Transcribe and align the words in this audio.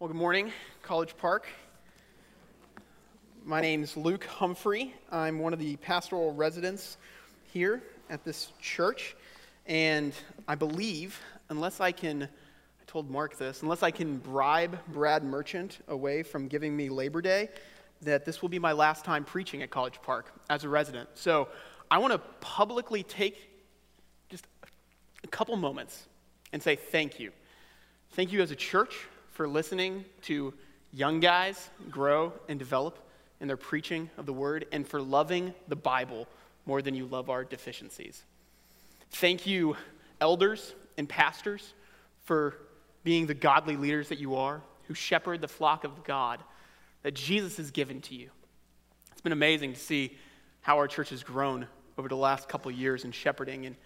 Well, 0.00 0.06
good 0.06 0.16
morning, 0.16 0.52
College 0.80 1.16
Park. 1.16 1.48
My 3.44 3.60
name 3.60 3.82
is 3.82 3.96
Luke 3.96 4.22
Humphrey. 4.22 4.94
I'm 5.10 5.40
one 5.40 5.52
of 5.52 5.58
the 5.58 5.74
pastoral 5.74 6.32
residents 6.32 6.98
here 7.52 7.82
at 8.08 8.22
this 8.22 8.52
church. 8.60 9.16
And 9.66 10.14
I 10.46 10.54
believe, 10.54 11.20
unless 11.48 11.80
I 11.80 11.90
can, 11.90 12.22
I 12.22 12.84
told 12.86 13.10
Mark 13.10 13.38
this, 13.38 13.62
unless 13.62 13.82
I 13.82 13.90
can 13.90 14.18
bribe 14.18 14.78
Brad 14.86 15.24
Merchant 15.24 15.80
away 15.88 16.22
from 16.22 16.46
giving 16.46 16.76
me 16.76 16.90
Labor 16.90 17.20
Day, 17.20 17.48
that 18.02 18.24
this 18.24 18.40
will 18.40 18.50
be 18.50 18.60
my 18.60 18.70
last 18.70 19.04
time 19.04 19.24
preaching 19.24 19.64
at 19.64 19.70
College 19.70 20.00
Park 20.00 20.32
as 20.48 20.62
a 20.62 20.68
resident. 20.68 21.08
So 21.14 21.48
I 21.90 21.98
want 21.98 22.12
to 22.12 22.20
publicly 22.38 23.02
take 23.02 23.50
just 24.28 24.46
a 25.24 25.26
couple 25.26 25.56
moments 25.56 26.06
and 26.52 26.62
say 26.62 26.76
thank 26.76 27.18
you. 27.18 27.32
Thank 28.12 28.30
you 28.30 28.42
as 28.42 28.52
a 28.52 28.56
church 28.56 28.94
for 29.38 29.46
listening 29.46 30.04
to 30.20 30.52
young 30.92 31.20
guys 31.20 31.70
grow 31.88 32.32
and 32.48 32.58
develop 32.58 32.98
in 33.40 33.46
their 33.46 33.56
preaching 33.56 34.10
of 34.18 34.26
the 34.26 34.32
word 34.32 34.66
and 34.72 34.84
for 34.84 35.00
loving 35.00 35.54
the 35.68 35.76
Bible 35.76 36.26
more 36.66 36.82
than 36.82 36.92
you 36.92 37.06
love 37.06 37.30
our 37.30 37.44
deficiencies. 37.44 38.24
Thank 39.12 39.46
you, 39.46 39.76
elders 40.20 40.74
and 40.96 41.08
pastors, 41.08 41.72
for 42.24 42.56
being 43.04 43.28
the 43.28 43.34
godly 43.34 43.76
leaders 43.76 44.08
that 44.08 44.18
you 44.18 44.34
are, 44.34 44.60
who 44.88 44.94
shepherd 44.94 45.40
the 45.40 45.46
flock 45.46 45.84
of 45.84 46.02
God 46.02 46.42
that 47.04 47.14
Jesus 47.14 47.58
has 47.58 47.70
given 47.70 48.00
to 48.00 48.16
you. 48.16 48.30
It's 49.12 49.20
been 49.20 49.30
amazing 49.30 49.72
to 49.74 49.78
see 49.78 50.18
how 50.62 50.78
our 50.78 50.88
church 50.88 51.10
has 51.10 51.22
grown 51.22 51.68
over 51.96 52.08
the 52.08 52.16
last 52.16 52.48
couple 52.48 52.72
years 52.72 53.04
in 53.04 53.12
shepherding, 53.12 53.66
and 53.66 53.76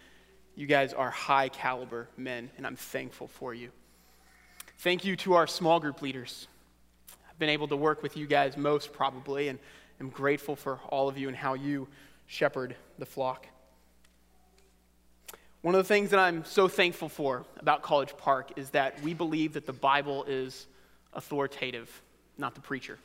you 0.57 0.67
guys 0.67 0.95
are 0.95 1.11
high 1.11 1.51
caliber 1.51 2.09
men, 2.17 2.51
and 2.57 2.67
I'm 2.67 2.77
thankful 2.77 3.29
for 3.29 3.53
you. 3.53 3.71
Thank 4.83 5.05
you 5.05 5.15
to 5.19 5.35
our 5.35 5.47
small 5.47 5.79
group 5.79 6.03
leaders. 6.03 6.49
I've 7.31 7.39
been 7.39 7.51
able 7.51 7.69
to 7.69 7.77
work 7.77 8.03
with 8.03 8.17
you 8.17 8.27
guys 8.27 8.57
most 8.57 8.93
probably, 8.93 9.47
and 9.47 9.61
I'm 10.01 10.09
grateful 10.09 10.57
for 10.57 10.81
all 10.89 11.09
of 11.09 11.17
you 11.17 11.29
and 11.29 11.37
how 11.37 11.55
you 11.55 11.87
shepherd 12.27 12.75
the 12.99 13.07
flock. 13.07 13.47
One 15.61 15.77
of 15.77 15.79
the 15.79 15.87
things 15.87 16.11
that 16.11 16.19
I'm 16.19 16.45
so 16.45 16.67
thankful 16.67 17.09
for 17.09 17.45
about 17.61 17.83
College 17.83 18.17
Park 18.17 18.55
is 18.57 18.71
that 18.71 19.01
we 19.03 19.15
believe 19.15 19.53
that 19.53 19.67
the 19.67 19.73
Bible 19.73 20.25
is 20.25 20.67
authoritative, 21.13 22.03
not 22.37 22.57
the 22.57 22.61
preacher. 22.61 22.99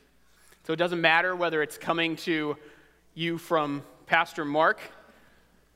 So 0.64 0.74
it 0.74 0.78
doesn't 0.78 1.00
matter 1.00 1.36
whether 1.36 1.62
it's 1.62 1.78
coming 1.78 2.16
to 2.16 2.58
you 3.14 3.38
from 3.38 3.84
Pastor 4.08 4.46
Mark 4.46 4.80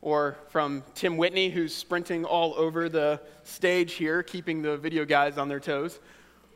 or 0.01 0.37
from 0.49 0.83
Tim 0.95 1.17
Whitney, 1.17 1.49
who's 1.49 1.75
sprinting 1.75 2.25
all 2.25 2.55
over 2.55 2.89
the 2.89 3.21
stage 3.43 3.93
here, 3.93 4.23
keeping 4.23 4.61
the 4.61 4.77
video 4.77 5.05
guys 5.05 5.37
on 5.37 5.47
their 5.47 5.59
toes, 5.59 5.99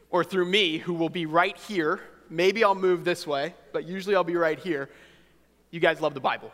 or 0.10 0.24
through 0.24 0.46
me, 0.46 0.78
who 0.78 0.94
will 0.94 1.10
be 1.10 1.26
right 1.26 1.58
here. 1.58 2.02
Maybe 2.30 2.64
I'll 2.64 2.76
move 2.76 3.06
this 3.06 3.28
way, 3.28 3.54
but 3.72 3.86
usually 3.86 4.16
I'll 4.16 4.24
be 4.24 4.36
right 4.36 4.60
here. 4.60 4.90
You 5.70 5.80
guys 5.80 6.02
love 6.02 6.16
the 6.16 6.20
Bible, 6.20 6.52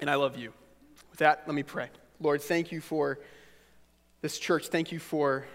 and 0.00 0.08
I 0.08 0.14
love 0.14 0.36
you. 0.36 0.52
With 1.10 1.18
that, 1.18 1.42
let 1.46 1.54
me 1.54 1.64
pray. 1.64 1.88
Lord, 2.20 2.42
thank 2.42 2.70
you 2.70 2.80
for 2.80 3.18
this 4.20 4.38
church. 4.38 4.68
Thank 4.68 4.92
you 4.92 5.00
for 5.00 5.46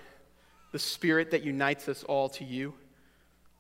the 0.72 0.80
spirit 0.80 1.32
that 1.32 1.44
unites 1.44 1.88
us 1.88 2.04
all 2.04 2.30
to 2.30 2.44
you. 2.44 2.74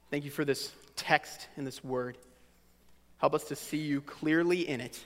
Thank 0.09 0.25
you 0.25 0.31
for 0.31 0.43
this 0.43 0.71
text 0.95 1.47
and 1.55 1.65
this 1.65 1.83
word. 1.83 2.17
Help 3.19 3.35
us 3.35 3.45
to 3.45 3.55
see 3.55 3.77
you 3.77 4.01
clearly 4.01 4.67
in 4.67 4.81
it 4.81 5.03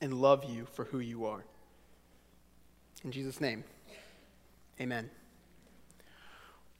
and 0.00 0.14
love 0.14 0.44
you 0.44 0.66
for 0.72 0.84
who 0.84 0.98
you 0.98 1.26
are. 1.26 1.44
In 3.04 3.12
Jesus' 3.12 3.40
name, 3.40 3.64
amen. 4.80 5.10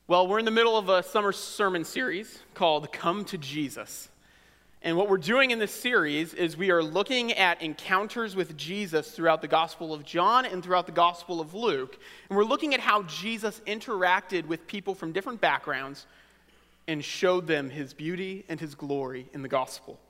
Well, 0.07 0.27
we're 0.27 0.41
in 0.41 0.45
the 0.45 0.51
middle 0.51 0.77
of 0.77 0.89
a 0.89 1.03
summer 1.03 1.33
sermon 1.33 1.85
series 1.85 2.41
called 2.55 2.93
Come 2.93 3.25
to 3.27 3.39
Jesus. 3.39 4.09
And 4.83 4.97
what 4.97 5.09
we're 5.09 5.19
doing 5.19 5.51
in 5.51 5.59
this 5.59 5.73
series 5.73 6.33
is 6.33 6.57
we 6.57 6.71
are 6.71 6.83
looking 6.83 7.33
at 7.33 7.61
encounters 7.61 8.35
with 8.35 8.57
Jesus 8.57 9.11
throughout 9.11 9.43
the 9.43 9.49
Gospel 9.49 9.93
of 9.93 10.05
John 10.05 10.47
and 10.47 10.65
throughout 10.65 10.87
the 10.87 10.93
Gospel 10.93 11.41
of 11.41 11.53
Luke. 11.53 11.99
And 12.29 12.37
we're 12.37 12.45
looking 12.45 12.73
at 12.75 12.81
how 12.81 13.03
Jesus 13.03 13.61
interacted 13.67 14.47
with 14.47 14.67
people 14.67 14.95
from 14.95 15.13
different 15.13 15.41
backgrounds 15.41 16.07
and 16.89 17.05
showed 17.05 17.47
them 17.47 17.69
his 17.71 17.93
beauty 17.93 18.45
and 18.49 18.59
his 18.59 18.75
glory 18.75 19.29
in 19.35 19.43
the 19.43 19.49
Gospel. 19.49 20.01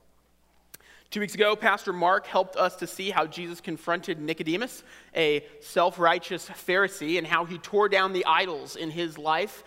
Two 1.11 1.19
weeks 1.19 1.35
ago, 1.35 1.57
Pastor 1.57 1.93
Mark 1.93 2.25
helped 2.25 2.55
us 2.55 2.77
to 2.77 2.87
see 2.87 3.11
how 3.11 3.27
Jesus 3.27 3.61
confronted 3.61 4.21
Nicodemus, 4.21 4.85
a 5.17 5.45
self 5.59 5.99
righteous 5.99 6.49
Pharisee, 6.49 7.19
and 7.19 7.27
how 7.27 7.45
he 7.45 7.59
tore 7.59 7.89
down 7.89 8.13
the 8.13 8.25
idols 8.27 8.77
in 8.77 8.91
his 8.91 9.19
life 9.19 9.65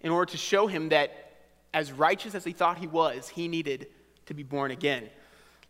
in 0.00 0.10
order 0.10 0.30
to 0.32 0.38
show 0.38 0.66
him 0.66 0.88
that, 0.88 1.10
as 1.74 1.92
righteous 1.92 2.34
as 2.34 2.42
he 2.42 2.52
thought 2.52 2.78
he 2.78 2.86
was, 2.86 3.28
he 3.28 3.48
needed 3.48 3.88
to 4.24 4.32
be 4.32 4.42
born 4.42 4.70
again. 4.70 5.10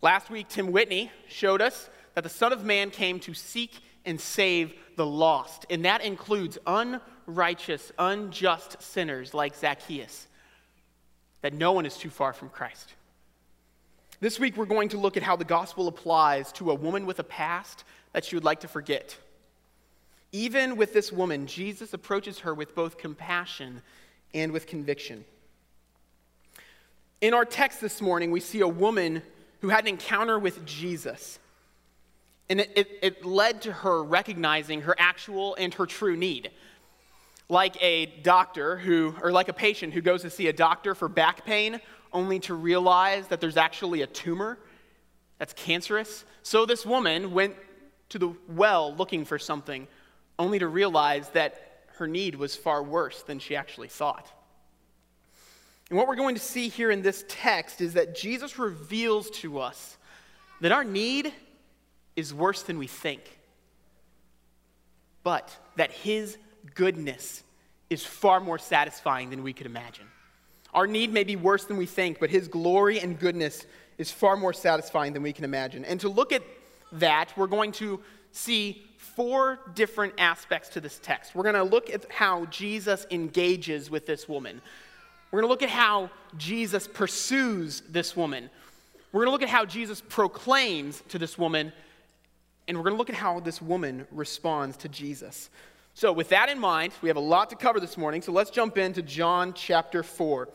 Last 0.02 0.30
week, 0.30 0.46
Tim 0.48 0.70
Whitney 0.70 1.10
showed 1.28 1.60
us 1.60 1.90
that 2.14 2.22
the 2.22 2.30
Son 2.30 2.52
of 2.52 2.64
Man 2.64 2.90
came 2.90 3.18
to 3.20 3.34
seek 3.34 3.72
and 4.04 4.20
save 4.20 4.72
the 4.94 5.06
lost, 5.06 5.66
and 5.68 5.84
that 5.84 6.00
includes 6.02 6.58
unrighteous, 6.64 7.90
unjust 7.98 8.80
sinners 8.80 9.34
like 9.34 9.56
Zacchaeus, 9.56 10.28
that 11.42 11.54
no 11.54 11.72
one 11.72 11.86
is 11.86 11.96
too 11.96 12.10
far 12.10 12.32
from 12.32 12.50
Christ. 12.50 12.94
This 14.20 14.40
week, 14.40 14.56
we're 14.56 14.66
going 14.66 14.88
to 14.90 14.98
look 14.98 15.16
at 15.16 15.22
how 15.22 15.36
the 15.36 15.44
gospel 15.44 15.86
applies 15.86 16.50
to 16.54 16.72
a 16.72 16.74
woman 16.74 17.06
with 17.06 17.20
a 17.20 17.24
past 17.24 17.84
that 18.12 18.24
she 18.24 18.34
would 18.34 18.44
like 18.44 18.60
to 18.60 18.68
forget. 18.68 19.16
Even 20.32 20.76
with 20.76 20.92
this 20.92 21.12
woman, 21.12 21.46
Jesus 21.46 21.94
approaches 21.94 22.40
her 22.40 22.52
with 22.52 22.74
both 22.74 22.98
compassion 22.98 23.80
and 24.34 24.50
with 24.50 24.66
conviction. 24.66 25.24
In 27.20 27.32
our 27.32 27.44
text 27.44 27.80
this 27.80 28.02
morning, 28.02 28.32
we 28.32 28.40
see 28.40 28.58
a 28.60 28.68
woman 28.68 29.22
who 29.60 29.68
had 29.68 29.84
an 29.84 29.88
encounter 29.88 30.36
with 30.36 30.66
Jesus. 30.66 31.38
And 32.50 32.60
it, 32.60 32.72
it, 32.74 32.88
it, 33.02 33.24
led 33.24 33.62
to 33.62 33.72
her 33.72 34.02
recognizing 34.02 34.82
her 34.82 34.96
actual 34.98 35.54
and 35.54 35.72
her 35.74 35.86
true 35.86 36.16
need. 36.16 36.50
Like 37.48 37.80
a 37.80 38.06
doctor 38.06 38.78
who, 38.78 39.14
or 39.22 39.30
like 39.30 39.48
a 39.48 39.52
patient 39.52 39.94
who 39.94 40.00
goes 40.00 40.22
to 40.22 40.30
see 40.30 40.48
a 40.48 40.52
doctor 40.52 40.96
for 40.96 41.08
back 41.08 41.44
pain 41.44 41.80
only 42.12 42.38
to 42.40 42.54
realize 42.54 43.28
that 43.28 43.40
there's 43.40 43.56
actually 43.56 44.02
a 44.02 44.06
tumor 44.06 44.58
that's 45.38 45.52
cancerous. 45.52 46.24
So 46.42 46.66
this 46.66 46.84
woman 46.84 47.32
went 47.32 47.54
to 48.10 48.18
the 48.18 48.34
well 48.48 48.94
looking 48.94 49.24
for 49.24 49.38
something, 49.38 49.86
only 50.38 50.58
to 50.58 50.68
realize 50.68 51.28
that 51.30 51.84
her 51.96 52.06
need 52.06 52.34
was 52.34 52.56
far 52.56 52.82
worse 52.82 53.22
than 53.22 53.38
she 53.38 53.56
actually 53.56 53.88
thought. 53.88 54.30
And 55.90 55.96
what 55.96 56.06
we're 56.06 56.16
going 56.16 56.34
to 56.34 56.40
see 56.40 56.68
here 56.68 56.90
in 56.90 57.02
this 57.02 57.24
text 57.28 57.80
is 57.80 57.94
that 57.94 58.14
Jesus 58.14 58.58
reveals 58.58 59.30
to 59.30 59.58
us 59.58 59.96
that 60.60 60.72
our 60.72 60.84
need 60.84 61.32
is 62.14 62.34
worse 62.34 62.62
than 62.62 62.78
we 62.78 62.86
think, 62.86 63.22
but 65.22 65.56
that 65.76 65.90
his 65.90 66.36
goodness 66.74 67.42
is 67.88 68.04
far 68.04 68.40
more 68.40 68.58
satisfying 68.58 69.30
than 69.30 69.42
we 69.42 69.52
could 69.52 69.66
imagine. 69.66 70.06
Our 70.74 70.86
need 70.86 71.12
may 71.12 71.24
be 71.24 71.36
worse 71.36 71.64
than 71.64 71.76
we 71.76 71.86
think, 71.86 72.20
but 72.20 72.30
His 72.30 72.48
glory 72.48 73.00
and 73.00 73.18
goodness 73.18 73.66
is 73.96 74.10
far 74.10 74.36
more 74.36 74.52
satisfying 74.52 75.12
than 75.12 75.22
we 75.22 75.32
can 75.32 75.44
imagine. 75.44 75.84
And 75.84 76.00
to 76.00 76.08
look 76.08 76.32
at 76.32 76.42
that, 76.92 77.32
we're 77.36 77.46
going 77.46 77.72
to 77.72 78.00
see 78.32 78.84
four 78.96 79.58
different 79.74 80.14
aspects 80.18 80.68
to 80.70 80.80
this 80.80 81.00
text. 81.02 81.34
We're 81.34 81.42
going 81.42 81.54
to 81.54 81.64
look 81.64 81.90
at 81.90 82.10
how 82.10 82.44
Jesus 82.46 83.06
engages 83.10 83.90
with 83.90 84.06
this 84.06 84.28
woman. 84.28 84.60
We're 85.30 85.40
going 85.40 85.48
to 85.48 85.52
look 85.52 85.62
at 85.62 85.70
how 85.70 86.10
Jesus 86.36 86.86
pursues 86.86 87.82
this 87.88 88.16
woman. 88.16 88.48
We're 89.12 89.20
going 89.24 89.28
to 89.28 89.32
look 89.32 89.42
at 89.42 89.48
how 89.48 89.64
Jesus 89.64 90.02
proclaims 90.08 91.02
to 91.08 91.18
this 91.18 91.36
woman. 91.36 91.72
And 92.66 92.76
we're 92.76 92.84
going 92.84 92.94
to 92.94 92.98
look 92.98 93.10
at 93.10 93.16
how 93.16 93.40
this 93.40 93.60
woman 93.60 94.06
responds 94.12 94.76
to 94.78 94.88
Jesus. 94.88 95.50
So, 95.98 96.12
with 96.12 96.28
that 96.28 96.48
in 96.48 96.60
mind, 96.60 96.92
we 97.02 97.08
have 97.08 97.16
a 97.16 97.20
lot 97.20 97.50
to 97.50 97.56
cover 97.56 97.80
this 97.80 97.98
morning, 97.98 98.22
so 98.22 98.30
let's 98.30 98.50
jump 98.50 98.78
into 98.78 99.02
John 99.02 99.52
chapter 99.52 100.04
4. 100.04 100.48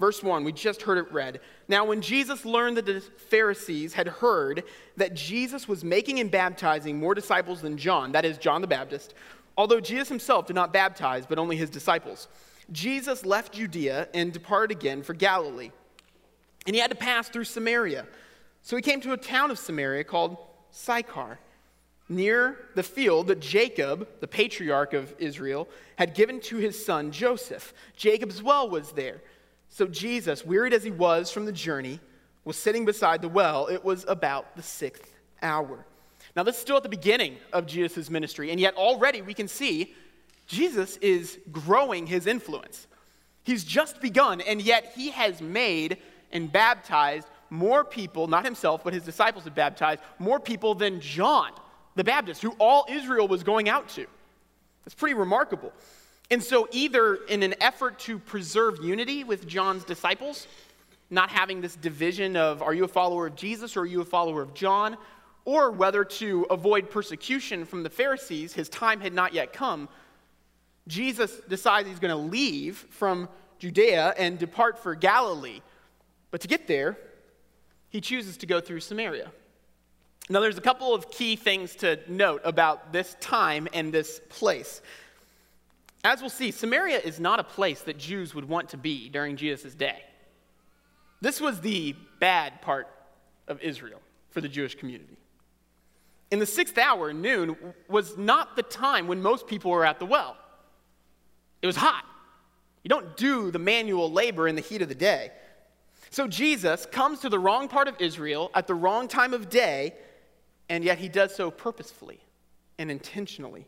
Verse 0.00 0.22
1, 0.22 0.42
we 0.42 0.52
just 0.52 0.80
heard 0.80 0.96
it 0.96 1.12
read. 1.12 1.40
Now, 1.68 1.84
when 1.84 2.00
Jesus 2.00 2.46
learned 2.46 2.78
that 2.78 2.86
the 2.86 3.02
Pharisees 3.02 3.92
had 3.92 4.08
heard 4.08 4.64
that 4.96 5.12
Jesus 5.12 5.68
was 5.68 5.84
making 5.84 6.18
and 6.18 6.30
baptizing 6.30 6.98
more 6.98 7.14
disciples 7.14 7.60
than 7.60 7.76
John, 7.76 8.12
that 8.12 8.24
is, 8.24 8.38
John 8.38 8.62
the 8.62 8.66
Baptist, 8.66 9.12
although 9.54 9.80
Jesus 9.80 10.08
himself 10.08 10.46
did 10.46 10.56
not 10.56 10.72
baptize, 10.72 11.26
but 11.26 11.38
only 11.38 11.56
his 11.56 11.68
disciples, 11.68 12.26
Jesus 12.72 13.26
left 13.26 13.52
Judea 13.52 14.08
and 14.14 14.32
departed 14.32 14.74
again 14.74 15.02
for 15.02 15.12
Galilee. 15.12 15.72
And 16.66 16.74
he 16.74 16.80
had 16.80 16.90
to 16.90 16.96
pass 16.96 17.28
through 17.28 17.44
Samaria. 17.44 18.06
So 18.62 18.76
he 18.76 18.82
came 18.82 19.02
to 19.02 19.12
a 19.12 19.18
town 19.18 19.50
of 19.50 19.58
Samaria 19.58 20.04
called 20.04 20.38
Sychar 20.70 21.38
near 22.08 22.56
the 22.74 22.82
field 22.82 23.26
that 23.28 23.40
Jacob, 23.40 24.08
the 24.20 24.28
patriarch 24.28 24.92
of 24.92 25.14
Israel, 25.18 25.68
had 25.96 26.14
given 26.14 26.40
to 26.40 26.56
his 26.56 26.84
son 26.84 27.10
Joseph. 27.10 27.74
Jacob's 27.96 28.42
well 28.42 28.68
was 28.68 28.92
there. 28.92 29.22
So 29.68 29.86
Jesus, 29.86 30.44
wearied 30.44 30.72
as 30.72 30.84
he 30.84 30.90
was 30.90 31.30
from 31.30 31.44
the 31.44 31.52
journey, 31.52 32.00
was 32.44 32.56
sitting 32.56 32.84
beside 32.84 33.22
the 33.22 33.28
well. 33.28 33.66
It 33.66 33.84
was 33.84 34.04
about 34.06 34.56
the 34.56 34.62
sixth 34.62 35.12
hour. 35.42 35.84
Now, 36.36 36.42
this 36.42 36.56
is 36.56 36.62
still 36.62 36.76
at 36.76 36.82
the 36.82 36.88
beginning 36.88 37.36
of 37.52 37.66
Jesus' 37.66 38.10
ministry, 38.10 38.50
and 38.50 38.60
yet 38.60 38.74
already 38.74 39.22
we 39.22 39.34
can 39.34 39.48
see 39.48 39.94
Jesus 40.46 40.96
is 40.98 41.38
growing 41.50 42.06
his 42.06 42.26
influence. 42.26 42.86
He's 43.42 43.64
just 43.64 44.00
begun, 44.00 44.40
and 44.40 44.60
yet 44.62 44.92
he 44.94 45.10
has 45.10 45.40
made 45.40 45.98
and 46.32 46.52
baptized 46.52 47.26
more 47.50 47.84
people, 47.84 48.26
not 48.26 48.44
himself, 48.44 48.84
but 48.84 48.92
his 48.92 49.02
disciples 49.02 49.44
have 49.44 49.54
baptized, 49.54 50.02
more 50.18 50.38
people 50.38 50.74
than 50.74 51.00
John 51.00 51.52
the 51.96 52.04
Baptist, 52.04 52.42
who 52.42 52.54
all 52.58 52.86
Israel 52.88 53.26
was 53.26 53.42
going 53.42 53.68
out 53.68 53.88
to. 53.90 54.06
That's 54.84 54.94
pretty 54.94 55.14
remarkable. 55.14 55.72
And 56.30 56.42
so, 56.42 56.68
either 56.70 57.16
in 57.28 57.42
an 57.42 57.54
effort 57.60 57.98
to 58.00 58.18
preserve 58.18 58.82
unity 58.82 59.24
with 59.24 59.46
John's 59.46 59.84
disciples, 59.84 60.46
not 61.10 61.30
having 61.30 61.60
this 61.60 61.76
division 61.76 62.36
of 62.36 62.62
are 62.62 62.74
you 62.74 62.84
a 62.84 62.88
follower 62.88 63.26
of 63.26 63.36
Jesus 63.36 63.76
or 63.76 63.80
are 63.80 63.86
you 63.86 64.00
a 64.00 64.04
follower 64.04 64.42
of 64.42 64.54
John, 64.54 64.96
or 65.44 65.70
whether 65.70 66.04
to 66.04 66.46
avoid 66.50 66.90
persecution 66.90 67.64
from 67.64 67.82
the 67.82 67.90
Pharisees, 67.90 68.52
his 68.52 68.68
time 68.68 69.00
had 69.00 69.14
not 69.14 69.32
yet 69.32 69.52
come, 69.52 69.88
Jesus 70.88 71.40
decides 71.48 71.88
he's 71.88 71.98
going 71.98 72.10
to 72.10 72.16
leave 72.16 72.76
from 72.90 73.28
Judea 73.58 74.14
and 74.18 74.38
depart 74.38 74.78
for 74.78 74.94
Galilee. 74.94 75.60
But 76.30 76.40
to 76.42 76.48
get 76.48 76.66
there, 76.66 76.98
he 77.88 78.00
chooses 78.00 78.36
to 78.38 78.46
go 78.46 78.60
through 78.60 78.80
Samaria. 78.80 79.30
Now, 80.28 80.40
there's 80.40 80.58
a 80.58 80.62
couple 80.62 80.92
of 80.92 81.10
key 81.10 81.36
things 81.36 81.76
to 81.76 82.00
note 82.08 82.40
about 82.44 82.92
this 82.92 83.16
time 83.20 83.68
and 83.72 83.92
this 83.92 84.20
place. 84.28 84.82
As 86.02 86.20
we'll 86.20 86.30
see, 86.30 86.50
Samaria 86.50 86.98
is 86.98 87.20
not 87.20 87.38
a 87.38 87.44
place 87.44 87.82
that 87.82 87.98
Jews 87.98 88.34
would 88.34 88.48
want 88.48 88.70
to 88.70 88.76
be 88.76 89.08
during 89.08 89.36
Jesus' 89.36 89.74
day. 89.74 90.02
This 91.20 91.40
was 91.40 91.60
the 91.60 91.94
bad 92.20 92.60
part 92.60 92.88
of 93.48 93.60
Israel 93.60 94.00
for 94.30 94.40
the 94.40 94.48
Jewish 94.48 94.74
community. 94.74 95.16
In 96.30 96.40
the 96.40 96.46
sixth 96.46 96.76
hour, 96.76 97.12
noon, 97.12 97.56
was 97.88 98.16
not 98.18 98.56
the 98.56 98.62
time 98.62 99.06
when 99.06 99.22
most 99.22 99.46
people 99.46 99.70
were 99.70 99.84
at 99.84 99.98
the 99.98 100.06
well. 100.06 100.36
It 101.62 101.66
was 101.66 101.76
hot. 101.76 102.04
You 102.82 102.88
don't 102.88 103.16
do 103.16 103.50
the 103.50 103.58
manual 103.58 104.10
labor 104.10 104.46
in 104.46 104.56
the 104.56 104.62
heat 104.62 104.82
of 104.82 104.88
the 104.88 104.94
day. 104.94 105.30
So 106.10 106.28
Jesus 106.28 106.86
comes 106.86 107.20
to 107.20 107.28
the 107.28 107.38
wrong 107.38 107.68
part 107.68 107.88
of 107.88 107.96
Israel 108.00 108.50
at 108.54 108.66
the 108.66 108.74
wrong 108.74 109.08
time 109.08 109.34
of 109.34 109.48
day, 109.48 109.94
and 110.68 110.84
yet 110.84 110.98
he 110.98 111.08
does 111.08 111.34
so 111.34 111.50
purposefully 111.50 112.20
and 112.78 112.90
intentionally. 112.90 113.66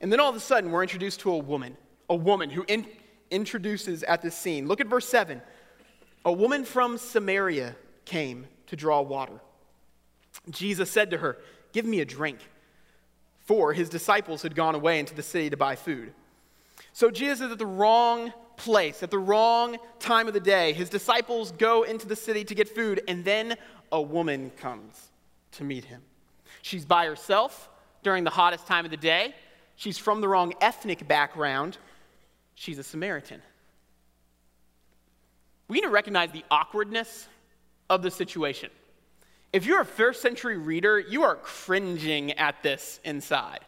And 0.00 0.12
then 0.12 0.20
all 0.20 0.30
of 0.30 0.36
a 0.36 0.40
sudden, 0.40 0.70
we're 0.70 0.82
introduced 0.82 1.20
to 1.20 1.32
a 1.32 1.38
woman, 1.38 1.76
a 2.08 2.16
woman 2.16 2.50
who 2.50 2.64
in, 2.68 2.86
introduces 3.30 4.02
at 4.02 4.22
this 4.22 4.36
scene. 4.36 4.68
Look 4.68 4.80
at 4.80 4.86
verse 4.86 5.08
7. 5.08 5.40
A 6.24 6.32
woman 6.32 6.64
from 6.64 6.98
Samaria 6.98 7.76
came 8.04 8.46
to 8.66 8.76
draw 8.76 9.00
water. 9.00 9.40
Jesus 10.50 10.90
said 10.90 11.10
to 11.10 11.18
her, 11.18 11.38
Give 11.72 11.84
me 11.84 12.00
a 12.00 12.04
drink. 12.04 12.38
For 13.40 13.72
his 13.72 13.88
disciples 13.88 14.42
had 14.42 14.54
gone 14.54 14.74
away 14.74 14.98
into 14.98 15.14
the 15.14 15.22
city 15.22 15.50
to 15.50 15.56
buy 15.56 15.76
food. 15.76 16.14
So 16.92 17.10
Jesus 17.10 17.40
is 17.40 17.52
at 17.52 17.58
the 17.58 17.66
wrong 17.66 18.32
place, 18.56 19.02
at 19.02 19.10
the 19.10 19.18
wrong 19.18 19.76
time 19.98 20.28
of 20.28 20.34
the 20.34 20.40
day. 20.40 20.72
His 20.72 20.88
disciples 20.88 21.52
go 21.52 21.82
into 21.82 22.06
the 22.06 22.16
city 22.16 22.44
to 22.44 22.54
get 22.54 22.68
food, 22.68 23.02
and 23.06 23.24
then 23.24 23.56
a 23.92 24.00
woman 24.00 24.50
comes 24.56 25.10
to 25.56 25.64
meet 25.64 25.84
him. 25.84 26.02
She's 26.62 26.84
by 26.84 27.06
herself 27.06 27.68
during 28.02 28.24
the 28.24 28.30
hottest 28.30 28.66
time 28.66 28.84
of 28.84 28.90
the 28.90 28.96
day. 28.96 29.34
She's 29.76 29.98
from 29.98 30.20
the 30.20 30.28
wrong 30.28 30.54
ethnic 30.60 31.06
background. 31.08 31.78
She's 32.54 32.78
a 32.78 32.84
Samaritan. 32.84 33.42
We 35.68 35.76
need 35.76 35.82
to 35.82 35.88
recognize 35.88 36.30
the 36.30 36.44
awkwardness 36.50 37.28
of 37.90 38.02
the 38.02 38.10
situation. 38.10 38.70
If 39.52 39.66
you're 39.66 39.80
a 39.80 39.86
first 39.86 40.20
century 40.20 40.58
reader, 40.58 40.98
you 40.98 41.22
are 41.22 41.36
cringing 41.36 42.32
at 42.32 42.62
this 42.62 43.00
inside. 43.04 43.60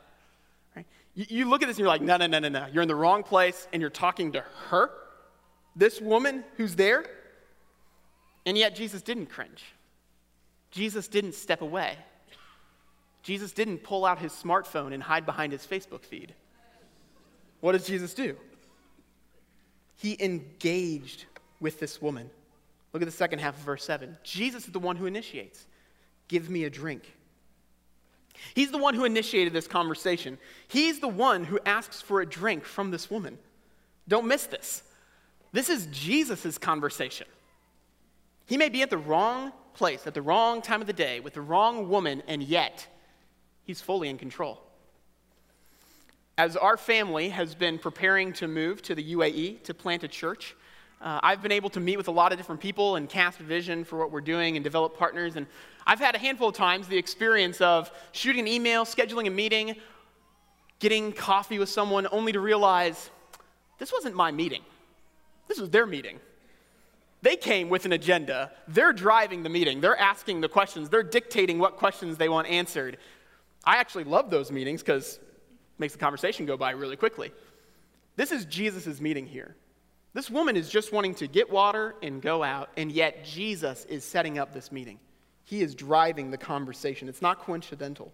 Right? 0.74 0.86
You, 1.14 1.26
you 1.28 1.48
look 1.48 1.62
at 1.62 1.66
this 1.68 1.76
and 1.76 1.80
you're 1.80 1.88
like, 1.88 2.02
no, 2.02 2.16
no, 2.16 2.26
no, 2.26 2.38
no, 2.38 2.48
no. 2.48 2.66
You're 2.72 2.82
in 2.82 2.88
the 2.88 2.94
wrong 2.94 3.22
place 3.22 3.68
and 3.72 3.80
you're 3.80 3.90
talking 3.90 4.32
to 4.32 4.44
her, 4.68 4.90
this 5.74 6.00
woman 6.00 6.44
who's 6.56 6.74
there. 6.74 7.04
And 8.44 8.56
yet 8.56 8.76
Jesus 8.76 9.02
didn't 9.02 9.26
cringe. 9.26 9.64
Jesus 10.76 11.08
didn't 11.08 11.32
step 11.32 11.62
away. 11.62 11.96
Jesus 13.22 13.52
didn't 13.52 13.78
pull 13.78 14.04
out 14.04 14.18
his 14.18 14.30
smartphone 14.30 14.92
and 14.92 15.02
hide 15.02 15.24
behind 15.24 15.50
his 15.50 15.66
Facebook 15.66 16.04
feed. 16.04 16.34
What 17.60 17.72
does 17.72 17.86
Jesus 17.86 18.12
do? 18.12 18.36
He 19.96 20.18
engaged 20.20 21.24
with 21.60 21.80
this 21.80 22.02
woman. 22.02 22.28
Look 22.92 23.02
at 23.02 23.06
the 23.06 23.12
second 23.12 23.38
half 23.38 23.56
of 23.56 23.62
verse 23.62 23.84
7. 23.84 24.18
Jesus 24.22 24.66
is 24.66 24.72
the 24.72 24.78
one 24.78 24.96
who 24.96 25.06
initiates. 25.06 25.66
Give 26.28 26.50
me 26.50 26.64
a 26.64 26.70
drink. 26.70 27.10
He's 28.54 28.70
the 28.70 28.76
one 28.76 28.92
who 28.92 29.06
initiated 29.06 29.54
this 29.54 29.66
conversation. 29.66 30.36
He's 30.68 31.00
the 31.00 31.08
one 31.08 31.44
who 31.44 31.58
asks 31.64 32.02
for 32.02 32.20
a 32.20 32.26
drink 32.26 32.66
from 32.66 32.90
this 32.90 33.10
woman. 33.10 33.38
Don't 34.06 34.26
miss 34.26 34.44
this. 34.44 34.82
This 35.52 35.70
is 35.70 35.86
Jesus' 35.90 36.58
conversation. 36.58 37.26
He 38.44 38.58
may 38.58 38.68
be 38.68 38.82
at 38.82 38.90
the 38.90 38.98
wrong 38.98 39.52
place, 39.76 40.06
at 40.06 40.14
the 40.14 40.22
wrong 40.22 40.62
time 40.62 40.80
of 40.80 40.86
the 40.86 40.92
day, 40.92 41.20
with 41.20 41.34
the 41.34 41.40
wrong 41.40 41.88
woman, 41.88 42.22
and 42.26 42.42
yet 42.42 42.86
he's 43.64 43.80
fully 43.80 44.08
in 44.08 44.18
control. 44.18 44.60
As 46.38 46.56
our 46.56 46.76
family 46.76 47.28
has 47.28 47.54
been 47.54 47.78
preparing 47.78 48.32
to 48.34 48.48
move 48.48 48.82
to 48.82 48.94
the 48.94 49.14
UAE 49.14 49.62
to 49.64 49.74
plant 49.74 50.04
a 50.04 50.08
church, 50.08 50.54
uh, 51.00 51.20
I've 51.22 51.42
been 51.42 51.52
able 51.52 51.70
to 51.70 51.80
meet 51.80 51.96
with 51.96 52.08
a 52.08 52.12
lot 52.12 52.32
of 52.32 52.38
different 52.38 52.60
people 52.60 52.96
and 52.96 53.08
cast 53.08 53.38
vision 53.38 53.84
for 53.84 53.98
what 53.98 54.10
we're 54.10 54.20
doing 54.22 54.56
and 54.56 54.64
develop 54.64 54.96
partners. 54.96 55.36
And 55.36 55.46
I've 55.86 56.00
had 56.00 56.14
a 56.14 56.18
handful 56.18 56.48
of 56.48 56.54
times 56.54 56.88
the 56.88 56.96
experience 56.96 57.60
of 57.60 57.90
shooting 58.12 58.40
an 58.40 58.48
email, 58.48 58.84
scheduling 58.84 59.26
a 59.26 59.30
meeting, 59.30 59.76
getting 60.78 61.12
coffee 61.12 61.58
with 61.58 61.68
someone, 61.68 62.06
only 62.10 62.32
to 62.32 62.40
realize 62.40 63.10
this 63.78 63.92
wasn't 63.92 64.14
my 64.14 64.30
meeting. 64.30 64.62
This 65.48 65.60
was 65.60 65.70
their 65.70 65.86
meeting. 65.86 66.18
They 67.22 67.36
came 67.36 67.68
with 67.68 67.86
an 67.86 67.92
agenda. 67.92 68.52
They're 68.68 68.92
driving 68.92 69.42
the 69.42 69.48
meeting. 69.48 69.80
They're 69.80 69.98
asking 69.98 70.40
the 70.40 70.48
questions. 70.48 70.88
They're 70.88 71.02
dictating 71.02 71.58
what 71.58 71.76
questions 71.76 72.16
they 72.16 72.28
want 72.28 72.48
answered. 72.48 72.98
I 73.64 73.78
actually 73.78 74.04
love 74.04 74.30
those 74.30 74.52
meetings 74.52 74.82
because 74.82 75.16
it 75.16 75.22
makes 75.78 75.92
the 75.92 75.98
conversation 75.98 76.46
go 76.46 76.56
by 76.56 76.70
really 76.70 76.96
quickly. 76.96 77.32
This 78.16 78.32
is 78.32 78.44
Jesus' 78.44 79.00
meeting 79.00 79.26
here. 79.26 79.56
This 80.14 80.30
woman 80.30 80.56
is 80.56 80.70
just 80.70 80.92
wanting 80.92 81.14
to 81.16 81.26
get 81.26 81.50
water 81.50 81.94
and 82.02 82.22
go 82.22 82.42
out, 82.42 82.70
and 82.76 82.90
yet 82.90 83.24
Jesus 83.24 83.84
is 83.84 84.02
setting 84.02 84.38
up 84.38 84.54
this 84.54 84.72
meeting. 84.72 84.98
He 85.44 85.60
is 85.60 85.74
driving 85.74 86.30
the 86.30 86.38
conversation. 86.38 87.08
It's 87.08 87.20
not 87.20 87.38
coincidental. 87.38 88.12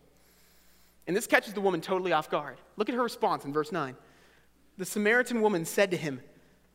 And 1.06 1.16
this 1.16 1.26
catches 1.26 1.54
the 1.54 1.60
woman 1.60 1.80
totally 1.80 2.12
off 2.12 2.30
guard. 2.30 2.58
Look 2.76 2.88
at 2.88 2.94
her 2.94 3.02
response 3.02 3.44
in 3.44 3.52
verse 3.52 3.72
9. 3.72 3.96
The 4.78 4.84
Samaritan 4.84 5.42
woman 5.42 5.64
said 5.64 5.90
to 5.92 5.96
him, 5.96 6.20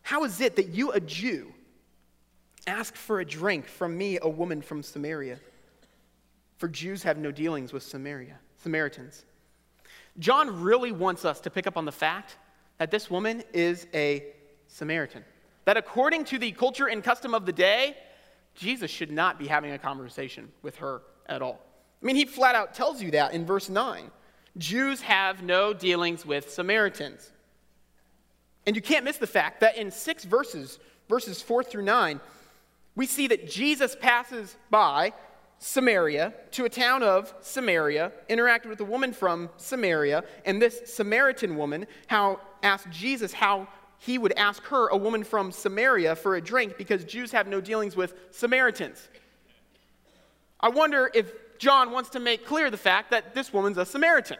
How 0.01 0.23
is 0.23 0.39
it 0.39 0.55
that 0.55 0.69
you, 0.69 0.91
a 0.91 0.99
Jew, 0.99 1.53
ask 2.67 2.95
for 2.95 3.19
a 3.19 3.25
drink 3.25 3.67
from 3.67 3.97
me, 3.97 4.19
a 4.21 4.29
woman 4.29 4.61
from 4.61 4.83
Samaria? 4.83 5.39
For 6.57 6.67
Jews 6.67 7.03
have 7.03 7.17
no 7.17 7.31
dealings 7.31 7.73
with 7.73 7.83
Samaria, 7.83 8.37
Samaritans. 8.57 9.25
John 10.19 10.61
really 10.61 10.91
wants 10.91 11.25
us 11.25 11.39
to 11.41 11.49
pick 11.49 11.67
up 11.67 11.77
on 11.77 11.85
the 11.85 11.91
fact 11.91 12.37
that 12.77 12.91
this 12.91 13.09
woman 13.09 13.43
is 13.53 13.87
a 13.93 14.25
Samaritan. 14.67 15.23
That 15.65 15.77
according 15.77 16.25
to 16.25 16.39
the 16.39 16.51
culture 16.51 16.87
and 16.87 17.03
custom 17.03 17.33
of 17.33 17.45
the 17.45 17.53
day, 17.53 17.95
Jesus 18.55 18.89
should 18.89 19.11
not 19.11 19.37
be 19.37 19.47
having 19.47 19.71
a 19.71 19.77
conversation 19.77 20.51
with 20.61 20.77
her 20.77 21.01
at 21.27 21.41
all. 21.41 21.59
I 22.01 22.05
mean, 22.05 22.15
he 22.15 22.25
flat 22.25 22.55
out 22.55 22.73
tells 22.73 23.01
you 23.01 23.11
that 23.11 23.33
in 23.33 23.45
verse 23.45 23.69
9. 23.69 24.11
Jews 24.57 25.01
have 25.01 25.43
no 25.43 25.73
dealings 25.73 26.25
with 26.25 26.51
Samaritans. 26.51 27.31
And 28.65 28.75
you 28.75 28.81
can't 28.81 29.05
miss 29.05 29.17
the 29.17 29.27
fact 29.27 29.61
that 29.61 29.77
in 29.77 29.91
six 29.91 30.25
verses, 30.25 30.79
verses 31.07 31.41
4 31.41 31.63
through 31.63 31.83
9, 31.83 32.19
we 32.97 33.05
see 33.05 33.27
that 33.27 33.47
Jesus 33.47 33.95
passes 33.95 34.57
by 34.71 35.13
Samaria 35.59 36.33
to 36.51 36.65
a 36.65 36.69
town 36.69 37.03
of 37.03 37.31
Samaria, 37.41 38.11
interacted 38.27 38.65
with 38.65 38.79
a 38.81 38.85
woman 38.85 39.13
from 39.13 39.49
Samaria, 39.57 40.23
and 40.45 40.59
this 40.59 40.81
Samaritan 40.93 41.55
woman 41.55 41.85
how 42.07 42.41
asked 42.63 42.89
Jesus 42.89 43.31
how 43.31 43.67
he 43.99 44.17
would 44.17 44.33
ask 44.33 44.63
her, 44.63 44.87
a 44.87 44.97
woman 44.97 45.23
from 45.23 45.51
Samaria, 45.51 46.15
for 46.15 46.35
a 46.35 46.41
drink 46.41 46.75
because 46.77 47.03
Jews 47.03 47.31
have 47.31 47.47
no 47.47 47.61
dealings 47.61 47.95
with 47.95 48.15
Samaritans. 48.31 49.07
I 50.59 50.69
wonder 50.69 51.11
if 51.13 51.31
John 51.59 51.91
wants 51.91 52.09
to 52.11 52.19
make 52.19 52.45
clear 52.45 52.71
the 52.71 52.77
fact 52.77 53.11
that 53.11 53.35
this 53.35 53.53
woman's 53.53 53.77
a 53.77 53.85
Samaritan. 53.85 54.37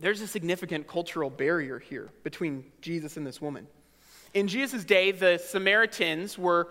There's 0.00 0.22
a 0.22 0.26
significant 0.26 0.86
cultural 0.86 1.28
barrier 1.28 1.78
here 1.78 2.10
between 2.22 2.64
Jesus 2.80 3.18
and 3.18 3.26
this 3.26 3.40
woman. 3.40 3.66
In 4.34 4.48
Jesus' 4.48 4.84
day, 4.84 5.12
the 5.12 5.38
Samaritans 5.38 6.36
were 6.36 6.68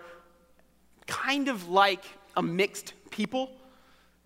kind 1.06 1.48
of 1.48 1.68
like 1.68 2.04
a 2.36 2.42
mixed 2.42 2.92
people. 3.10 3.50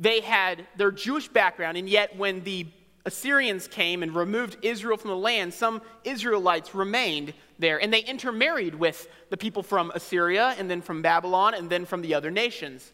They 0.00 0.20
had 0.20 0.66
their 0.76 0.90
Jewish 0.90 1.28
background, 1.28 1.76
and 1.76 1.88
yet 1.88 2.16
when 2.16 2.42
the 2.42 2.66
Assyrians 3.04 3.68
came 3.68 4.02
and 4.02 4.14
removed 4.14 4.58
Israel 4.62 4.96
from 4.96 5.10
the 5.10 5.16
land, 5.16 5.54
some 5.54 5.80
Israelites 6.04 6.74
remained 6.74 7.32
there, 7.58 7.80
and 7.80 7.92
they 7.92 8.00
intermarried 8.00 8.74
with 8.74 9.08
the 9.30 9.36
people 9.36 9.62
from 9.62 9.90
Assyria, 9.94 10.54
and 10.58 10.68
then 10.68 10.82
from 10.82 11.00
Babylon, 11.00 11.54
and 11.54 11.70
then 11.70 11.84
from 11.84 12.02
the 12.02 12.14
other 12.14 12.30
nations. 12.30 12.92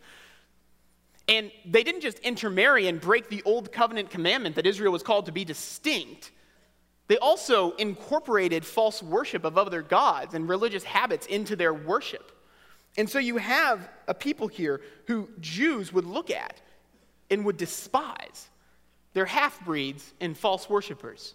And 1.26 1.50
they 1.64 1.82
didn't 1.82 2.02
just 2.02 2.18
intermarry 2.18 2.86
and 2.86 3.00
break 3.00 3.28
the 3.28 3.42
old 3.44 3.72
covenant 3.72 4.10
commandment 4.10 4.56
that 4.56 4.66
Israel 4.66 4.92
was 4.92 5.02
called 5.02 5.26
to 5.26 5.32
be 5.32 5.44
distinct. 5.44 6.30
They 7.06 7.18
also 7.18 7.72
incorporated 7.72 8.64
false 8.64 9.02
worship 9.02 9.44
of 9.44 9.58
other 9.58 9.82
gods 9.82 10.34
and 10.34 10.48
religious 10.48 10.84
habits 10.84 11.26
into 11.26 11.54
their 11.54 11.74
worship. 11.74 12.32
And 12.96 13.08
so 13.08 13.18
you 13.18 13.36
have 13.36 13.88
a 14.08 14.14
people 14.14 14.48
here 14.48 14.80
who 15.06 15.28
Jews 15.40 15.92
would 15.92 16.06
look 16.06 16.30
at 16.30 16.60
and 17.30 17.44
would 17.44 17.56
despise. 17.56 18.48
They're 19.12 19.26
half 19.26 19.64
breeds 19.64 20.14
and 20.20 20.36
false 20.36 20.68
worshippers. 20.68 21.34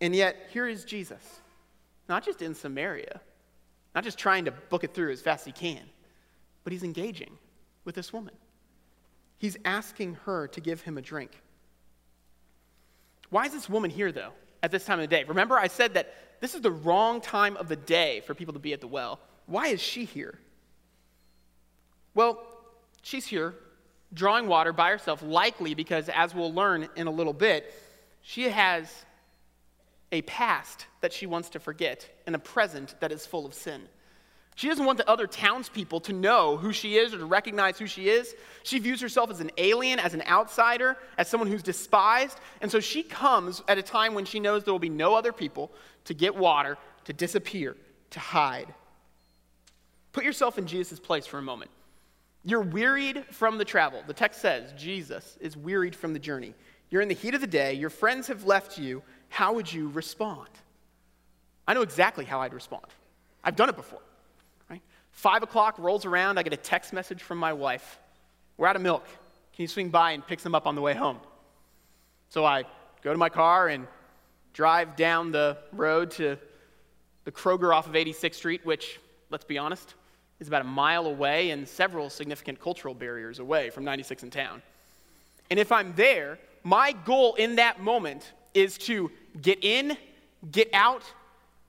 And 0.00 0.14
yet, 0.14 0.48
here 0.52 0.66
is 0.66 0.84
Jesus, 0.84 1.40
not 2.08 2.24
just 2.24 2.42
in 2.42 2.54
Samaria, 2.54 3.20
not 3.94 4.04
just 4.04 4.18
trying 4.18 4.44
to 4.46 4.50
book 4.50 4.84
it 4.84 4.94
through 4.94 5.12
as 5.12 5.22
fast 5.22 5.42
as 5.42 5.46
he 5.46 5.52
can, 5.52 5.82
but 6.64 6.72
he's 6.72 6.82
engaging 6.82 7.38
with 7.84 7.94
this 7.94 8.12
woman. 8.12 8.34
He's 9.38 9.56
asking 9.64 10.14
her 10.24 10.48
to 10.48 10.60
give 10.60 10.82
him 10.82 10.98
a 10.98 11.02
drink. 11.02 11.30
Why 13.30 13.46
is 13.46 13.52
this 13.52 13.68
woman 13.68 13.90
here, 13.90 14.12
though, 14.12 14.32
at 14.62 14.70
this 14.70 14.84
time 14.84 14.98
of 14.98 15.02
the 15.02 15.14
day? 15.14 15.24
Remember, 15.24 15.58
I 15.58 15.68
said 15.68 15.94
that 15.94 16.14
this 16.40 16.54
is 16.54 16.60
the 16.60 16.70
wrong 16.70 17.20
time 17.20 17.56
of 17.56 17.68
the 17.68 17.76
day 17.76 18.20
for 18.26 18.34
people 18.34 18.54
to 18.54 18.60
be 18.60 18.72
at 18.72 18.80
the 18.80 18.86
well. 18.86 19.20
Why 19.46 19.68
is 19.68 19.80
she 19.80 20.04
here? 20.04 20.38
Well, 22.14 22.42
she's 23.02 23.26
here 23.26 23.54
drawing 24.14 24.46
water 24.46 24.72
by 24.72 24.90
herself, 24.90 25.22
likely 25.22 25.74
because, 25.74 26.08
as 26.08 26.34
we'll 26.34 26.52
learn 26.52 26.88
in 26.96 27.06
a 27.06 27.10
little 27.10 27.32
bit, 27.32 27.72
she 28.20 28.48
has 28.48 29.04
a 30.10 30.22
past 30.22 30.86
that 31.00 31.12
she 31.12 31.26
wants 31.26 31.48
to 31.50 31.58
forget 31.58 32.08
and 32.26 32.36
a 32.36 32.38
present 32.38 32.94
that 33.00 33.10
is 33.10 33.24
full 33.24 33.46
of 33.46 33.54
sin. 33.54 33.82
She 34.54 34.68
doesn't 34.68 34.84
want 34.84 34.98
the 34.98 35.08
other 35.08 35.26
townspeople 35.26 36.00
to 36.00 36.12
know 36.12 36.56
who 36.56 36.72
she 36.72 36.96
is 36.96 37.14
or 37.14 37.18
to 37.18 37.24
recognize 37.24 37.78
who 37.78 37.86
she 37.86 38.08
is. 38.08 38.34
She 38.64 38.78
views 38.78 39.00
herself 39.00 39.30
as 39.30 39.40
an 39.40 39.50
alien, 39.56 39.98
as 39.98 40.14
an 40.14 40.22
outsider, 40.22 40.96
as 41.16 41.28
someone 41.28 41.48
who's 41.48 41.62
despised. 41.62 42.38
And 42.60 42.70
so 42.70 42.78
she 42.78 43.02
comes 43.02 43.62
at 43.66 43.78
a 43.78 43.82
time 43.82 44.14
when 44.14 44.24
she 44.24 44.40
knows 44.40 44.64
there 44.64 44.74
will 44.74 44.78
be 44.78 44.90
no 44.90 45.14
other 45.14 45.32
people 45.32 45.72
to 46.04 46.14
get 46.14 46.36
water, 46.36 46.76
to 47.04 47.12
disappear, 47.12 47.76
to 48.10 48.20
hide. 48.20 48.72
Put 50.12 50.24
yourself 50.24 50.58
in 50.58 50.66
Jesus' 50.66 51.00
place 51.00 51.26
for 51.26 51.38
a 51.38 51.42
moment. 51.42 51.70
You're 52.44 52.60
wearied 52.60 53.24
from 53.30 53.56
the 53.56 53.64
travel. 53.64 54.02
The 54.06 54.12
text 54.12 54.42
says 54.42 54.72
Jesus 54.76 55.38
is 55.40 55.56
wearied 55.56 55.96
from 55.96 56.12
the 56.12 56.18
journey. 56.18 56.54
You're 56.90 57.00
in 57.00 57.08
the 57.08 57.14
heat 57.14 57.34
of 57.34 57.40
the 57.40 57.46
day, 57.46 57.72
your 57.72 57.88
friends 57.88 58.26
have 58.26 58.44
left 58.44 58.76
you. 58.76 59.02
How 59.30 59.54
would 59.54 59.72
you 59.72 59.88
respond? 59.88 60.50
I 61.66 61.72
know 61.72 61.80
exactly 61.80 62.26
how 62.26 62.42
I'd 62.42 62.52
respond. 62.52 62.84
I've 63.42 63.56
done 63.56 63.70
it 63.70 63.76
before. 63.76 64.00
Five 65.12 65.42
o'clock 65.42 65.78
rolls 65.78 66.04
around, 66.04 66.38
I 66.38 66.42
get 66.42 66.52
a 66.52 66.58
text 66.58 66.92
message 66.92 67.22
from 67.22 67.38
my 67.38 67.52
wife. 67.52 67.98
We're 68.56 68.66
out 68.66 68.76
of 68.76 68.82
milk. 68.82 69.06
Can 69.54 69.62
you 69.62 69.68
swing 69.68 69.90
by 69.90 70.12
and 70.12 70.26
pick 70.26 70.40
some 70.40 70.54
up 70.54 70.66
on 70.66 70.74
the 70.74 70.80
way 70.80 70.94
home? 70.94 71.18
So 72.30 72.44
I 72.44 72.64
go 73.02 73.12
to 73.12 73.18
my 73.18 73.28
car 73.28 73.68
and 73.68 73.86
drive 74.52 74.96
down 74.96 75.32
the 75.32 75.58
road 75.72 76.10
to 76.12 76.38
the 77.24 77.32
Kroger 77.32 77.74
off 77.74 77.86
of 77.86 77.92
86th 77.92 78.34
Street, 78.34 78.64
which, 78.64 78.98
let's 79.30 79.44
be 79.44 79.58
honest, 79.58 79.94
is 80.40 80.48
about 80.48 80.62
a 80.62 80.64
mile 80.66 81.06
away 81.06 81.50
and 81.50 81.68
several 81.68 82.10
significant 82.10 82.60
cultural 82.60 82.94
barriers 82.94 83.38
away 83.38 83.70
from 83.70 83.84
96 83.84 84.24
in 84.24 84.30
town. 84.30 84.62
And 85.50 85.58
if 85.58 85.70
I'm 85.70 85.94
there, 85.94 86.38
my 86.64 86.92
goal 86.92 87.34
in 87.34 87.56
that 87.56 87.80
moment 87.80 88.32
is 88.54 88.78
to 88.78 89.10
get 89.40 89.62
in, 89.62 89.96
get 90.50 90.68
out, 90.72 91.04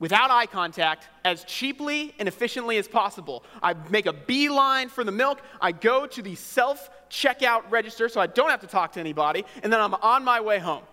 without 0.04 0.30
eye 0.30 0.46
contact 0.46 1.08
as 1.24 1.46
cheaply 1.46 2.14
and 2.20 2.28
efficiently 2.28 2.76
as 2.76 2.90
possible. 2.90 3.42
I 3.62 3.74
make 3.90 4.06
a 4.06 4.12
beeline 4.12 4.90
for 4.90 5.06
the 5.06 5.14
milk. 5.14 5.42
I 5.62 5.72
go 5.72 6.06
to 6.06 6.22
the 6.22 6.36
self 6.36 6.90
checkout 7.10 7.72
register 7.72 8.10
so 8.10 8.20
I 8.20 8.28
don't 8.28 8.50
have 8.50 8.60
to 8.60 8.68
talk 8.68 8.92
to 8.94 9.00
anybody, 9.00 9.46
and 9.64 9.72
then 9.72 9.80
I'm 9.80 9.94
on 9.94 10.26
my 10.26 10.42
way 10.42 10.60
home. 10.60 10.84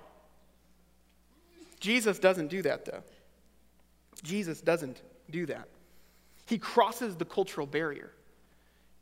Jesus 1.81 2.21
doesn't 2.21 2.51
do 2.51 2.63
that, 2.63 2.85
though. 2.85 3.03
Jesus 4.23 4.61
doesn't 4.61 5.03
do 5.29 5.45
that. 5.47 5.67
He 6.47 6.57
crosses 6.57 7.17
the 7.17 7.25
cultural 7.25 7.67
barrier. 7.67 8.13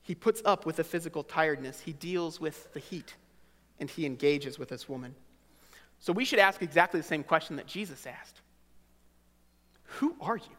He 0.05 0.15
puts 0.15 0.41
up 0.47 0.65
with 0.65 0.77
the 0.77 0.85
physical 0.85 1.23
tiredness. 1.23 1.81
He 1.81 1.93
deals 1.93 2.41
with 2.41 2.73
the 2.73 2.81
heat, 2.81 3.15
and 3.79 3.91
he 3.91 4.07
engages 4.07 4.59
with 4.59 4.71
this 4.71 4.89
woman. 4.89 5.15
So 6.01 6.15
we 6.15 6.25
should 6.25 6.39
ask 6.39 6.63
exactly 6.63 6.99
the 6.99 7.07
same 7.07 7.25
question 7.25 7.57
that 7.57 7.67
Jesus 7.67 8.07
asked 8.07 8.41
who 9.89 10.15
are 10.21 10.37
you? 10.37 10.57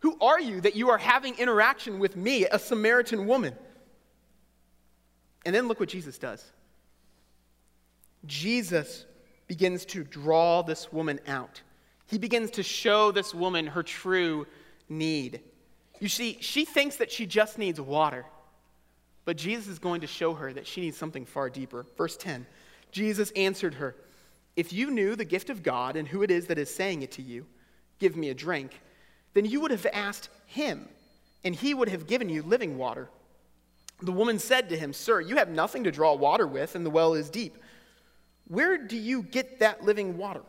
Who 0.00 0.18
are 0.20 0.40
you 0.40 0.60
that 0.60 0.76
you 0.76 0.90
are 0.90 0.98
having 0.98 1.38
interaction 1.38 1.98
with 1.98 2.16
me, 2.16 2.44
a 2.46 2.58
Samaritan 2.58 3.26
woman? 3.26 3.54
And 5.44 5.54
then 5.54 5.68
look 5.68 5.80
what 5.80 5.88
Jesus 5.88 6.18
does. 6.18 6.44
Jesus 8.26 9.04
begins 9.46 9.84
to 9.86 10.04
draw 10.04 10.62
this 10.62 10.92
woman 10.92 11.20
out. 11.26 11.60
He 12.06 12.18
begins 12.18 12.50
to 12.52 12.62
show 12.62 13.10
this 13.10 13.34
woman 13.34 13.66
her 13.66 13.82
true 13.82 14.46
need. 14.88 15.40
You 16.00 16.08
see, 16.08 16.36
she 16.40 16.64
thinks 16.64 16.96
that 16.96 17.10
she 17.10 17.26
just 17.26 17.58
needs 17.58 17.80
water, 17.80 18.26
but 19.24 19.36
Jesus 19.36 19.68
is 19.68 19.78
going 19.78 20.00
to 20.00 20.06
show 20.06 20.34
her 20.34 20.52
that 20.52 20.66
she 20.66 20.80
needs 20.80 20.96
something 20.96 21.24
far 21.24 21.48
deeper. 21.48 21.86
Verse 21.96 22.16
10 22.16 22.46
Jesus 22.90 23.30
answered 23.32 23.74
her, 23.74 23.96
If 24.56 24.72
you 24.72 24.90
knew 24.90 25.16
the 25.16 25.24
gift 25.24 25.48
of 25.48 25.62
God 25.62 25.96
and 25.96 26.06
who 26.06 26.22
it 26.22 26.30
is 26.30 26.46
that 26.46 26.58
is 26.58 26.72
saying 26.72 27.02
it 27.02 27.12
to 27.12 27.22
you, 27.22 27.46
Give 28.02 28.16
me 28.16 28.30
a 28.30 28.34
drink, 28.34 28.80
then 29.32 29.44
you 29.44 29.60
would 29.60 29.70
have 29.70 29.86
asked 29.92 30.28
him, 30.46 30.88
and 31.44 31.54
he 31.54 31.72
would 31.72 31.88
have 31.88 32.08
given 32.08 32.28
you 32.28 32.42
living 32.42 32.76
water. 32.76 33.08
The 34.00 34.10
woman 34.10 34.40
said 34.40 34.70
to 34.70 34.76
him, 34.76 34.92
Sir, 34.92 35.20
you 35.20 35.36
have 35.36 35.48
nothing 35.48 35.84
to 35.84 35.92
draw 35.92 36.12
water 36.14 36.44
with, 36.44 36.74
and 36.74 36.84
the 36.84 36.90
well 36.90 37.14
is 37.14 37.30
deep. 37.30 37.56
Where 38.48 38.76
do 38.76 38.96
you 38.96 39.22
get 39.22 39.60
that 39.60 39.84
living 39.84 40.16
water? 40.16 40.40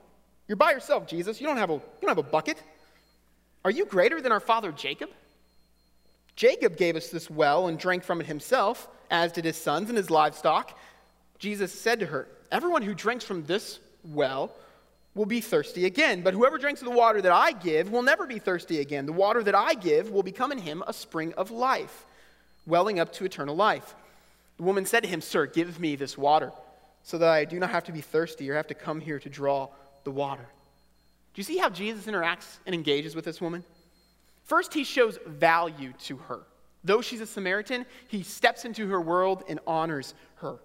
You're 0.47 0.55
by 0.55 0.71
yourself, 0.71 1.05
Jesus. 1.05 1.39
You 1.39 1.45
don't 1.45 1.57
have 1.57 1.69
a, 1.69 1.73
you 1.73 1.81
don't 2.01 2.09
have 2.09 2.17
a 2.17 2.23
bucket. 2.23 2.57
Are 3.63 3.69
you 3.69 3.85
greater 3.85 4.19
than 4.19 4.31
our 4.31 4.39
father 4.39 4.71
Jacob? 4.71 5.11
Jacob 6.35 6.75
gave 6.75 6.95
us 6.95 7.09
this 7.09 7.29
well 7.29 7.67
and 7.67 7.77
drank 7.77 8.03
from 8.03 8.19
it 8.19 8.25
himself, 8.25 8.87
as 9.11 9.31
did 9.31 9.45
his 9.45 9.57
sons 9.57 9.89
and 9.89 9.97
his 9.99 10.09
livestock. 10.09 10.75
Jesus 11.37 11.71
said 11.71 11.99
to 11.99 12.07
her, 12.07 12.27
Everyone 12.51 12.81
who 12.81 12.95
drinks 12.95 13.23
from 13.23 13.45
this 13.45 13.77
well 14.03 14.51
will 15.15 15.25
be 15.25 15.41
thirsty 15.41 15.85
again. 15.85 16.21
But 16.21 16.33
whoever 16.33 16.57
drinks 16.57 16.81
of 16.81 16.87
the 16.87 16.95
water 16.95 17.21
that 17.21 17.31
I 17.31 17.51
give 17.51 17.91
will 17.91 18.01
never 18.01 18.25
be 18.25 18.39
thirsty 18.39 18.79
again. 18.79 19.05
The 19.05 19.13
water 19.13 19.43
that 19.43 19.55
I 19.55 19.73
give 19.73 20.11
will 20.11 20.23
become 20.23 20.51
in 20.51 20.57
him 20.57 20.83
a 20.87 20.93
spring 20.93 21.33
of 21.33 21.51
life, 21.51 22.05
welling 22.65 22.99
up 22.99 23.13
to 23.13 23.25
eternal 23.25 23.55
life. 23.55 23.95
The 24.57 24.63
woman 24.63 24.85
said 24.85 25.03
to 25.03 25.09
him, 25.09 25.21
Sir, 25.21 25.45
give 25.45 25.79
me 25.79 25.95
this 25.95 26.17
water, 26.17 26.51
so 27.03 27.17
that 27.17 27.29
I 27.29 27.45
do 27.45 27.59
not 27.59 27.71
have 27.71 27.83
to 27.85 27.91
be 27.91 28.01
thirsty 28.01 28.49
or 28.49 28.55
have 28.55 28.67
to 28.67 28.73
come 28.73 28.99
here 28.99 29.19
to 29.19 29.29
draw 29.29 29.69
the 30.03 30.11
water. 30.11 30.45
Do 31.33 31.39
you 31.39 31.43
see 31.43 31.57
how 31.57 31.69
Jesus 31.69 32.05
interacts 32.05 32.57
and 32.65 32.75
engages 32.75 33.15
with 33.15 33.25
this 33.25 33.41
woman? 33.41 33.63
First, 34.43 34.73
he 34.73 34.83
shows 34.83 35.17
value 35.25 35.93
to 36.03 36.17
her. 36.17 36.41
Though 36.83 37.01
she's 37.01 37.21
a 37.21 37.25
Samaritan, 37.25 37.85
he 38.07 38.23
steps 38.23 38.65
into 38.65 38.87
her 38.89 38.99
world 38.99 39.43
and 39.47 39.59
honors 39.65 40.13
her. 40.35 40.57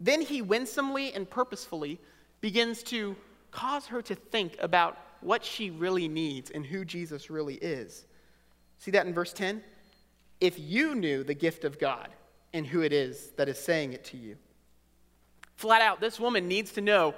Then 0.00 0.20
he 0.20 0.42
winsomely 0.42 1.12
and 1.14 1.28
purposefully 1.28 1.98
begins 2.40 2.82
to 2.84 3.16
cause 3.52 3.86
her 3.86 4.02
to 4.02 4.14
think 4.14 4.56
about 4.60 4.98
what 5.20 5.44
she 5.44 5.70
really 5.70 6.08
needs 6.08 6.50
and 6.50 6.66
who 6.66 6.84
Jesus 6.84 7.30
really 7.30 7.54
is. 7.54 8.06
See 8.78 8.90
that 8.90 9.06
in 9.06 9.14
verse 9.14 9.32
10? 9.32 9.62
If 10.40 10.58
you 10.58 10.96
knew 10.96 11.22
the 11.22 11.34
gift 11.34 11.64
of 11.64 11.78
God 11.78 12.08
and 12.52 12.66
who 12.66 12.82
it 12.82 12.92
is 12.92 13.30
that 13.36 13.48
is 13.48 13.58
saying 13.58 13.92
it 13.92 14.04
to 14.06 14.16
you. 14.16 14.36
Flat 15.54 15.80
out, 15.80 16.00
this 16.00 16.18
woman 16.18 16.48
needs 16.48 16.72
to 16.72 16.80
know 16.80 17.14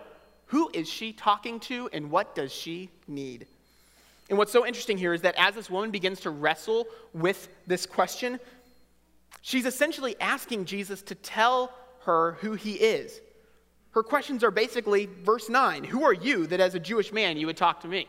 who 0.46 0.70
is 0.74 0.88
she 0.88 1.12
talking 1.12 1.58
to 1.60 1.88
and 1.92 2.10
what 2.10 2.34
does 2.34 2.52
she 2.52 2.90
need? 3.08 3.46
And 4.28 4.38
what's 4.38 4.52
so 4.52 4.66
interesting 4.66 4.98
here 4.98 5.14
is 5.14 5.22
that 5.22 5.34
as 5.38 5.54
this 5.54 5.70
woman 5.70 5.90
begins 5.90 6.20
to 6.20 6.30
wrestle 6.30 6.86
with 7.12 7.48
this 7.66 7.86
question, 7.86 8.38
she's 9.42 9.66
essentially 9.66 10.16
asking 10.20 10.66
Jesus 10.66 11.02
to 11.02 11.14
tell 11.14 11.72
her 12.00 12.32
who 12.40 12.52
he 12.52 12.74
is. 12.74 13.20
Her 13.94 14.02
questions 14.02 14.42
are 14.42 14.50
basically 14.50 15.08
verse 15.22 15.48
9 15.48 15.84
Who 15.84 16.04
are 16.04 16.12
you 16.12 16.46
that 16.48 16.60
as 16.60 16.74
a 16.74 16.80
Jewish 16.80 17.12
man 17.12 17.36
you 17.36 17.46
would 17.46 17.56
talk 17.56 17.80
to 17.82 17.88
me? 17.88 18.08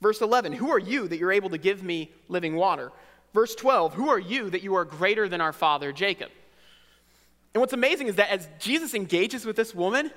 Verse 0.00 0.22
11 0.22 0.52
Who 0.54 0.70
are 0.70 0.78
you 0.78 1.06
that 1.08 1.18
you're 1.18 1.32
able 1.32 1.50
to 1.50 1.58
give 1.58 1.82
me 1.82 2.10
living 2.28 2.56
water? 2.56 2.90
Verse 3.34 3.54
12 3.54 3.94
Who 3.94 4.08
are 4.08 4.18
you 4.18 4.48
that 4.50 4.62
you 4.62 4.74
are 4.76 4.84
greater 4.84 5.28
than 5.28 5.42
our 5.42 5.52
father 5.52 5.92
Jacob? 5.92 6.30
And 7.52 7.60
what's 7.60 7.74
amazing 7.74 8.08
is 8.08 8.16
that 8.16 8.30
as 8.30 8.48
Jesus 8.58 8.94
engages 8.94 9.44
with 9.44 9.56
this 9.56 9.74
woman, 9.74 10.10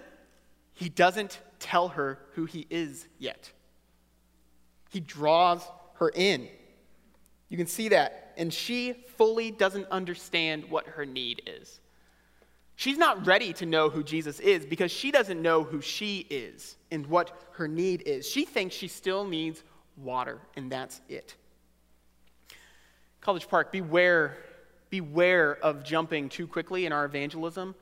he 0.73 0.89
doesn't 0.89 1.39
tell 1.59 1.89
her 1.89 2.17
who 2.33 2.45
he 2.45 2.65
is 2.69 3.07
yet. 3.19 3.51
He 4.89 5.01
draws 5.01 5.61
her 5.95 6.09
in. 6.15 6.47
You 7.49 7.57
can 7.57 7.67
see 7.67 7.89
that. 7.89 8.33
And 8.37 8.53
she 8.53 8.93
fully 9.17 9.51
doesn't 9.51 9.87
understand 9.91 10.69
what 10.69 10.87
her 10.87 11.05
need 11.05 11.41
is. 11.45 11.79
She's 12.77 12.97
not 12.97 13.27
ready 13.27 13.51
to 13.53 13.65
know 13.65 13.89
who 13.89 14.03
Jesus 14.03 14.39
is 14.39 14.65
because 14.65 14.91
she 14.91 15.11
doesn't 15.11 15.41
know 15.41 15.63
who 15.63 15.81
she 15.81 16.19
is 16.29 16.77
and 16.91 17.05
what 17.07 17.37
her 17.53 17.67
need 17.67 18.03
is. 18.05 18.29
She 18.29 18.45
thinks 18.45 18.75
she 18.75 18.87
still 18.87 19.25
needs 19.25 19.63
water, 19.97 20.39
and 20.55 20.71
that's 20.71 21.01
it. 21.09 21.35
College 23.19 23.49
Park, 23.49 23.71
beware 23.71 24.37
beware 24.89 25.57
of 25.63 25.83
jumping 25.83 26.29
too 26.29 26.47
quickly 26.47 26.85
in 26.85 26.91
our 26.91 27.05
evangelism 27.05 27.75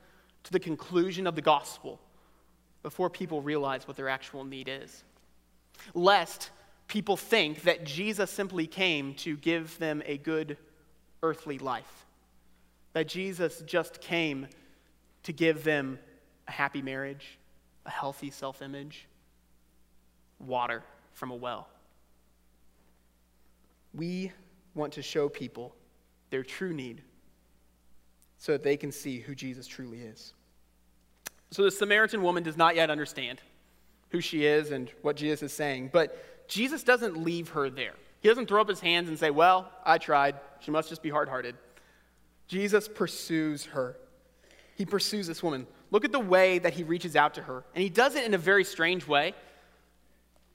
to 0.44 0.52
the 0.52 0.60
conclusion 0.60 1.26
of 1.26 1.34
the 1.34 1.42
gospel 1.42 2.00
before 2.82 3.10
people 3.10 3.42
realize 3.42 3.86
what 3.86 3.96
their 3.96 4.08
actual 4.08 4.44
need 4.44 4.68
is. 4.68 5.04
Lest 5.94 6.50
people 6.88 7.16
think 7.16 7.62
that 7.62 7.84
Jesus 7.84 8.30
simply 8.30 8.66
came 8.66 9.14
to 9.14 9.36
give 9.36 9.78
them 9.78 10.02
a 10.06 10.18
good 10.18 10.56
earthly 11.22 11.58
life, 11.58 12.06
that 12.92 13.08
Jesus 13.08 13.62
just 13.66 14.00
came 14.00 14.46
to 15.26 15.32
give 15.32 15.64
them 15.64 15.98
a 16.46 16.52
happy 16.52 16.80
marriage, 16.80 17.36
a 17.84 17.90
healthy 17.90 18.30
self 18.30 18.62
image, 18.62 19.08
water 20.38 20.84
from 21.14 21.32
a 21.32 21.34
well. 21.34 21.68
We 23.92 24.30
want 24.76 24.92
to 24.92 25.02
show 25.02 25.28
people 25.28 25.74
their 26.30 26.44
true 26.44 26.72
need 26.72 27.02
so 28.38 28.52
that 28.52 28.62
they 28.62 28.76
can 28.76 28.92
see 28.92 29.18
who 29.18 29.34
Jesus 29.34 29.66
truly 29.66 29.98
is. 29.98 30.32
So 31.50 31.64
the 31.64 31.72
Samaritan 31.72 32.22
woman 32.22 32.44
does 32.44 32.56
not 32.56 32.76
yet 32.76 32.88
understand 32.88 33.40
who 34.10 34.20
she 34.20 34.44
is 34.44 34.70
and 34.70 34.88
what 35.02 35.16
Jesus 35.16 35.42
is 35.42 35.52
saying, 35.52 35.90
but 35.92 36.46
Jesus 36.46 36.84
doesn't 36.84 37.16
leave 37.16 37.48
her 37.48 37.68
there. 37.68 37.94
He 38.20 38.28
doesn't 38.28 38.46
throw 38.46 38.60
up 38.60 38.68
his 38.68 38.80
hands 38.80 39.08
and 39.08 39.18
say, 39.18 39.30
Well, 39.30 39.72
I 39.84 39.98
tried. 39.98 40.36
She 40.60 40.70
must 40.70 40.88
just 40.88 41.02
be 41.02 41.10
hard 41.10 41.28
hearted. 41.28 41.56
Jesus 42.46 42.86
pursues 42.86 43.64
her. 43.64 43.96
He 44.76 44.84
pursues 44.84 45.26
this 45.26 45.42
woman. 45.42 45.66
Look 45.90 46.04
at 46.04 46.12
the 46.12 46.20
way 46.20 46.58
that 46.58 46.74
he 46.74 46.84
reaches 46.84 47.16
out 47.16 47.34
to 47.34 47.42
her. 47.42 47.64
And 47.74 47.82
he 47.82 47.88
does 47.88 48.14
it 48.14 48.24
in 48.24 48.34
a 48.34 48.38
very 48.38 48.62
strange 48.62 49.06
way. 49.08 49.34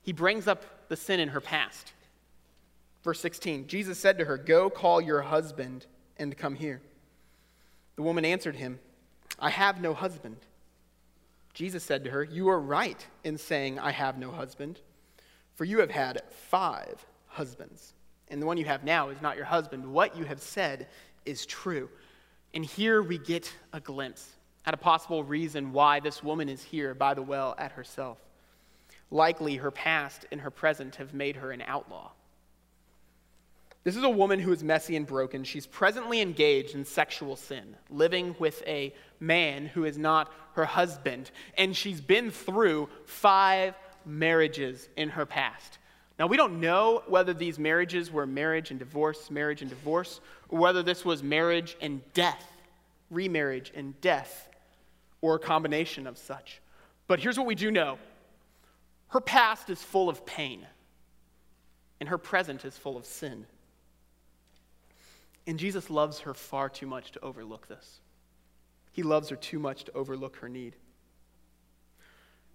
He 0.03 0.13
brings 0.13 0.47
up 0.47 0.87
the 0.87 0.95
sin 0.95 1.19
in 1.19 1.29
her 1.29 1.41
past. 1.41 1.91
Verse 3.03 3.19
16 3.19 3.67
Jesus 3.67 3.97
said 3.97 4.19
to 4.19 4.25
her, 4.25 4.37
Go 4.37 4.69
call 4.69 5.01
your 5.01 5.21
husband 5.21 5.87
and 6.17 6.37
come 6.37 6.55
here. 6.55 6.81
The 7.95 8.03
woman 8.03 8.23
answered 8.23 8.55
him, 8.55 8.79
I 9.39 9.49
have 9.49 9.81
no 9.81 9.93
husband. 9.93 10.37
Jesus 11.53 11.83
said 11.83 12.03
to 12.03 12.11
her, 12.11 12.23
You 12.23 12.49
are 12.49 12.59
right 12.59 13.05
in 13.23 13.37
saying, 13.37 13.79
I 13.79 13.91
have 13.91 14.17
no 14.17 14.31
husband, 14.31 14.79
for 15.55 15.65
you 15.65 15.79
have 15.79 15.91
had 15.91 16.21
five 16.29 17.05
husbands, 17.27 17.93
and 18.29 18.41
the 18.41 18.45
one 18.45 18.57
you 18.57 18.65
have 18.65 18.83
now 18.83 19.09
is 19.09 19.21
not 19.21 19.35
your 19.35 19.45
husband. 19.45 19.85
What 19.85 20.15
you 20.15 20.25
have 20.25 20.41
said 20.41 20.87
is 21.25 21.45
true. 21.45 21.89
And 22.53 22.65
here 22.65 23.01
we 23.01 23.17
get 23.17 23.53
a 23.71 23.79
glimpse 23.79 24.27
at 24.65 24.73
a 24.73 24.77
possible 24.77 25.23
reason 25.23 25.73
why 25.73 25.99
this 25.99 26.23
woman 26.23 26.49
is 26.49 26.61
here 26.61 26.93
by 26.93 27.13
the 27.13 27.21
well 27.21 27.55
at 27.57 27.71
herself. 27.73 28.17
Likely, 29.09 29.57
her 29.57 29.71
past 29.71 30.25
and 30.31 30.41
her 30.41 30.51
present 30.51 30.95
have 30.97 31.13
made 31.13 31.37
her 31.37 31.51
an 31.51 31.61
outlaw. 31.65 32.11
This 33.83 33.95
is 33.95 34.03
a 34.03 34.09
woman 34.09 34.39
who 34.39 34.51
is 34.51 34.63
messy 34.63 34.95
and 34.95 35.07
broken. 35.07 35.43
She's 35.43 35.65
presently 35.65 36.21
engaged 36.21 36.75
in 36.75 36.85
sexual 36.85 37.35
sin, 37.35 37.75
living 37.89 38.35
with 38.37 38.61
a 38.67 38.93
man 39.19 39.65
who 39.65 39.85
is 39.85 39.97
not 39.97 40.31
her 40.53 40.65
husband, 40.65 41.31
and 41.57 41.75
she's 41.75 41.99
been 41.99 42.29
through 42.29 42.89
five 43.05 43.73
marriages 44.05 44.87
in 44.95 45.09
her 45.09 45.25
past. 45.25 45.79
Now, 46.21 46.27
we 46.27 46.37
don't 46.37 46.59
know 46.59 47.01
whether 47.07 47.33
these 47.33 47.57
marriages 47.57 48.11
were 48.11 48.27
marriage 48.27 48.69
and 48.69 48.77
divorce, 48.77 49.31
marriage 49.31 49.63
and 49.63 49.71
divorce, 49.71 50.21
or 50.49 50.59
whether 50.59 50.83
this 50.83 51.03
was 51.03 51.23
marriage 51.23 51.75
and 51.81 51.99
death, 52.13 52.45
remarriage 53.09 53.71
and 53.73 53.99
death, 54.01 54.47
or 55.21 55.33
a 55.33 55.39
combination 55.39 56.05
of 56.05 56.19
such. 56.19 56.61
But 57.07 57.21
here's 57.21 57.39
what 57.39 57.47
we 57.47 57.55
do 57.55 57.71
know 57.71 57.97
her 59.07 59.19
past 59.19 59.71
is 59.71 59.81
full 59.81 60.09
of 60.09 60.23
pain, 60.23 60.67
and 61.99 62.07
her 62.07 62.19
present 62.19 62.65
is 62.65 62.77
full 62.77 62.97
of 62.97 63.07
sin. 63.07 63.47
And 65.47 65.57
Jesus 65.57 65.89
loves 65.89 66.19
her 66.19 66.35
far 66.35 66.69
too 66.69 66.85
much 66.85 67.13
to 67.13 67.19
overlook 67.21 67.67
this. 67.67 67.99
He 68.91 69.01
loves 69.01 69.29
her 69.29 69.35
too 69.35 69.57
much 69.57 69.85
to 69.85 69.93
overlook 69.93 70.35
her 70.35 70.49
need. 70.49 70.75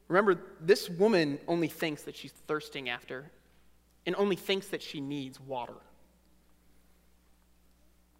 Remember, 0.07 0.41
this 0.61 0.89
woman 0.89 1.41
only 1.49 1.67
thinks 1.67 2.03
that 2.03 2.15
she's 2.15 2.31
thirsting 2.31 2.89
after 2.89 3.33
and 4.07 4.15
only 4.17 4.37
thinks 4.37 4.69
that 4.69 4.83
she 4.83 5.01
needs 5.01 5.39
water. 5.41 5.75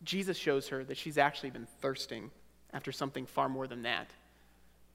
Jesus 0.03 0.37
shows 0.37 0.69
her 0.69 0.85
that 0.85 0.97
she's 0.97 1.17
actually 1.17 1.51
been 1.51 1.67
thirsting 1.81 2.31
after 2.73 2.93
something 2.93 3.27
far 3.27 3.49
more 3.49 3.67
than 3.67 3.83
that. 3.83 4.11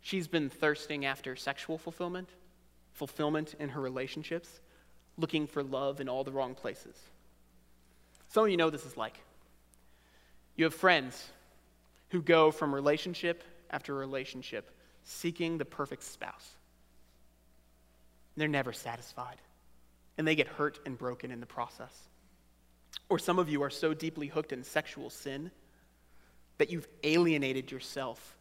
She's 0.02 0.28
been 0.28 0.50
thirsting 0.50 1.06
after 1.06 1.36
sexual 1.36 1.78
fulfillment, 1.78 2.30
fulfillment 2.92 3.56
in 3.60 3.70
her 3.70 3.82
relationships, 3.82 4.60
looking 5.18 5.48
for 5.48 5.64
love 5.64 6.02
in 6.02 6.10
all 6.10 6.24
the 6.24 6.32
wrong 6.32 6.56
places. 6.56 6.96
Some 8.30 8.46
of 8.46 8.50
you 8.50 8.58
know 8.58 8.70
this 8.70 8.86
is 8.86 8.98
like. 8.98 9.20
You 10.56 10.66
have 10.66 10.74
friends 10.74 11.30
who 12.10 12.22
go 12.22 12.52
from 12.52 12.74
relationship 12.74 13.44
after 13.70 13.94
relationship 13.94 14.70
seeking 15.04 15.58
the 15.58 15.66
perfect 15.66 16.04
spouse. 16.04 16.52
They're 18.38 18.48
never 18.48 18.74
satisfied, 18.74 19.38
and 20.18 20.28
they 20.28 20.36
get 20.36 20.48
hurt 20.48 20.80
and 20.86 20.98
broken 20.98 21.32
in 21.32 21.40
the 21.40 21.46
process. 21.46 21.94
Or 23.10 23.20
some 23.20 23.40
of 23.40 23.50
you 23.50 23.62
are 23.64 23.70
so 23.70 23.94
deeply 23.94 24.28
hooked 24.28 24.54
in 24.54 24.64
sexual 24.64 25.10
sin 25.10 25.52
that 26.58 26.70
you've 26.70 26.88
alienated 27.04 27.72
yourself 27.72 28.38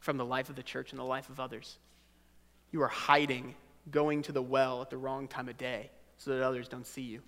from 0.00 0.16
the 0.16 0.24
life 0.24 0.48
of 0.48 0.56
the 0.56 0.62
church 0.62 0.90
and 0.90 0.98
the 0.98 1.04
life 1.04 1.28
of 1.28 1.38
others. 1.38 1.78
You 2.70 2.82
are 2.82 2.88
hiding, 2.88 3.54
going 3.90 4.22
to 4.22 4.32
the 4.32 4.42
well 4.42 4.82
at 4.82 4.90
the 4.90 4.96
wrong 4.96 5.28
time 5.28 5.48
of 5.48 5.58
day 5.58 5.90
so 6.18 6.30
that 6.30 6.42
others 6.42 6.68
don't 6.68 6.86
see 6.86 7.02
you. 7.02 7.20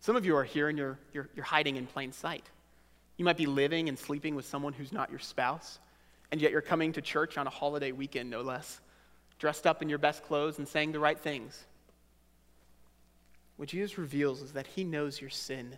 Some 0.00 0.16
of 0.16 0.24
you 0.24 0.36
are 0.36 0.44
here 0.44 0.68
and 0.68 0.78
you're, 0.78 0.98
you're, 1.12 1.28
you're 1.34 1.44
hiding 1.44 1.76
in 1.76 1.86
plain 1.86 2.12
sight. 2.12 2.48
You 3.16 3.24
might 3.24 3.36
be 3.36 3.46
living 3.46 3.88
and 3.88 3.98
sleeping 3.98 4.34
with 4.34 4.46
someone 4.46 4.72
who's 4.72 4.92
not 4.92 5.10
your 5.10 5.18
spouse, 5.18 5.78
and 6.30 6.40
yet 6.40 6.52
you're 6.52 6.60
coming 6.60 6.92
to 6.92 7.02
church 7.02 7.36
on 7.36 7.46
a 7.46 7.50
holiday 7.50 7.90
weekend, 7.90 8.30
no 8.30 8.42
less, 8.42 8.80
dressed 9.38 9.66
up 9.66 9.82
in 9.82 9.88
your 9.88 9.98
best 9.98 10.22
clothes 10.22 10.58
and 10.58 10.68
saying 10.68 10.92
the 10.92 11.00
right 11.00 11.18
things. 11.18 11.66
What 13.58 13.68
Jesus 13.68 13.98
reveals 13.98 14.40
is 14.40 14.52
that 14.52 14.68
He 14.68 14.84
knows 14.84 15.20
your 15.20 15.30
sin, 15.30 15.76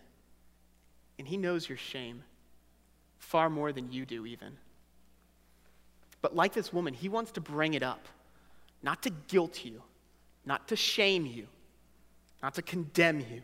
and 1.19 1.27
He 1.27 1.37
knows 1.37 1.69
your 1.69 1.79
shame 1.79 2.23
far 3.19 3.51
more 3.51 3.73
than 3.73 3.91
you 3.91 4.07
do, 4.07 4.27
even. 4.27 4.59
But 6.23 6.37
like 6.37 6.53
this 6.53 6.73
woman, 6.73 6.93
He 6.93 7.09
wants 7.09 7.33
to 7.33 7.41
bring 7.41 7.75
it 7.75 7.83
up, 7.83 8.07
not 8.83 9.03
to 9.05 9.11
guilt 9.29 9.65
you, 9.65 9.83
not 10.45 10.69
to 10.69 10.77
shame 10.77 11.25
you, 11.25 11.47
not 12.43 12.55
to 12.55 12.63
condemn 12.63 13.21
you, 13.21 13.41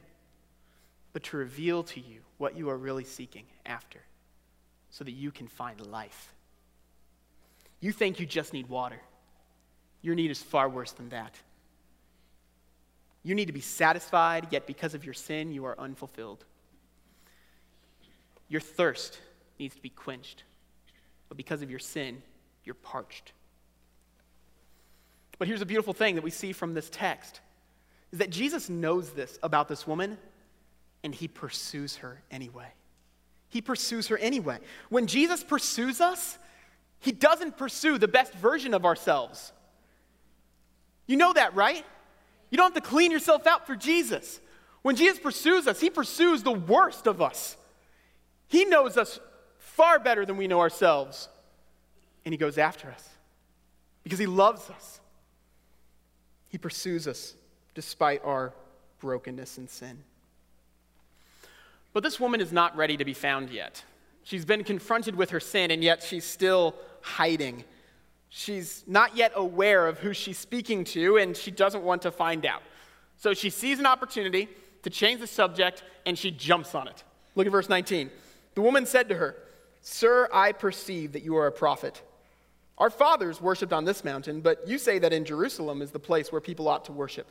but 1.14 1.22
to 1.24 1.38
reveal 1.38 1.82
to 1.82 2.00
you 2.00 2.20
what 2.36 2.58
you 2.58 2.68
are 2.68 2.76
really 2.76 3.04
seeking 3.04 3.44
after 3.64 4.00
so 4.90 5.02
that 5.02 5.12
you 5.12 5.30
can 5.30 5.48
find 5.48 5.80
life. 5.86 6.34
You 7.80 7.90
think 7.90 8.20
you 8.20 8.26
just 8.26 8.52
need 8.52 8.68
water. 8.68 9.00
Your 10.02 10.14
need 10.14 10.30
is 10.30 10.42
far 10.42 10.68
worse 10.68 10.92
than 10.92 11.08
that. 11.08 11.34
You 13.26 13.34
need 13.34 13.46
to 13.46 13.52
be 13.52 13.60
satisfied, 13.60 14.46
yet 14.52 14.68
because 14.68 14.94
of 14.94 15.04
your 15.04 15.12
sin, 15.12 15.50
you 15.50 15.64
are 15.64 15.74
unfulfilled. 15.80 16.44
Your 18.48 18.60
thirst 18.60 19.18
needs 19.58 19.74
to 19.74 19.82
be 19.82 19.88
quenched, 19.88 20.44
but 21.28 21.36
because 21.36 21.60
of 21.60 21.68
your 21.68 21.80
sin, 21.80 22.22
you're 22.62 22.76
parched. 22.76 23.32
But 25.40 25.48
here's 25.48 25.60
a 25.60 25.66
beautiful 25.66 25.92
thing 25.92 26.14
that 26.14 26.22
we 26.22 26.30
see 26.30 26.52
from 26.52 26.72
this 26.72 26.88
text 26.88 27.40
is 28.12 28.20
that 28.20 28.30
Jesus 28.30 28.70
knows 28.70 29.10
this 29.10 29.40
about 29.42 29.66
this 29.66 29.88
woman 29.88 30.18
and 31.02 31.12
he 31.12 31.26
pursues 31.26 31.96
her 31.96 32.22
anyway. 32.30 32.68
He 33.48 33.60
pursues 33.60 34.06
her 34.06 34.18
anyway. 34.18 34.58
When 34.88 35.08
Jesus 35.08 35.42
pursues 35.42 36.00
us, 36.00 36.38
he 37.00 37.10
doesn't 37.10 37.56
pursue 37.56 37.98
the 37.98 38.06
best 38.06 38.32
version 38.34 38.72
of 38.72 38.84
ourselves. 38.84 39.52
You 41.08 41.16
know 41.16 41.32
that, 41.32 41.56
right? 41.56 41.84
You 42.56 42.62
don't 42.62 42.72
have 42.74 42.82
to 42.82 42.88
clean 42.88 43.10
yourself 43.10 43.46
out 43.46 43.66
for 43.66 43.76
Jesus. 43.76 44.40
When 44.80 44.96
Jesus 44.96 45.18
pursues 45.18 45.66
us, 45.66 45.78
he 45.78 45.90
pursues 45.90 46.42
the 46.42 46.52
worst 46.52 47.06
of 47.06 47.20
us. 47.20 47.54
He 48.48 48.64
knows 48.64 48.96
us 48.96 49.20
far 49.58 49.98
better 49.98 50.24
than 50.24 50.38
we 50.38 50.46
know 50.46 50.60
ourselves. 50.60 51.28
And 52.24 52.32
he 52.32 52.38
goes 52.38 52.56
after 52.56 52.90
us 52.90 53.06
because 54.04 54.18
he 54.18 54.24
loves 54.24 54.70
us. 54.70 55.00
He 56.48 56.56
pursues 56.56 57.06
us 57.06 57.34
despite 57.74 58.24
our 58.24 58.54
brokenness 59.00 59.58
and 59.58 59.68
sin. 59.68 60.02
But 61.92 62.04
this 62.04 62.18
woman 62.18 62.40
is 62.40 62.52
not 62.52 62.74
ready 62.74 62.96
to 62.96 63.04
be 63.04 63.12
found 63.12 63.50
yet. 63.50 63.84
She's 64.22 64.46
been 64.46 64.64
confronted 64.64 65.14
with 65.14 65.28
her 65.28 65.40
sin, 65.40 65.70
and 65.70 65.84
yet 65.84 66.02
she's 66.02 66.24
still 66.24 66.74
hiding. 67.02 67.64
She's 68.28 68.84
not 68.86 69.16
yet 69.16 69.32
aware 69.34 69.86
of 69.86 69.98
who 69.98 70.12
she's 70.12 70.38
speaking 70.38 70.84
to, 70.84 71.16
and 71.16 71.36
she 71.36 71.50
doesn't 71.50 71.82
want 71.82 72.02
to 72.02 72.10
find 72.10 72.44
out. 72.44 72.62
So 73.16 73.34
she 73.34 73.50
sees 73.50 73.78
an 73.78 73.86
opportunity 73.86 74.48
to 74.82 74.90
change 74.90 75.20
the 75.20 75.26
subject, 75.26 75.82
and 76.04 76.18
she 76.18 76.30
jumps 76.30 76.74
on 76.74 76.88
it. 76.88 77.02
Look 77.34 77.46
at 77.46 77.52
verse 77.52 77.68
19. 77.68 78.10
The 78.54 78.60
woman 78.60 78.86
said 78.86 79.08
to 79.08 79.14
her, 79.16 79.36
Sir, 79.80 80.28
I 80.32 80.52
perceive 80.52 81.12
that 81.12 81.22
you 81.22 81.36
are 81.36 81.46
a 81.46 81.52
prophet. 81.52 82.02
Our 82.78 82.90
fathers 82.90 83.40
worshipped 83.40 83.72
on 83.72 83.84
this 83.84 84.04
mountain, 84.04 84.40
but 84.40 84.66
you 84.66 84.78
say 84.78 84.98
that 84.98 85.12
in 85.12 85.24
Jerusalem 85.24 85.80
is 85.80 85.92
the 85.92 85.98
place 85.98 86.30
where 86.30 86.40
people 86.40 86.68
ought 86.68 86.84
to 86.86 86.92
worship. 86.92 87.26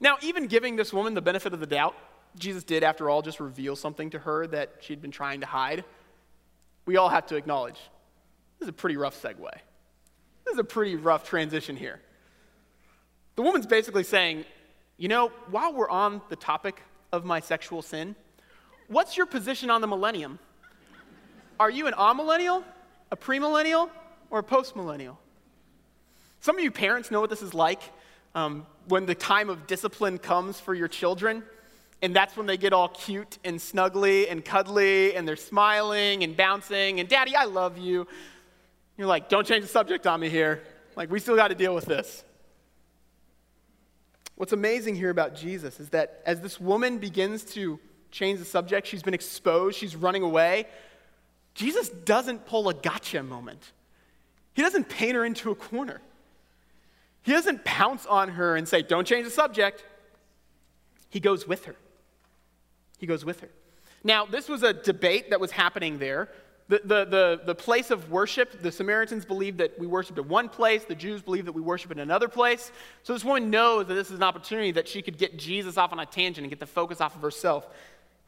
Now, 0.00 0.16
even 0.22 0.46
giving 0.46 0.76
this 0.76 0.92
woman 0.92 1.14
the 1.14 1.22
benefit 1.22 1.52
of 1.52 1.60
the 1.60 1.66
doubt, 1.66 1.94
Jesus 2.36 2.64
did, 2.64 2.82
after 2.82 3.08
all, 3.08 3.22
just 3.22 3.38
reveal 3.38 3.76
something 3.76 4.10
to 4.10 4.18
her 4.18 4.46
that 4.48 4.76
she'd 4.80 5.00
been 5.00 5.12
trying 5.12 5.40
to 5.40 5.46
hide, 5.46 5.84
we 6.86 6.96
all 6.96 7.08
have 7.08 7.26
to 7.26 7.36
acknowledge 7.36 7.78
this 8.64 8.68
is 8.68 8.78
a 8.78 8.80
pretty 8.80 8.96
rough 8.96 9.20
segue. 9.22 9.50
This 10.46 10.54
is 10.54 10.58
a 10.58 10.64
pretty 10.64 10.96
rough 10.96 11.28
transition 11.28 11.76
here. 11.76 12.00
The 13.36 13.42
woman's 13.42 13.66
basically 13.66 14.04
saying, 14.04 14.46
you 14.96 15.08
know, 15.08 15.28
while 15.50 15.74
we're 15.74 15.90
on 15.90 16.22
the 16.30 16.36
topic 16.36 16.80
of 17.12 17.26
my 17.26 17.40
sexual 17.40 17.82
sin, 17.82 18.16
what's 18.88 19.18
your 19.18 19.26
position 19.26 19.68
on 19.68 19.82
the 19.82 19.86
millennium? 19.86 20.38
Are 21.60 21.68
you 21.68 21.86
an 21.88 21.92
amillennial, 21.92 22.64
a 23.10 23.18
premillennial, 23.18 23.90
or 24.30 24.38
a 24.38 24.42
postmillennial? 24.42 25.18
Some 26.40 26.56
of 26.56 26.64
you 26.64 26.70
parents 26.70 27.10
know 27.10 27.20
what 27.20 27.28
this 27.28 27.42
is 27.42 27.52
like 27.52 27.82
um, 28.34 28.66
when 28.88 29.04
the 29.04 29.14
time 29.14 29.50
of 29.50 29.66
discipline 29.66 30.16
comes 30.16 30.58
for 30.58 30.72
your 30.72 30.88
children. 30.88 31.42
And 32.00 32.14
that's 32.14 32.36
when 32.36 32.46
they 32.46 32.58
get 32.58 32.72
all 32.72 32.88
cute 32.88 33.38
and 33.44 33.58
snuggly 33.58 34.30
and 34.30 34.44
cuddly 34.44 35.16
and 35.16 35.26
they're 35.26 35.36
smiling 35.36 36.22
and 36.22 36.36
bouncing 36.36 37.00
and, 37.00 37.08
Daddy, 37.08 37.34
I 37.34 37.44
love 37.44 37.78
you. 37.78 38.06
You're 38.96 39.06
like, 39.06 39.28
don't 39.28 39.46
change 39.46 39.62
the 39.62 39.70
subject 39.70 40.06
on 40.06 40.20
me 40.20 40.28
here. 40.28 40.62
Like, 40.96 41.10
we 41.10 41.18
still 41.18 41.36
got 41.36 41.48
to 41.48 41.54
deal 41.54 41.74
with 41.74 41.86
this. 41.86 42.24
What's 44.36 44.52
amazing 44.52 44.96
here 44.96 45.10
about 45.10 45.34
Jesus 45.36 45.78
is 45.78 45.90
that 45.90 46.22
as 46.26 46.40
this 46.40 46.60
woman 46.60 46.98
begins 46.98 47.44
to 47.54 47.78
change 48.10 48.38
the 48.38 48.44
subject, 48.44 48.86
she's 48.86 49.02
been 49.02 49.14
exposed, 49.14 49.78
she's 49.78 49.94
running 49.94 50.22
away. 50.22 50.66
Jesus 51.54 51.88
doesn't 51.88 52.46
pull 52.46 52.68
a 52.68 52.74
gotcha 52.74 53.22
moment, 53.22 53.72
he 54.54 54.62
doesn't 54.62 54.88
paint 54.88 55.14
her 55.14 55.24
into 55.24 55.50
a 55.50 55.54
corner. 55.54 56.00
He 57.22 57.32
doesn't 57.32 57.64
pounce 57.64 58.04
on 58.04 58.28
her 58.28 58.54
and 58.54 58.68
say, 58.68 58.82
Don't 58.82 59.06
change 59.06 59.24
the 59.24 59.30
subject. 59.30 59.82
He 61.08 61.20
goes 61.20 61.48
with 61.48 61.64
her. 61.64 61.74
He 62.98 63.06
goes 63.06 63.24
with 63.24 63.40
her. 63.40 63.48
Now, 64.04 64.26
this 64.26 64.46
was 64.46 64.62
a 64.62 64.74
debate 64.74 65.30
that 65.30 65.40
was 65.40 65.50
happening 65.50 65.98
there. 65.98 66.28
The, 66.68 66.80
the, 66.82 67.04
the, 67.04 67.40
the, 67.44 67.54
place 67.54 67.90
of 67.90 68.10
worship, 68.10 68.62
the 68.62 68.72
Samaritans 68.72 69.26
believed 69.26 69.58
that 69.58 69.78
we 69.78 69.86
worship 69.86 70.16
at 70.16 70.24
one 70.24 70.48
place, 70.48 70.84
the 70.84 70.94
Jews 70.94 71.20
believed 71.20 71.46
that 71.46 71.52
we 71.52 71.60
worship 71.60 71.92
in 71.92 71.98
another 71.98 72.26
place. 72.26 72.72
So 73.02 73.12
this 73.12 73.22
woman 73.22 73.50
knows 73.50 73.86
that 73.86 73.94
this 73.94 74.08
is 74.10 74.16
an 74.16 74.22
opportunity 74.22 74.72
that 74.72 74.88
she 74.88 75.02
could 75.02 75.18
get 75.18 75.38
Jesus 75.38 75.76
off 75.76 75.92
on 75.92 75.98
a 75.98 76.06
tangent 76.06 76.44
and 76.44 76.50
get 76.50 76.60
the 76.60 76.66
focus 76.66 77.02
off 77.02 77.14
of 77.14 77.20
herself. 77.20 77.66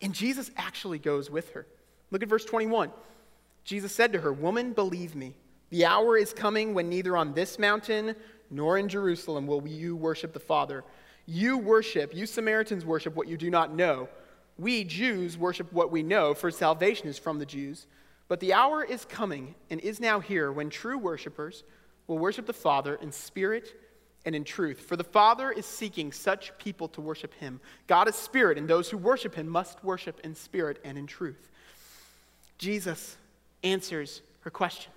And 0.02 0.12
Jesus 0.12 0.50
actually 0.58 0.98
goes 0.98 1.30
with 1.30 1.50
her. 1.52 1.66
Look 2.10 2.22
at 2.22 2.28
verse 2.28 2.44
21. 2.44 2.90
Jesus 3.64 3.94
said 3.94 4.12
to 4.12 4.20
her, 4.20 4.32
Woman, 4.32 4.74
believe 4.74 5.14
me, 5.14 5.34
the 5.70 5.86
hour 5.86 6.18
is 6.18 6.34
coming 6.34 6.74
when 6.74 6.90
neither 6.90 7.16
on 7.16 7.32
this 7.32 7.58
mountain 7.58 8.14
nor 8.50 8.76
in 8.76 8.88
Jerusalem 8.88 9.46
will 9.46 9.66
you 9.66 9.96
worship 9.96 10.34
the 10.34 10.40
Father. 10.40 10.84
You 11.24 11.56
worship, 11.56 12.14
you 12.14 12.26
Samaritans 12.26 12.84
worship 12.84 13.16
what 13.16 13.28
you 13.28 13.38
do 13.38 13.50
not 13.50 13.74
know 13.74 14.08
we 14.58 14.84
Jews 14.84 15.36
worship 15.36 15.72
what 15.72 15.90
we 15.90 16.02
know, 16.02 16.34
for 16.34 16.50
salvation 16.50 17.08
is 17.08 17.18
from 17.18 17.38
the 17.38 17.46
Jews. 17.46 17.86
But 18.28 18.40
the 18.40 18.52
hour 18.52 18.82
is 18.82 19.04
coming 19.04 19.54
and 19.70 19.80
is 19.80 20.00
now 20.00 20.20
here 20.20 20.50
when 20.50 20.70
true 20.70 20.98
worshipers 20.98 21.62
will 22.06 22.18
worship 22.18 22.46
the 22.46 22.52
Father 22.52 22.96
in 22.96 23.12
spirit 23.12 23.74
and 24.24 24.34
in 24.34 24.42
truth. 24.42 24.80
For 24.80 24.96
the 24.96 25.04
Father 25.04 25.50
is 25.50 25.64
seeking 25.64 26.10
such 26.10 26.56
people 26.58 26.88
to 26.88 27.00
worship 27.00 27.32
him. 27.34 27.60
God 27.86 28.08
is 28.08 28.16
spirit, 28.16 28.58
and 28.58 28.66
those 28.66 28.90
who 28.90 28.98
worship 28.98 29.36
him 29.36 29.48
must 29.48 29.82
worship 29.84 30.20
in 30.24 30.34
spirit 30.34 30.80
and 30.84 30.98
in 30.98 31.06
truth. 31.06 31.48
Jesus 32.58 33.16
answers 33.62 34.22
her 34.40 34.50
question. 34.50 34.92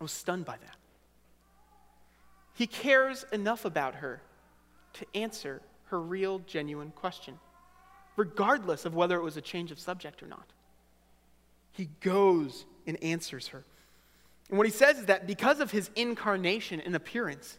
I 0.00 0.04
was 0.04 0.12
stunned 0.12 0.44
by 0.44 0.56
that. 0.56 0.76
He 2.54 2.68
cares 2.68 3.24
enough 3.32 3.64
about 3.64 3.96
her 3.96 4.20
to 4.94 5.06
answer 5.14 5.60
her 5.86 6.00
real, 6.00 6.40
genuine 6.40 6.92
question, 6.92 7.38
regardless 8.16 8.84
of 8.84 8.94
whether 8.94 9.16
it 9.16 9.22
was 9.22 9.36
a 9.36 9.40
change 9.40 9.72
of 9.72 9.80
subject 9.80 10.22
or 10.22 10.26
not. 10.26 10.46
He 11.78 11.88
goes 12.00 12.66
and 12.86 13.02
answers 13.02 13.48
her. 13.48 13.64
And 14.50 14.58
what 14.58 14.66
he 14.66 14.72
says 14.72 14.98
is 14.98 15.06
that 15.06 15.26
because 15.26 15.60
of 15.60 15.70
his 15.70 15.90
incarnation 15.96 16.80
and 16.80 16.94
appearance, 16.94 17.56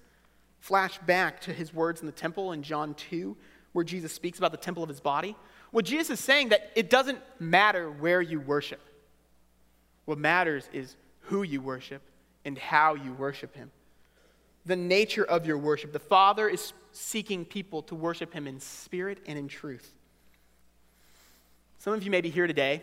flash 0.59 0.99
back 0.99 1.41
to 1.41 1.53
his 1.53 1.73
words 1.73 2.01
in 2.01 2.05
the 2.05 2.11
temple 2.11 2.51
in 2.51 2.61
John 2.61 2.93
2, 2.93 3.35
where 3.71 3.83
Jesus 3.83 4.13
speaks 4.13 4.37
about 4.37 4.51
the 4.51 4.57
temple 4.57 4.83
of 4.83 4.89
his 4.89 4.99
body. 4.99 5.35
What 5.71 5.85
Jesus 5.85 6.19
is 6.19 6.19
saying 6.19 6.49
that 6.49 6.71
it 6.75 6.91
doesn't 6.91 7.19
matter 7.39 7.89
where 7.89 8.21
you 8.21 8.39
worship. 8.39 8.81
What 10.05 10.19
matters 10.19 10.69
is 10.73 10.95
who 11.21 11.41
you 11.41 11.61
worship 11.61 12.03
and 12.45 12.57
how 12.57 12.93
you 12.93 13.13
worship 13.13 13.55
him 13.55 13.71
the 14.69 14.75
nature 14.75 15.25
of 15.25 15.45
your 15.45 15.57
worship. 15.57 15.91
The 15.91 15.99
Father 15.99 16.47
is 16.47 16.73
seeking 16.91 17.43
people 17.43 17.81
to 17.83 17.95
worship 17.95 18.33
Him 18.33 18.47
in 18.47 18.59
spirit 18.59 19.19
and 19.25 19.37
in 19.37 19.47
truth. 19.47 19.93
Some 21.79 21.93
of 21.93 22.03
you 22.03 22.11
may 22.11 22.21
be 22.21 22.29
here 22.29 22.47
today 22.47 22.81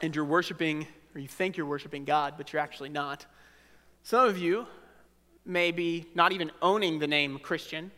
and 0.00 0.14
you're 0.14 0.24
worshiping, 0.24 0.86
or 1.14 1.20
you 1.20 1.28
think 1.28 1.56
you're 1.56 1.66
worshiping 1.66 2.04
God, 2.04 2.34
but 2.36 2.52
you're 2.52 2.62
actually 2.62 2.88
not. 2.88 3.26
Some 4.02 4.28
of 4.28 4.38
you 4.38 4.66
may 5.44 5.72
be 5.72 6.06
not 6.14 6.32
even 6.32 6.50
owning 6.62 6.98
the 6.98 7.06
name 7.06 7.38
Christian. 7.38 7.90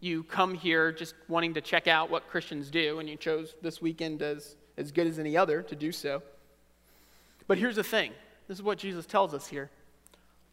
You 0.00 0.22
come 0.24 0.54
here 0.54 0.92
just 0.92 1.14
wanting 1.28 1.54
to 1.54 1.60
check 1.60 1.88
out 1.88 2.10
what 2.10 2.28
Christians 2.28 2.70
do, 2.70 2.98
and 2.98 3.08
you 3.08 3.16
chose 3.16 3.54
this 3.62 3.80
weekend 3.80 4.22
as, 4.22 4.56
as 4.76 4.92
good 4.92 5.06
as 5.06 5.18
any 5.18 5.36
other 5.36 5.62
to 5.62 5.74
do 5.74 5.90
so. 5.92 6.22
But 7.46 7.58
here's 7.58 7.76
the 7.76 7.84
thing 7.84 8.12
this 8.46 8.58
is 8.58 8.62
what 8.62 8.78
Jesus 8.78 9.06
tells 9.06 9.34
us 9.34 9.46
here. 9.46 9.70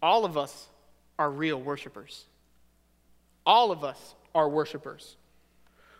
All 0.01 0.25
of 0.25 0.37
us 0.37 0.67
are 1.17 1.29
real 1.29 1.61
worshipers. 1.61 2.25
All 3.45 3.71
of 3.71 3.83
us 3.83 4.15
are 4.33 4.49
worshipers. 4.49 5.17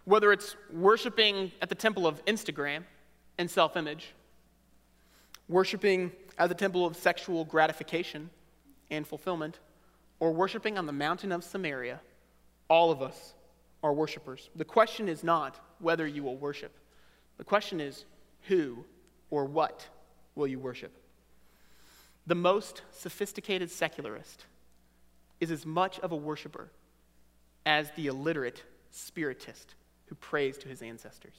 Whether 0.04 0.32
it's 0.32 0.56
worshiping 0.72 1.52
at 1.62 1.70
the 1.70 1.76
temple 1.76 2.06
of 2.06 2.24
Instagram 2.26 2.84
and 3.38 3.50
self 3.50 3.76
image, 3.76 4.14
worshiping 5.48 6.12
at 6.38 6.50
the 6.50 6.56
temple 6.56 6.86
of 6.86 6.96
sexual 6.96 7.46
gratification 7.46 8.30
and 8.90 9.08
fulfillment, 9.08 9.60
or 10.20 10.32
worshiping 10.32 10.78
on 10.78 10.86
the 10.86 10.94
mountain 10.94 11.32
of 11.32 11.44
Samaria, 11.44 12.00
all 12.70 12.92
of 12.92 13.02
us 13.02 13.34
are 13.84 13.94
worshipers. 13.94 14.50
The 14.56 14.66
question 14.66 15.08
is 15.08 15.24
not 15.24 15.60
whether 15.80 16.08
you 16.08 16.24
will 16.24 16.38
worship, 16.38 16.76
the 17.38 17.44
question 17.44 17.82
is 17.82 18.06
who 18.48 18.86
or 19.30 19.46
what 19.46 19.88
will 20.36 20.48
you 20.48 20.60
worship? 20.60 20.96
The 22.28 22.36
most 22.36 22.82
sophisticated 22.92 23.70
secularist 23.70 24.46
is 25.40 25.52
as 25.52 25.66
much 25.66 26.00
of 26.00 26.12
a 26.12 26.16
worshiper 26.16 26.70
as 27.66 27.92
the 27.92 28.08
illiterate 28.08 28.64
spiritist 28.92 29.76
who 30.08 30.16
prays 30.16 30.58
to 30.60 30.68
his 30.68 30.82
ancestors. 30.82 31.36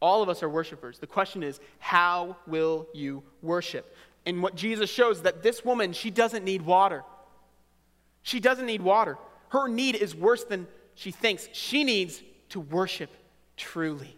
All 0.00 0.22
of 0.22 0.28
us 0.28 0.42
are 0.42 0.48
worshipers. 0.48 0.98
The 0.98 1.06
question 1.06 1.42
is, 1.42 1.60
how 1.78 2.36
will 2.46 2.86
you 2.92 3.22
worship? 3.42 3.94
And 4.26 4.42
what 4.42 4.54
Jesus 4.54 4.90
shows 4.90 5.22
that 5.22 5.42
this 5.42 5.64
woman, 5.64 5.92
she 5.92 6.10
doesn't 6.10 6.44
need 6.44 6.62
water. 6.62 7.02
She 8.22 8.40
doesn't 8.40 8.66
need 8.66 8.82
water. 8.82 9.18
Her 9.48 9.68
need 9.68 9.96
is 9.96 10.14
worse 10.14 10.44
than 10.44 10.66
she 10.94 11.10
thinks. 11.10 11.48
She 11.52 11.84
needs 11.84 12.22
to 12.50 12.60
worship 12.60 13.10
truly. 13.56 14.16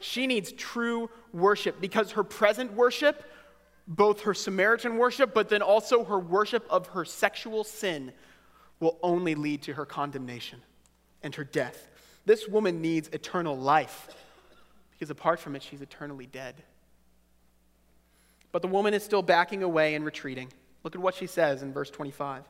She 0.00 0.26
needs 0.26 0.52
true 0.52 1.10
worship 1.32 1.80
because 1.80 2.12
her 2.12 2.24
present 2.24 2.72
worship 2.72 3.24
both 3.88 4.22
her 4.22 4.34
Samaritan 4.34 4.96
worship, 4.96 5.32
but 5.32 5.48
then 5.48 5.62
also 5.62 6.04
her 6.04 6.18
worship 6.18 6.66
of 6.68 6.88
her 6.88 7.04
sexual 7.04 7.62
sin 7.64 8.12
will 8.80 8.98
only 9.02 9.34
lead 9.34 9.62
to 9.62 9.74
her 9.74 9.86
condemnation 9.86 10.60
and 11.22 11.34
her 11.34 11.44
death. 11.44 11.88
This 12.24 12.48
woman 12.48 12.80
needs 12.80 13.08
eternal 13.12 13.56
life 13.56 14.08
because 14.96 15.10
apart 15.10 15.38
from 15.38 15.54
it, 15.54 15.62
she's 15.62 15.82
eternally 15.82 16.26
dead. 16.26 16.54
But 18.52 18.62
the 18.62 18.68
woman 18.68 18.94
is 18.94 19.02
still 19.02 19.22
backing 19.22 19.62
away 19.62 19.94
and 19.94 20.04
retreating. 20.04 20.50
Look 20.82 20.94
at 20.94 21.00
what 21.00 21.14
she 21.14 21.26
says 21.26 21.62
in 21.62 21.72
verse 21.72 21.90
25. 21.90 22.44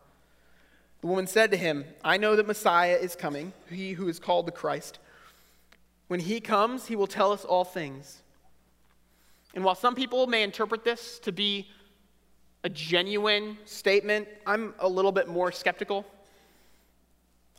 The 1.00 1.06
woman 1.06 1.26
said 1.26 1.50
to 1.50 1.56
him, 1.56 1.84
I 2.04 2.16
know 2.16 2.36
that 2.36 2.46
Messiah 2.46 2.96
is 2.96 3.16
coming, 3.16 3.52
he 3.68 3.92
who 3.92 4.08
is 4.08 4.18
called 4.18 4.46
the 4.46 4.52
Christ. 4.52 4.98
When 6.08 6.20
he 6.20 6.40
comes, 6.40 6.86
he 6.86 6.96
will 6.96 7.08
tell 7.08 7.32
us 7.32 7.44
all 7.44 7.64
things. 7.64 8.22
And 9.54 9.64
while 9.64 9.74
some 9.74 9.94
people 9.94 10.26
may 10.26 10.42
interpret 10.42 10.84
this 10.84 11.18
to 11.20 11.32
be 11.32 11.68
a 12.62 12.68
genuine 12.68 13.58
statement, 13.64 14.28
I'm 14.46 14.74
a 14.78 14.88
little 14.88 15.12
bit 15.12 15.28
more 15.28 15.50
skeptical. 15.50 16.04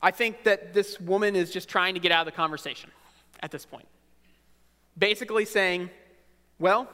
I 0.01 0.11
think 0.11 0.43
that 0.43 0.73
this 0.73 0.99
woman 0.99 1.35
is 1.35 1.51
just 1.51 1.67
trying 1.67 1.95
to 1.95 1.99
get 1.99 2.11
out 2.11 2.27
of 2.27 2.33
the 2.33 2.37
conversation 2.37 2.91
at 3.41 3.51
this 3.51 3.65
point. 3.65 3.87
Basically 4.97 5.45
saying, 5.45 5.89
well, 6.59 6.87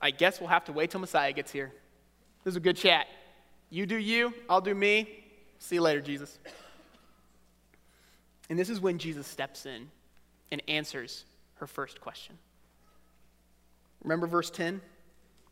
I 0.00 0.10
guess 0.10 0.40
we'll 0.40 0.48
have 0.48 0.64
to 0.66 0.72
wait 0.72 0.90
till 0.90 1.00
Messiah 1.00 1.32
gets 1.32 1.52
here. 1.52 1.72
This 2.44 2.52
is 2.52 2.56
a 2.56 2.60
good 2.60 2.76
chat. 2.76 3.06
You 3.70 3.86
do 3.86 3.96
you, 3.96 4.34
I'll 4.48 4.60
do 4.60 4.74
me. 4.74 5.24
See 5.58 5.76
you 5.76 5.82
later, 5.82 6.00
Jesus. 6.00 6.38
And 8.48 8.58
this 8.58 8.70
is 8.70 8.80
when 8.80 8.98
Jesus 8.98 9.26
steps 9.26 9.66
in 9.66 9.90
and 10.52 10.62
answers 10.68 11.24
her 11.56 11.66
first 11.66 12.00
question. 12.00 12.38
Remember 14.02 14.26
verse 14.26 14.50
10? 14.50 14.80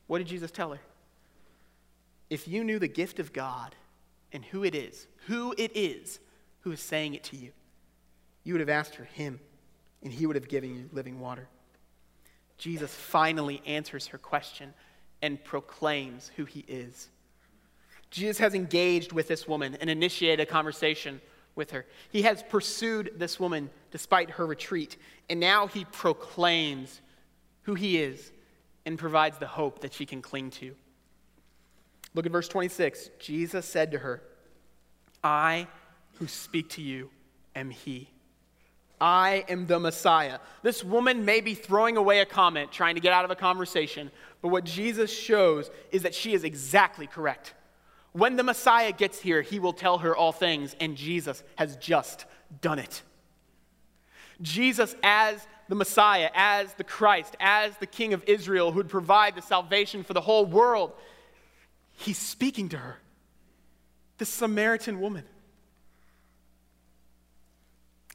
What 0.07 0.19
did 0.19 0.29
Jesus 0.29 0.51
tell 0.51 0.71
her? 0.71 0.81
If 2.31 2.47
you 2.47 2.65
knew 2.65 2.79
the 2.79 2.89
gift 2.89 3.19
of 3.19 3.33
God 3.33 3.75
and 4.33 4.45
who 4.45 4.65
it 4.65 4.75
is, 4.75 5.07
who 5.27 5.55
it 5.59 5.73
is 5.75 6.21
who 6.61 6.73
is 6.73 6.81
saying 6.81 7.15
it 7.15 7.25
to 7.25 7.37
you, 7.37 7.51
you 8.43 8.55
would 8.55 8.61
have 8.61 8.69
asked 8.69 8.95
for 8.95 9.05
him, 9.05 9.41
and 10.03 10.13
he 10.13 10.27
would 10.27 10.37
have 10.37 10.49
given 10.49 10.75
you 10.75 10.89
living 10.93 11.21
water. 11.21 11.49
Jesus 12.59 12.95
finally 12.95 13.63
answers 13.67 14.09
her 14.09 14.19
question 14.19 14.75
and 15.23 15.43
proclaims 15.43 16.31
who 16.37 16.45
he 16.45 16.65
is. 16.69 17.09
Jesus 18.11 18.39
has 18.39 18.55
engaged 18.55 19.13
with 19.13 19.27
this 19.27 19.49
woman 19.49 19.77
and 19.81 19.91
initiated 19.91 20.47
a 20.47 20.51
conversation 20.51 21.21
with 21.57 21.73
her. 21.73 21.85
He 22.11 22.23
has 22.23 22.43
pursued 22.45 23.13
this 23.17 23.41
woman 23.41 23.71
despite 23.91 24.31
her 24.31 24.47
retreat, 24.47 24.97
and 25.29 25.41
now 25.41 25.67
he 25.67 25.85
proclaims 25.87 27.01
who 27.63 27.75
he 27.75 27.99
is 27.99 28.33
and 28.87 28.99
provides 28.99 29.39
the 29.39 29.47
hope 29.47 29.81
that 29.81 29.95
she 29.95 30.07
can 30.07 30.23
cling 30.23 30.51
to. 30.51 30.75
Look 32.15 32.27
at 32.27 32.33
verse 32.33 32.49
26. 32.49 33.11
Jesus 33.19 33.67
said 33.67 33.91
to 33.93 33.99
her, 33.99 34.23
I 35.23 35.67
who 36.19 36.29
speak 36.29 36.71
to 36.71 36.83
you 36.83 37.11
am 37.57 37.71
he. 37.71 38.09
I 39.01 39.45
am 39.49 39.67
the 39.67 39.79
Messiah. 39.79 40.39
This 40.63 40.85
woman 40.85 41.25
may 41.25 41.41
be 41.41 41.55
throwing 41.55 41.97
away 41.97 42.21
a 42.21 42.27
comment, 42.27 42.73
trying 42.73 42.95
to 42.95 43.01
get 43.01 43.13
out 43.13 43.25
of 43.25 43.31
a 43.31 43.37
conversation, 43.37 44.11
but 44.41 44.49
what 44.49 44.65
Jesus 44.65 45.13
shows 45.13 45.71
is 45.91 46.03
that 46.03 46.15
she 46.15 46.35
is 46.35 46.45
exactly 46.45 47.07
correct. 47.07 47.55
When 48.13 48.37
the 48.37 48.43
Messiah 48.43 48.93
gets 48.93 49.21
here, 49.21 49.43
he 49.43 49.59
will 49.59 49.73
tell 49.73 49.99
her 49.99 50.15
all 50.15 50.33
things, 50.33 50.77
and 50.81 50.97
Jesus 50.97 51.43
has 51.57 51.77
just 51.77 52.27
done 52.61 52.79
it. 52.79 53.03
Jesus, 54.41 54.95
as 55.03 55.47
the 55.69 55.75
Messiah, 55.75 56.31
as 56.35 56.75
the 56.75 56.85
Christ, 56.85 57.37
as 57.41 57.77
the 57.79 57.87
King 57.87 58.15
of 58.15 58.23
Israel 58.27 58.71
who 58.71 58.77
would 58.79 58.89
provide 58.89 59.35
the 59.35 59.43
salvation 59.43 60.05
for 60.05 60.13
the 60.13 60.21
whole 60.21 60.47
world, 60.47 60.93
he's 61.93 62.19
speaking 62.19 62.69
to 62.71 62.77
her, 62.77 62.99
this 64.19 64.29
Samaritan 64.29 65.01
woman. 65.01 65.25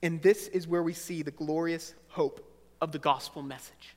And 0.01 0.21
this 0.21 0.47
is 0.47 0.67
where 0.67 0.83
we 0.83 0.93
see 0.93 1.21
the 1.21 1.31
glorious 1.31 1.93
hope 2.09 2.45
of 2.81 2.91
the 2.91 2.99
gospel 2.99 3.41
message. 3.41 3.95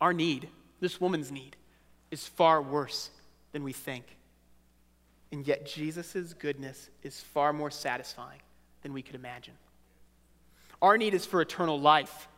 Our 0.00 0.12
need, 0.12 0.48
this 0.80 1.00
woman's 1.00 1.30
need, 1.30 1.56
is 2.10 2.26
far 2.26 2.62
worse 2.62 3.10
than 3.52 3.64
we 3.64 3.72
think. 3.72 4.04
And 5.32 5.46
yet, 5.46 5.66
Jesus' 5.66 6.34
goodness 6.34 6.88
is 7.02 7.20
far 7.20 7.52
more 7.52 7.70
satisfying 7.70 8.40
than 8.82 8.92
we 8.92 9.02
could 9.02 9.14
imagine. 9.14 9.54
Our 10.80 10.96
need 10.96 11.14
is 11.14 11.26
for 11.26 11.40
eternal 11.40 11.80
life, 11.80 12.28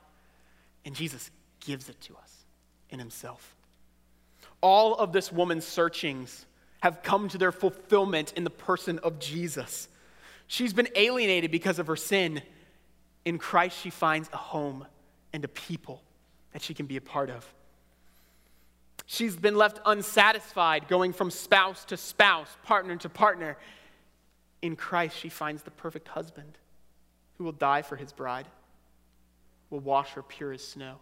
and 0.84 0.94
Jesus 0.94 1.30
gives 1.60 1.88
it 1.88 2.00
to 2.02 2.16
us 2.16 2.32
in 2.90 2.98
Himself. 2.98 3.54
All 4.60 4.94
of 4.94 5.12
this 5.12 5.30
woman's 5.30 5.66
searchings 5.66 6.46
have 6.80 7.02
come 7.02 7.28
to 7.28 7.38
their 7.38 7.52
fulfillment 7.52 8.32
in 8.36 8.44
the 8.44 8.50
person 8.50 8.98
of 9.00 9.18
Jesus. 9.18 9.88
She's 10.48 10.72
been 10.72 10.88
alienated 10.94 11.50
because 11.50 11.78
of 11.78 11.86
her 11.86 11.96
sin. 11.96 12.42
In 13.24 13.38
Christ, 13.38 13.78
she 13.78 13.90
finds 13.90 14.28
a 14.32 14.38
home 14.38 14.86
and 15.32 15.44
a 15.44 15.48
people 15.48 16.02
that 16.52 16.62
she 16.62 16.74
can 16.74 16.86
be 16.86 16.96
a 16.96 17.00
part 17.00 17.30
of. 17.30 17.46
She's 19.06 19.36
been 19.36 19.56
left 19.56 19.80
unsatisfied, 19.86 20.88
going 20.88 21.12
from 21.12 21.30
spouse 21.30 21.84
to 21.86 21.96
spouse, 21.96 22.48
partner 22.64 22.96
to 22.96 23.08
partner. 23.08 23.58
In 24.62 24.74
Christ, 24.74 25.16
she 25.16 25.28
finds 25.28 25.62
the 25.62 25.70
perfect 25.70 26.08
husband 26.08 26.58
who 27.36 27.44
will 27.44 27.52
die 27.52 27.82
for 27.82 27.96
his 27.96 28.12
bride, 28.12 28.48
will 29.70 29.80
wash 29.80 30.10
her 30.10 30.22
pure 30.22 30.52
as 30.52 30.66
snow. 30.66 30.96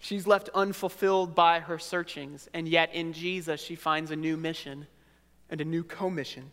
She's 0.00 0.26
left 0.26 0.48
unfulfilled 0.54 1.34
by 1.34 1.60
her 1.60 1.78
searchings, 1.78 2.48
and 2.52 2.68
yet 2.68 2.94
in 2.94 3.12
Jesus, 3.12 3.60
she 3.60 3.74
finds 3.74 4.10
a 4.10 4.16
new 4.16 4.36
mission 4.36 4.86
and 5.50 5.60
a 5.60 5.64
new 5.64 5.82
commission. 5.82 6.50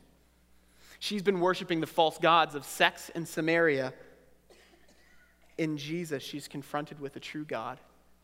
She's 1.05 1.21
been 1.21 1.39
worshiping 1.39 1.81
the 1.81 1.85
false 1.85 2.17
gods 2.17 2.55
of 2.55 2.65
sex 2.65 3.11
and 3.13 3.27
Samaria. 3.27 3.93
In 5.55 5.77
Jesus, 5.77 6.23
she's 6.23 6.47
confronted 6.47 6.99
with 6.99 7.15
a 7.15 7.19
true 7.19 7.45
God 7.45 7.77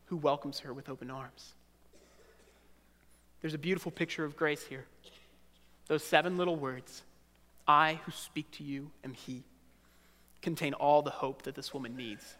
who 0.06 0.17
welcomes 0.17 0.62
her 0.62 0.74
with 0.74 0.89
open 0.89 1.12
arms. 1.12 1.54
There's 3.39 3.54
a 3.54 3.60
beautiful 3.60 3.91
picture 3.91 4.26
of 4.26 4.36
grace 4.36 4.63
here. 4.63 4.86
Those 5.89 6.04
seven 6.04 6.38
little 6.38 6.56
words, 6.56 7.04
I 7.67 8.00
who 8.04 8.12
speak 8.12 8.50
to 8.54 8.63
you 8.63 8.89
am 9.04 9.13
He, 9.13 9.44
contain 10.41 10.74
all 10.74 11.04
the 11.04 11.12
hope 11.12 11.44
that 11.44 11.54
this 11.54 11.76
woman 11.76 11.96
needs. 11.96 12.36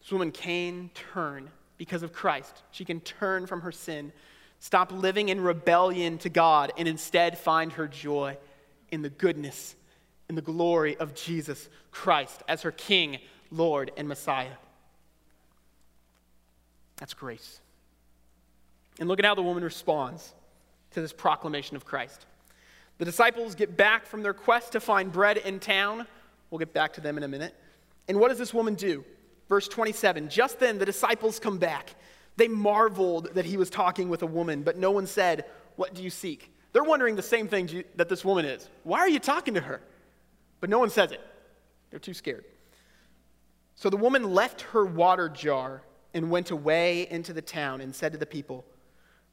This 0.00 0.10
woman 0.10 0.32
can 0.32 0.88
turn 0.94 1.50
because 1.76 2.02
of 2.02 2.14
Christ. 2.14 2.62
She 2.70 2.86
can 2.86 3.00
turn 3.00 3.46
from 3.46 3.60
her 3.60 3.72
sin, 3.72 4.10
stop 4.58 4.90
living 4.90 5.28
in 5.28 5.42
rebellion 5.42 6.16
to 6.16 6.30
God, 6.30 6.72
and 6.78 6.88
instead 6.88 7.36
find 7.36 7.70
her 7.74 7.86
joy 7.86 8.38
in 8.94 9.02
the 9.02 9.10
goodness 9.10 9.76
and 10.28 10.38
the 10.38 10.42
glory 10.42 10.96
of 10.96 11.14
Jesus 11.14 11.68
Christ 11.90 12.42
as 12.48 12.62
her 12.62 12.72
King, 12.72 13.18
Lord, 13.50 13.90
and 13.96 14.08
Messiah. 14.08 14.56
That's 16.96 17.12
grace. 17.12 17.60
And 18.98 19.08
look 19.08 19.18
at 19.18 19.24
how 19.24 19.34
the 19.34 19.42
woman 19.42 19.64
responds 19.64 20.32
to 20.92 21.00
this 21.00 21.12
proclamation 21.12 21.76
of 21.76 21.84
Christ. 21.84 22.24
The 22.98 23.04
disciples 23.04 23.56
get 23.56 23.76
back 23.76 24.06
from 24.06 24.22
their 24.22 24.32
quest 24.32 24.72
to 24.72 24.80
find 24.80 25.10
bread 25.10 25.38
in 25.38 25.58
town. 25.58 26.06
We'll 26.50 26.60
get 26.60 26.72
back 26.72 26.92
to 26.94 27.00
them 27.00 27.18
in 27.18 27.24
a 27.24 27.28
minute. 27.28 27.54
And 28.06 28.20
what 28.20 28.28
does 28.28 28.38
this 28.38 28.54
woman 28.54 28.76
do? 28.76 29.04
Verse 29.48 29.66
27 29.66 30.28
Just 30.28 30.60
then 30.60 30.78
the 30.78 30.86
disciples 30.86 31.40
come 31.40 31.58
back. 31.58 31.96
They 32.36 32.48
marveled 32.48 33.34
that 33.34 33.44
he 33.44 33.56
was 33.56 33.70
talking 33.70 34.08
with 34.08 34.22
a 34.22 34.26
woman, 34.26 34.62
but 34.62 34.78
no 34.78 34.92
one 34.92 35.06
said, 35.06 35.44
What 35.76 35.94
do 35.94 36.02
you 36.02 36.10
seek? 36.10 36.53
They're 36.74 36.84
wondering 36.84 37.14
the 37.14 37.22
same 37.22 37.46
thing 37.46 37.84
that 37.94 38.08
this 38.08 38.24
woman 38.24 38.44
is. 38.44 38.68
Why 38.82 38.98
are 38.98 39.08
you 39.08 39.20
talking 39.20 39.54
to 39.54 39.60
her? 39.60 39.80
But 40.60 40.68
no 40.68 40.80
one 40.80 40.90
says 40.90 41.12
it. 41.12 41.20
They're 41.90 42.00
too 42.00 42.14
scared. 42.14 42.44
So 43.76 43.90
the 43.90 43.96
woman 43.96 44.34
left 44.34 44.62
her 44.62 44.84
water 44.84 45.28
jar 45.28 45.82
and 46.14 46.32
went 46.32 46.50
away 46.50 47.08
into 47.08 47.32
the 47.32 47.40
town 47.40 47.80
and 47.80 47.94
said 47.94 48.10
to 48.12 48.18
the 48.18 48.26
people, 48.26 48.64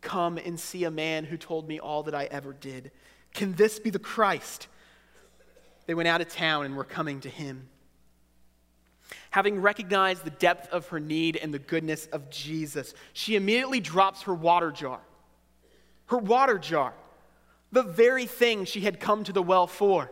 Come 0.01 0.37
and 0.37 0.59
see 0.59 0.83
a 0.83 0.91
man 0.91 1.25
who 1.25 1.35
told 1.35 1.67
me 1.67 1.79
all 1.79 2.03
that 2.03 2.13
I 2.13 2.25
ever 2.25 2.53
did. 2.53 2.91
Can 3.33 3.53
this 3.53 3.79
be 3.79 3.89
the 3.89 3.99
Christ? 3.99 4.67
They 5.87 5.95
went 5.95 6.07
out 6.07 6.21
of 6.21 6.29
town 6.29 6.65
and 6.65 6.77
were 6.77 6.83
coming 6.83 7.21
to 7.21 7.29
him. 7.29 7.69
Having 9.31 9.61
recognized 9.61 10.23
the 10.23 10.29
depth 10.29 10.69
of 10.71 10.87
her 10.89 10.99
need 10.99 11.37
and 11.37 11.51
the 11.51 11.59
goodness 11.59 12.05
of 12.07 12.29
Jesus, 12.29 12.93
she 13.13 13.35
immediately 13.35 13.79
drops 13.79 14.23
her 14.23 14.33
water 14.33 14.71
jar. 14.71 14.99
Her 16.05 16.17
water 16.17 16.59
jar, 16.59 16.93
the 17.71 17.83
very 17.83 18.25
thing 18.25 18.65
she 18.65 18.81
had 18.81 18.99
come 18.99 19.23
to 19.23 19.33
the 19.33 19.41
well 19.41 19.67
for. 19.67 20.11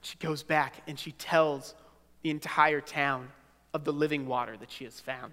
She 0.00 0.16
goes 0.18 0.42
back 0.42 0.74
and 0.86 0.98
she 0.98 1.12
tells 1.12 1.74
the 2.22 2.30
entire 2.30 2.80
town 2.80 3.28
of 3.74 3.84
the 3.84 3.92
living 3.92 4.26
water 4.26 4.56
that 4.56 4.70
she 4.70 4.84
has 4.84 5.00
found. 5.00 5.32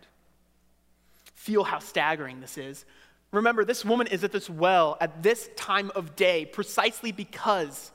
Feel 1.34 1.63
how 1.63 1.80
staggering 1.80 2.41
this 2.41 2.58
is. 2.58 2.86
Remember, 3.32 3.65
this 3.65 3.84
woman 3.84 4.08
is 4.08 4.24
at 4.24 4.32
this 4.32 4.50
well 4.50 4.98
at 5.02 5.21
this 5.21 5.50
time 5.56 5.91
of 5.95 6.15
day 6.15 6.45
precisely 6.45 7.12
because 7.12 7.91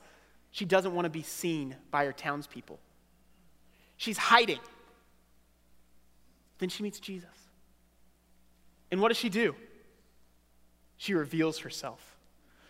she 0.51 0.65
doesn't 0.65 0.93
want 0.93 1.05
to 1.05 1.09
be 1.09 1.23
seen 1.23 1.75
by 1.89 2.05
her 2.05 2.13
townspeople. 2.13 2.79
She's 3.97 4.17
hiding. 4.17 4.59
Then 6.59 6.69
she 6.69 6.83
meets 6.83 6.99
Jesus. 6.99 7.29
And 8.91 9.01
what 9.01 9.07
does 9.07 9.17
she 9.17 9.29
do? 9.29 9.55
She 10.97 11.13
reveals 11.13 11.59
herself. 11.59 12.10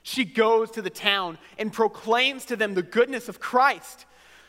She 0.03 0.25
goes 0.25 0.71
to 0.71 0.81
the 0.81 0.89
town 0.89 1.37
and 1.57 1.71
proclaims 1.71 2.45
to 2.45 2.55
them 2.55 2.73
the 2.73 2.81
goodness 2.81 3.29
of 3.29 3.39
Christ. 3.39 4.05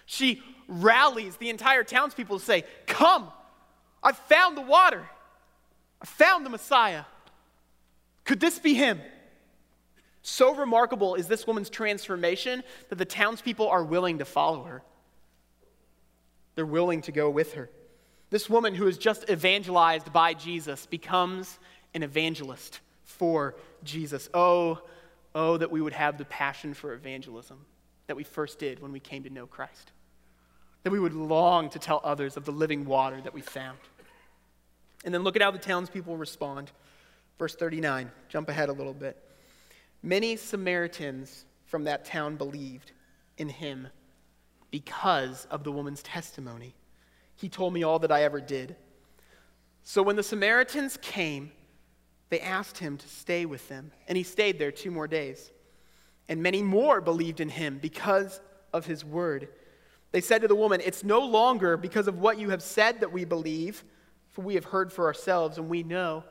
She 0.07 0.43
rallies 0.67 1.37
the 1.37 1.51
entire 1.51 1.85
townspeople 1.85 2.39
to 2.39 2.45
say, 2.45 2.65
Come, 2.87 3.31
I've 4.03 4.17
found 4.17 4.57
the 4.57 4.63
water. 4.63 5.09
I 6.01 6.07
found 6.07 6.45
the 6.45 6.51
Messiah. 6.51 7.05
Could 8.25 8.41
this 8.41 8.59
be 8.59 8.75
him? 8.75 9.01
So 10.23 10.55
remarkable 10.55 11.17
is 11.17 11.27
this 11.27 11.47
woman's 11.47 11.69
transformation 11.69 12.63
that 12.89 12.97
the 12.97 13.05
townspeople 13.05 13.69
are 13.69 13.85
willing 13.85 14.19
to 14.19 14.25
follow 14.25 14.63
her. 14.65 14.83
They're 16.55 16.65
willing 16.67 17.03
to 17.03 17.13
go 17.13 17.29
with 17.29 17.55
her. 17.55 17.71
This 18.31 18.49
woman 18.49 18.75
who 18.75 18.87
is 18.87 18.99
just 18.99 19.29
evangelized 19.29 20.13
by 20.13 20.35
Jesus 20.35 20.87
becomes 20.87 21.59
an 21.93 22.03
evangelist 22.03 22.81
for 23.05 23.57
Jesus. 23.85 24.29
Oh, 24.33 24.81
oh, 25.35 25.57
that 25.57 25.71
we 25.71 25.81
would 25.81 25.93
have 25.93 26.19
the 26.19 26.25
passion 26.25 26.75
for 26.75 26.93
evangelism 26.93 27.59
that 28.07 28.17
we 28.17 28.25
first 28.25 28.59
did 28.59 28.81
when 28.81 28.93
we 28.93 29.01
came 29.01 29.23
to 29.23 29.31
know 29.31 29.47
Christ. 29.47 29.93
That 30.83 30.91
we 30.91 31.01
would 31.01 31.15
long 31.15 31.71
to 31.71 31.79
tell 31.79 32.01
others 32.05 32.37
of 32.37 32.45
the 32.45 32.53
living 32.53 32.85
water 32.85 33.21
that 33.23 33.33
we 33.33 33.41
found. 33.41 33.79
And 35.05 35.15
then 35.15 35.23
look 35.23 35.37
at 35.37 35.43
how 35.43 35.51
the 35.51 35.59
townspeople 35.59 36.17
respond. 36.17 36.71
Verse 37.39 37.55
39, 37.55 38.11
jump 38.29 38.49
ahead 38.49 38.69
a 38.69 38.73
little 38.73 38.93
bit. 38.93 39.17
Many 40.03 40.37
Samaritans 40.37 41.45
from 41.67 41.85
that 41.85 42.05
town 42.05 42.37
believed 42.37 42.93
in 43.39 43.49
him 43.49 43.89
because 44.71 45.47
of 45.51 45.65
the 45.65 45.73
woman's 45.73 46.03
testimony. 46.03 46.75
He 47.37 47.49
told 47.49 47.73
me 47.73 47.83
all 47.83 47.99
that 48.01 48.13
I 48.13 48.25
ever 48.25 48.41
did. 48.41 48.77
So 49.85 50.03
when 50.03 50.17
the 50.17 50.23
Samaritans 50.23 50.99
came, 51.01 51.51
they 52.33 52.41
asked 52.41 52.79
him 52.79 52.97
to 52.97 53.09
stay 53.09 53.45
with 53.45 53.69
them, 53.69 53.93
and 54.09 54.17
he 54.17 54.25
stayed 54.25 54.59
there 54.59 54.73
two 54.73 54.91
more 54.91 55.07
days. 55.07 55.51
And 56.31 56.43
many 56.43 56.63
more 56.63 57.03
believed 57.03 57.41
in 57.41 57.51
him 57.51 57.79
because 57.79 58.41
of 58.73 58.87
his 58.87 59.05
word. 59.05 59.49
They 60.13 60.23
said 60.23 60.41
to 60.41 60.49
the 60.49 60.55
woman, 60.55 60.81
It's 60.83 61.05
no 61.05 61.21
longer 61.27 61.77
because 61.77 62.09
of 62.09 62.21
what 62.21 62.39
you 62.39 62.49
have 62.49 62.63
said 62.63 63.01
that 63.01 63.13
we 63.13 63.27
believe, 63.27 63.85
for 64.31 64.41
we 64.41 64.55
have 64.55 64.65
heard 64.65 64.91
for 64.91 65.05
ourselves, 65.05 65.59
and 65.59 65.69
we 65.69 65.83
know 65.83 66.25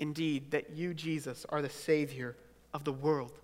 indeed 0.00 0.50
that 0.50 0.70
you, 0.70 0.94
Jesus, 0.94 1.46
are 1.48 1.62
the 1.62 1.70
Savior 1.70 2.36
of 2.74 2.82
the 2.82 2.92
world. 2.92 3.38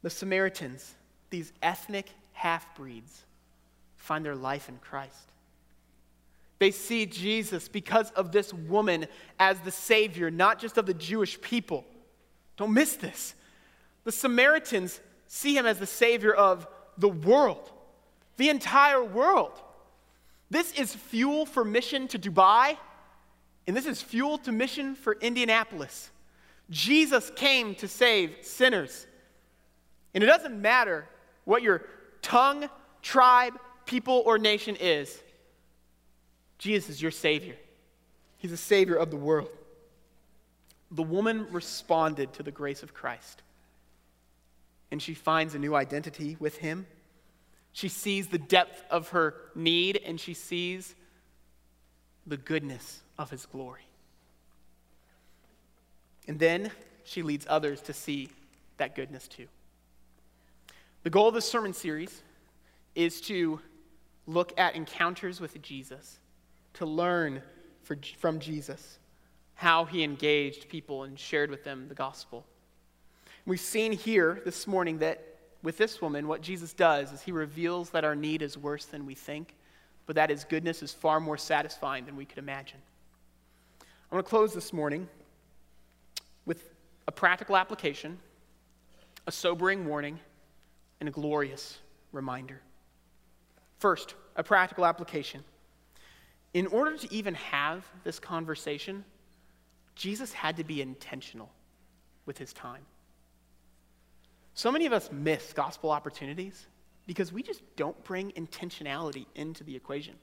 The 0.00 0.08
Samaritans, 0.08 0.94
these 1.28 1.52
ethnic 1.60 2.08
half 2.32 2.74
breeds, 2.76 3.26
find 3.96 4.24
their 4.24 4.36
life 4.36 4.70
in 4.70 4.78
Christ. 4.78 5.32
They 6.58 6.70
see 6.70 7.06
Jesus 7.06 7.68
because 7.68 8.10
of 8.12 8.32
this 8.32 8.52
woman 8.52 9.06
as 9.38 9.60
the 9.60 9.70
Savior, 9.70 10.30
not 10.30 10.58
just 10.58 10.76
of 10.76 10.86
the 10.86 10.94
Jewish 10.94 11.40
people. 11.40 11.84
Don't 12.56 12.74
miss 12.74 12.96
this. 12.96 13.34
The 14.04 14.12
Samaritans 14.12 15.00
see 15.28 15.56
him 15.56 15.66
as 15.66 15.78
the 15.78 15.86
Savior 15.86 16.32
of 16.32 16.66
the 16.96 17.08
world, 17.08 17.70
the 18.36 18.48
entire 18.48 19.04
world. 19.04 19.52
This 20.50 20.72
is 20.72 20.94
fuel 20.94 21.46
for 21.46 21.64
mission 21.64 22.08
to 22.08 22.18
Dubai, 22.18 22.76
and 23.66 23.76
this 23.76 23.86
is 23.86 24.02
fuel 24.02 24.38
to 24.38 24.50
mission 24.50 24.94
for 24.94 25.12
Indianapolis. 25.20 26.10
Jesus 26.70 27.30
came 27.36 27.74
to 27.76 27.86
save 27.86 28.36
sinners. 28.42 29.06
And 30.14 30.24
it 30.24 30.26
doesn't 30.26 30.60
matter 30.60 31.06
what 31.44 31.62
your 31.62 31.82
tongue, 32.22 32.68
tribe, 33.02 33.54
people, 33.86 34.22
or 34.26 34.38
nation 34.38 34.76
is, 34.80 35.22
Jesus 36.58 36.90
is 36.90 37.02
your 37.02 37.10
Savior. 37.10 37.56
He's 38.36 38.50
the 38.50 38.56
Savior 38.56 38.96
of 38.96 39.10
the 39.10 39.16
world. 39.16 39.48
The 40.90 41.02
woman 41.02 41.46
responded 41.50 42.32
to 42.34 42.42
the 42.42 42.50
grace 42.50 42.82
of 42.82 42.94
Christ, 42.94 43.42
and 44.90 45.00
she 45.02 45.14
finds 45.14 45.54
a 45.54 45.58
new 45.58 45.74
identity 45.74 46.36
with 46.40 46.58
Him. 46.58 46.86
She 47.72 47.88
sees 47.88 48.28
the 48.28 48.38
depth 48.38 48.82
of 48.90 49.10
her 49.10 49.34
need, 49.54 50.00
and 50.04 50.18
she 50.18 50.34
sees 50.34 50.94
the 52.26 52.36
goodness 52.36 53.02
of 53.18 53.30
His 53.30 53.46
glory. 53.46 53.86
And 56.26 56.38
then 56.38 56.70
she 57.04 57.22
leads 57.22 57.46
others 57.48 57.80
to 57.82 57.92
see 57.92 58.30
that 58.78 58.94
goodness 58.94 59.28
too. 59.28 59.46
The 61.02 61.10
goal 61.10 61.28
of 61.28 61.34
this 61.34 61.48
sermon 61.48 61.72
series 61.72 62.22
is 62.94 63.20
to 63.22 63.60
look 64.26 64.52
at 64.58 64.74
encounters 64.74 65.40
with 65.40 65.60
Jesus, 65.62 66.18
to 66.74 66.86
learn 66.86 67.42
for, 67.82 67.96
from 68.18 68.38
Jesus 68.40 68.98
how 69.54 69.84
he 69.84 70.04
engaged 70.04 70.68
people 70.68 71.02
and 71.02 71.18
shared 71.18 71.50
with 71.50 71.64
them 71.64 71.88
the 71.88 71.94
gospel. 71.94 72.44
We've 73.44 73.58
seen 73.58 73.92
here 73.92 74.40
this 74.44 74.66
morning 74.66 74.98
that 74.98 75.24
with 75.62 75.78
this 75.78 76.00
woman, 76.00 76.28
what 76.28 76.42
Jesus 76.42 76.72
does 76.72 77.12
is 77.12 77.22
he 77.22 77.32
reveals 77.32 77.90
that 77.90 78.04
our 78.04 78.14
need 78.14 78.42
is 78.42 78.56
worse 78.56 78.84
than 78.84 79.06
we 79.06 79.14
think, 79.14 79.54
but 80.06 80.14
that 80.16 80.30
his 80.30 80.44
goodness 80.44 80.82
is 80.82 80.92
far 80.92 81.18
more 81.18 81.36
satisfying 81.36 82.04
than 82.04 82.16
we 82.16 82.24
could 82.24 82.38
imagine. 82.38 82.78
I 83.82 84.14
want 84.14 84.24
to 84.24 84.30
close 84.30 84.54
this 84.54 84.72
morning 84.72 85.08
with 86.46 86.72
a 87.08 87.12
practical 87.12 87.56
application, 87.56 88.18
a 89.26 89.32
sobering 89.32 89.86
warning, 89.86 90.20
and 91.00 91.08
a 91.08 91.12
glorious 91.12 91.78
reminder. 92.12 92.60
First, 93.78 94.14
a 94.36 94.42
practical 94.42 94.86
application. 94.86 95.42
In 96.54 96.66
order 96.68 96.96
to 96.96 97.12
even 97.12 97.34
have 97.34 97.86
this 98.04 98.18
conversation, 98.18 99.04
Jesus 99.94 100.32
had 100.32 100.56
to 100.56 100.64
be 100.64 100.80
intentional 100.80 101.50
with 102.26 102.38
his 102.38 102.52
time. 102.52 102.84
So 104.54 104.72
many 104.72 104.86
of 104.86 104.92
us 104.92 105.10
miss 105.12 105.52
gospel 105.52 105.90
opportunities 105.90 106.66
because 107.06 107.32
we 107.32 107.42
just 107.42 107.62
don't 107.76 108.02
bring 108.04 108.32
intentionality 108.32 109.26
into 109.34 109.62
the 109.64 109.76
equation. 109.76 110.14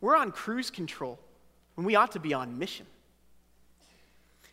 We're 0.00 0.16
on 0.16 0.32
cruise 0.32 0.70
control 0.70 1.18
when 1.74 1.86
we 1.86 1.96
ought 1.96 2.12
to 2.12 2.20
be 2.20 2.34
on 2.34 2.58
mission. 2.58 2.86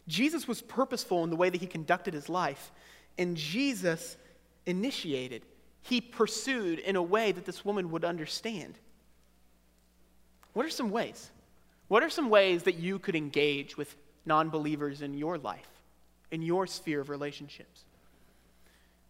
Jesus 0.08 0.48
was 0.48 0.62
purposeful 0.62 1.24
in 1.24 1.30
the 1.30 1.36
way 1.36 1.50
that 1.50 1.60
he 1.60 1.68
conducted 1.68 2.14
his 2.14 2.30
life, 2.30 2.72
and 3.18 3.36
Jesus 3.36 4.18
initiated 4.66 5.44
he 5.86 6.02
pursued 6.02 6.80
in 6.80 6.96
a 6.96 7.04
way 7.04 7.32
that 7.32 7.46
this 7.46 7.64
woman 7.64 7.92
would 7.92 8.04
understand. 8.04 8.80
What 10.56 10.66
are 10.66 10.70
some 10.70 10.90
ways? 10.90 11.32
What 11.90 12.02
are 12.02 12.10
some 12.10 12.30
ways 12.30 12.64
that 12.64 12.76
you 12.76 12.98
could 12.98 13.14
engage 13.16 13.76
with 13.76 13.94
non 14.26 14.50
believers 14.50 15.02
in 15.02 15.14
your 15.14 15.38
life, 15.38 15.68
in 16.32 16.42
your 16.42 16.66
sphere 16.66 17.02
of 17.02 17.10
relationships? 17.10 17.84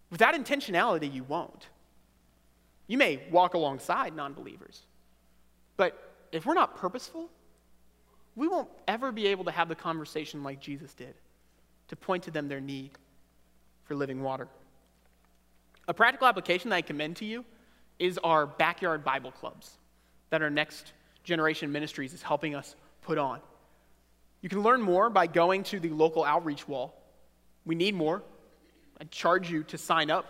Without 0.09 0.33
intentionality, 0.33 1.13
you 1.13 1.23
won't. 1.23 1.67
You 2.87 2.97
may 2.97 3.21
walk 3.29 3.53
alongside 3.53 4.15
non 4.15 4.33
believers, 4.33 4.81
but 5.77 6.13
if 6.31 6.47
we're 6.47 6.55
not 6.55 6.75
purposeful, 6.75 7.29
we 8.35 8.47
won't 8.47 8.69
ever 8.87 9.11
be 9.11 9.27
able 9.27 9.45
to 9.45 9.51
have 9.51 9.69
the 9.69 9.75
conversation 9.75 10.43
like 10.43 10.59
Jesus 10.59 10.95
did 10.95 11.13
to 11.89 11.95
point 11.95 12.23
to 12.23 12.31
them 12.31 12.47
their 12.47 12.59
need 12.59 12.89
for 13.83 13.93
living 13.93 14.23
water. 14.23 14.47
A 15.87 15.93
practical 15.93 16.27
application 16.27 16.71
that 16.71 16.77
I 16.77 16.81
commend 16.81 17.17
to 17.17 17.25
you 17.25 17.45
is 17.99 18.17
our 18.23 18.47
backyard 18.47 19.03
Bible 19.03 19.31
clubs 19.31 19.77
that 20.31 20.41
are 20.41 20.49
next 20.49 20.93
generation 21.25 21.71
ministries 21.71 22.13
is 22.13 22.21
helping 22.21 22.55
us 22.55 22.75
put 23.01 23.17
on. 23.17 23.39
You 24.41 24.49
can 24.49 24.61
learn 24.61 24.81
more 24.81 25.09
by 25.09 25.27
going 25.27 25.63
to 25.63 25.79
the 25.79 25.89
local 25.89 26.23
outreach 26.23 26.67
wall. 26.67 26.95
We 27.65 27.75
need 27.75 27.95
more. 27.95 28.23
I 29.01 29.03
charge 29.05 29.49
you 29.51 29.63
to 29.63 29.77
sign 29.77 30.09
up 30.09 30.25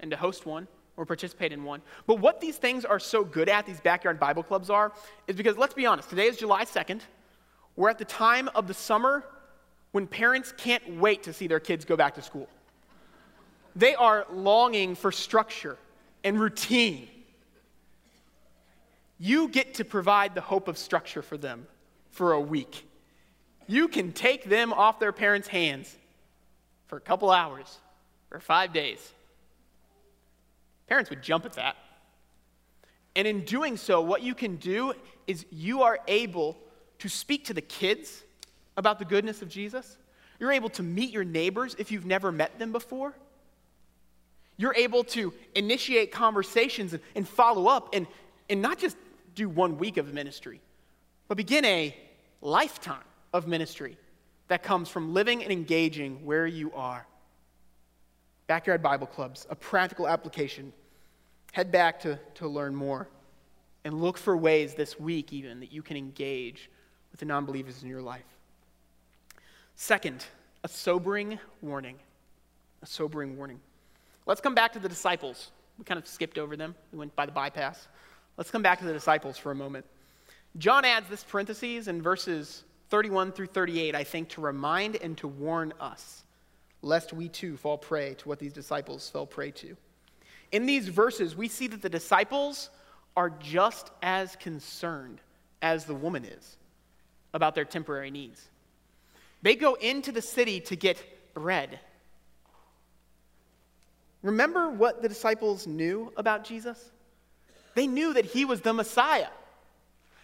and 0.00 0.10
to 0.10 0.16
host 0.16 0.44
one 0.44 0.68
or 0.96 1.06
participate 1.06 1.52
in 1.52 1.64
one. 1.64 1.80
But 2.06 2.18
what 2.18 2.40
these 2.40 2.56
things 2.56 2.84
are 2.84 2.98
so 2.98 3.24
good 3.24 3.48
at, 3.48 3.64
these 3.64 3.80
backyard 3.80 4.20
Bible 4.20 4.42
clubs 4.42 4.68
are, 4.68 4.92
is 5.26 5.36
because 5.36 5.56
let's 5.56 5.74
be 5.74 5.86
honest, 5.86 6.10
today 6.10 6.26
is 6.26 6.36
July 6.36 6.64
2nd. 6.64 7.00
We're 7.76 7.88
at 7.88 7.98
the 7.98 8.04
time 8.04 8.50
of 8.54 8.66
the 8.66 8.74
summer 8.74 9.24
when 9.92 10.06
parents 10.06 10.52
can't 10.56 10.98
wait 10.98 11.22
to 11.22 11.32
see 11.32 11.46
their 11.46 11.60
kids 11.60 11.84
go 11.84 11.96
back 11.96 12.16
to 12.16 12.22
school. 12.22 12.48
They 13.74 13.94
are 13.94 14.26
longing 14.30 14.94
for 14.94 15.12
structure 15.12 15.78
and 16.24 16.38
routine. 16.38 17.08
You 19.24 19.46
get 19.46 19.74
to 19.74 19.84
provide 19.84 20.34
the 20.34 20.40
hope 20.40 20.66
of 20.66 20.76
structure 20.76 21.22
for 21.22 21.36
them 21.36 21.68
for 22.10 22.32
a 22.32 22.40
week. 22.40 22.88
You 23.68 23.86
can 23.86 24.10
take 24.10 24.46
them 24.46 24.72
off 24.72 24.98
their 24.98 25.12
parents' 25.12 25.46
hands 25.46 25.96
for 26.88 26.96
a 26.96 27.00
couple 27.00 27.30
hours 27.30 27.78
or 28.32 28.40
five 28.40 28.72
days. 28.72 29.12
Parents 30.88 31.08
would 31.08 31.22
jump 31.22 31.46
at 31.46 31.52
that. 31.52 31.76
And 33.14 33.28
in 33.28 33.44
doing 33.44 33.76
so, 33.76 34.00
what 34.00 34.22
you 34.22 34.34
can 34.34 34.56
do 34.56 34.92
is 35.28 35.46
you 35.52 35.82
are 35.82 36.00
able 36.08 36.58
to 36.98 37.08
speak 37.08 37.44
to 37.44 37.54
the 37.54 37.60
kids 37.60 38.24
about 38.76 38.98
the 38.98 39.04
goodness 39.04 39.40
of 39.40 39.48
Jesus. 39.48 39.98
You're 40.40 40.50
able 40.50 40.70
to 40.70 40.82
meet 40.82 41.12
your 41.12 41.22
neighbors 41.22 41.76
if 41.78 41.92
you've 41.92 42.06
never 42.06 42.32
met 42.32 42.58
them 42.58 42.72
before. 42.72 43.14
You're 44.56 44.74
able 44.74 45.04
to 45.04 45.32
initiate 45.54 46.10
conversations 46.10 46.92
and, 46.92 47.02
and 47.14 47.28
follow 47.28 47.68
up 47.68 47.90
and, 47.94 48.08
and 48.50 48.60
not 48.60 48.78
just 48.80 48.96
do 49.34 49.48
one 49.48 49.78
week 49.78 49.96
of 49.96 50.12
ministry, 50.12 50.60
but 51.28 51.36
begin 51.36 51.64
a 51.64 51.96
lifetime 52.40 53.04
of 53.32 53.46
ministry 53.46 53.96
that 54.48 54.62
comes 54.62 54.88
from 54.88 55.14
living 55.14 55.42
and 55.42 55.52
engaging 55.52 56.24
where 56.24 56.46
you 56.46 56.72
are. 56.74 57.06
Backyard 58.46 58.82
Bible 58.82 59.06
Clubs, 59.06 59.46
a 59.48 59.56
practical 59.56 60.06
application. 60.06 60.72
Head 61.52 61.70
back 61.70 62.00
to, 62.00 62.18
to 62.34 62.48
learn 62.48 62.74
more 62.74 63.08
and 63.84 64.00
look 64.00 64.18
for 64.18 64.36
ways 64.36 64.74
this 64.74 64.98
week, 64.98 65.32
even, 65.32 65.60
that 65.60 65.72
you 65.72 65.82
can 65.82 65.96
engage 65.96 66.70
with 67.10 67.20
the 67.20 67.26
non 67.26 67.44
believers 67.44 67.82
in 67.82 67.88
your 67.88 68.02
life. 68.02 68.24
Second, 69.76 70.24
a 70.64 70.68
sobering 70.68 71.38
warning. 71.60 71.96
A 72.82 72.86
sobering 72.86 73.36
warning. 73.36 73.60
Let's 74.26 74.40
come 74.40 74.54
back 74.54 74.72
to 74.74 74.78
the 74.78 74.88
disciples. 74.88 75.50
We 75.78 75.84
kind 75.84 75.98
of 75.98 76.06
skipped 76.06 76.38
over 76.38 76.56
them, 76.56 76.74
we 76.92 76.98
went 76.98 77.14
by 77.16 77.26
the 77.26 77.32
bypass. 77.32 77.88
Let's 78.36 78.50
come 78.50 78.62
back 78.62 78.78
to 78.80 78.84
the 78.84 78.92
disciples 78.92 79.38
for 79.38 79.50
a 79.50 79.54
moment. 79.54 79.84
John 80.58 80.84
adds 80.84 81.08
this 81.08 81.24
parentheses 81.24 81.88
in 81.88 82.02
verses 82.02 82.64
31 82.90 83.32
through 83.32 83.46
38, 83.46 83.94
I 83.94 84.04
think, 84.04 84.30
to 84.30 84.40
remind 84.40 84.96
and 84.96 85.16
to 85.18 85.28
warn 85.28 85.72
us, 85.80 86.24
lest 86.82 87.12
we 87.12 87.28
too 87.28 87.56
fall 87.56 87.78
prey 87.78 88.14
to 88.14 88.28
what 88.28 88.38
these 88.38 88.52
disciples 88.52 89.08
fell 89.08 89.26
prey 89.26 89.50
to. 89.52 89.76
In 90.50 90.66
these 90.66 90.88
verses, 90.88 91.34
we 91.34 91.48
see 91.48 91.66
that 91.68 91.80
the 91.80 91.88
disciples 91.88 92.70
are 93.16 93.30
just 93.30 93.90
as 94.02 94.36
concerned 94.36 95.20
as 95.62 95.84
the 95.84 95.94
woman 95.94 96.24
is 96.24 96.56
about 97.32 97.54
their 97.54 97.64
temporary 97.64 98.10
needs. 98.10 98.48
They 99.40 99.56
go 99.56 99.74
into 99.74 100.12
the 100.12 100.22
city 100.22 100.60
to 100.60 100.76
get 100.76 101.02
bread 101.34 101.80
Remember 104.22 104.70
what 104.70 105.02
the 105.02 105.08
disciples 105.08 105.66
knew 105.66 106.12
about 106.16 106.44
Jesus? 106.44 106.90
They 107.74 107.86
knew 107.86 108.14
that 108.14 108.26
he 108.26 108.44
was 108.44 108.60
the 108.60 108.72
Messiah. 108.72 109.28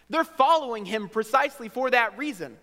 They're 0.09 0.23
following 0.23 0.85
him 0.85 1.09
precisely 1.09 1.69
for 1.69 1.89
that 1.89 2.17
reason. 2.17 2.57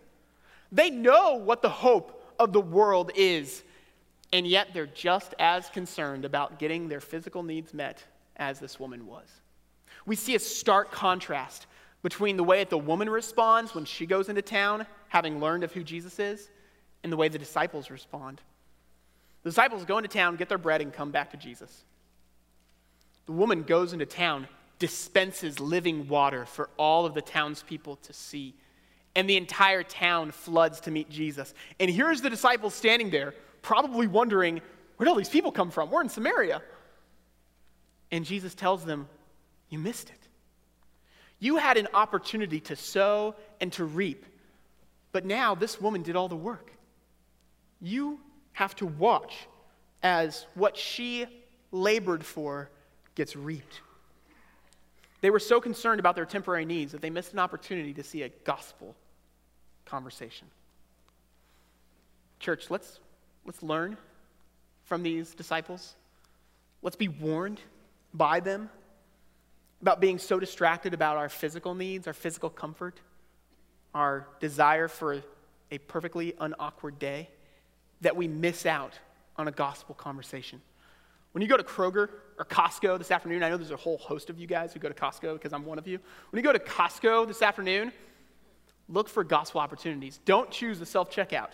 They 0.73 0.91
know 0.91 1.37
what 1.37 1.63
the 1.63 1.69
hope 1.69 2.35
of 2.39 2.53
the 2.53 2.61
world 2.61 3.13
is, 3.15 3.63
and 4.33 4.47
yet 4.47 4.69
they're 4.75 4.87
just 4.87 5.35
as 5.39 5.69
concerned 5.71 6.25
about 6.25 6.59
getting 6.59 6.89
their 6.89 7.01
physical 7.01 7.43
needs 7.43 7.73
met 7.73 8.03
as 8.37 8.59
this 8.59 8.81
woman 8.81 9.07
was. 9.07 9.29
We 10.05 10.17
see 10.17 10.35
a 10.35 10.41
stark 10.41 10.91
contrast 10.91 11.67
between 12.03 12.37
the 12.37 12.45
way 12.45 12.59
that 12.59 12.71
the 12.71 12.79
woman 12.79 13.09
responds 13.09 13.75
when 13.75 13.85
she 13.85 14.07
goes 14.07 14.29
into 14.29 14.43
town, 14.43 14.87
having 15.09 15.41
learned 15.41 15.65
of 15.65 15.73
who 15.73 15.83
Jesus 15.83 16.19
is, 16.19 16.49
and 17.03 17.13
the 17.13 17.17
way 17.17 17.29
the 17.29 17.39
disciples 17.39 17.91
respond. 17.91 18.41
The 19.43 19.51
disciples 19.51 19.85
go 19.85 19.99
into 19.99 20.09
town, 20.09 20.37
get 20.37 20.49
their 20.49 20.59
bread, 20.59 20.81
and 20.81 20.93
come 20.93 21.11
back 21.11 21.31
to 21.31 21.37
Jesus. 21.37 21.85
The 23.27 23.33
woman 23.33 23.63
goes 23.63 23.93
into 23.93 24.07
town, 24.07 24.49
dispenses 24.79 25.59
living 25.59 26.09
water 26.09 26.45
for 26.45 26.69
all 26.77 27.07
of 27.07 27.15
the 27.15 27.23
townspeople 27.23 27.97
to 27.97 28.13
see, 28.13 28.55
and 29.15 29.29
the 29.29 29.37
entire 29.37 29.83
town 29.83 30.31
floods 30.31 30.81
to 30.81 30.91
meet 30.91 31.09
Jesus. 31.09 31.55
And 31.81 31.91
here's 31.91 32.21
the 32.21 32.31
disciples 32.31 32.75
standing 32.75 33.11
there, 33.11 33.35
probably 33.63 34.07
wondering, 34.07 34.61
where'd 34.97 35.09
all 35.09 35.15
these 35.15 35.29
people 35.29 35.53
come 35.53 35.71
from? 35.71 35.91
We're 35.91 36.03
in 36.03 36.09
Samaria. 36.09 36.63
And 38.11 38.25
Jesus 38.25 38.55
tells 38.55 38.85
them, 38.85 39.09
You 39.69 39.79
missed 39.79 40.11
it. 40.11 40.29
You 41.39 41.57
had 41.57 41.77
an 41.77 41.89
opportunity 41.93 42.61
to 42.61 42.77
sow 42.77 43.35
and 43.61 43.73
to 43.75 43.85
reap, 43.85 44.25
but 45.13 45.25
now 45.25 45.55
this 45.55 45.81
woman 45.81 46.03
did 46.03 46.17
all 46.17 46.29
the 46.29 46.37
work. 46.37 46.73
You 47.81 48.21
have 48.53 48.75
to 48.77 48.87
watch 48.87 49.35
as 50.03 50.47
what 50.55 50.77
she 50.77 51.27
labored 51.73 52.25
for 52.25 52.71
gets 53.15 53.37
reaped. 53.37 53.81
They 55.27 55.31
were 55.31 55.41
so 55.41 55.61
concerned 55.61 55.99
about 55.99 56.15
their 56.15 56.25
temporary 56.25 56.65
needs 56.65 56.93
that 56.93 57.01
they 57.01 57.11
missed 57.11 57.33
an 57.33 57.41
opportunity 57.41 57.93
to 57.95 58.05
see 58.05 58.23
a 58.23 58.29
gospel 58.29 58.95
conversation. 59.85 60.47
Church, 62.39 62.71
let's, 62.71 63.01
let's 63.45 63.61
learn 63.61 63.97
from 64.85 65.03
these 65.03 65.35
disciples. 65.35 65.97
Let's 66.81 66.95
be 66.95 67.09
warned 67.09 67.61
by 68.15 68.39
them 68.39 68.71
about 69.83 70.01
being 70.01 70.21
so 70.21 70.39
distracted 70.39 70.95
about 70.95 71.17
our 71.17 71.29
physical 71.29 71.75
needs, 71.75 72.07
our 72.07 72.13
physical 72.13 72.49
comfort, 72.49 73.01
our 73.97 74.29
desire 74.39 74.87
for 74.87 75.25
a 75.73 75.79
perfectly 75.79 76.37
unawkward 76.39 77.01
day, 77.01 77.29
that 78.01 78.15
we 78.15 78.29
miss 78.29 78.65
out 78.65 78.93
on 79.37 79.49
a 79.49 79.51
gospel 79.51 79.97
conversation. 79.97 80.63
When 81.37 81.43
you 81.43 81.49
go 81.49 81.59
to 81.59 81.63
Kroger 81.63 82.09
or 82.39 82.47
Costco 82.47 82.97
this 82.97 83.11
afternoon, 83.11 83.43
I 83.43 83.51
know 83.51 83.59
there's 83.59 83.71
a 83.71 83.77
whole 83.77 83.99
host 83.99 84.31
of 84.31 84.39
you 84.39 84.47
guys 84.47 84.73
who 84.73 84.81
go 84.81 84.89
to 84.89 84.95
Costco 84.95 85.35
because 85.35 85.53
I'm 85.53 85.67
one 85.67 85.77
of 85.77 85.87
you. 85.87 85.99
When 86.31 86.39
you 86.39 86.43
go 86.43 86.51
to 86.51 86.59
Costco 86.59 87.29
this 87.29 87.43
afternoon, 87.43 87.93
look 88.89 89.07
for 89.07 89.23
gospel 89.23 89.61
opportunities. 89.61 90.19
Don't 90.25 90.51
choose 90.51 90.79
the 90.79 90.87
self 90.87 91.11
checkout. 91.15 91.51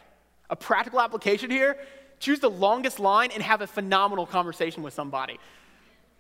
A 0.51 0.55
practical 0.55 1.01
application 1.01 1.51
here 1.51 1.79
choose 2.21 2.39
the 2.39 2.49
longest 2.49 3.01
line 3.01 3.33
and 3.33 3.43
have 3.43 3.61
a 3.61 3.67
phenomenal 3.67 4.25
conversation 4.25 4.85
with 4.85 4.95
somebody. 4.95 5.41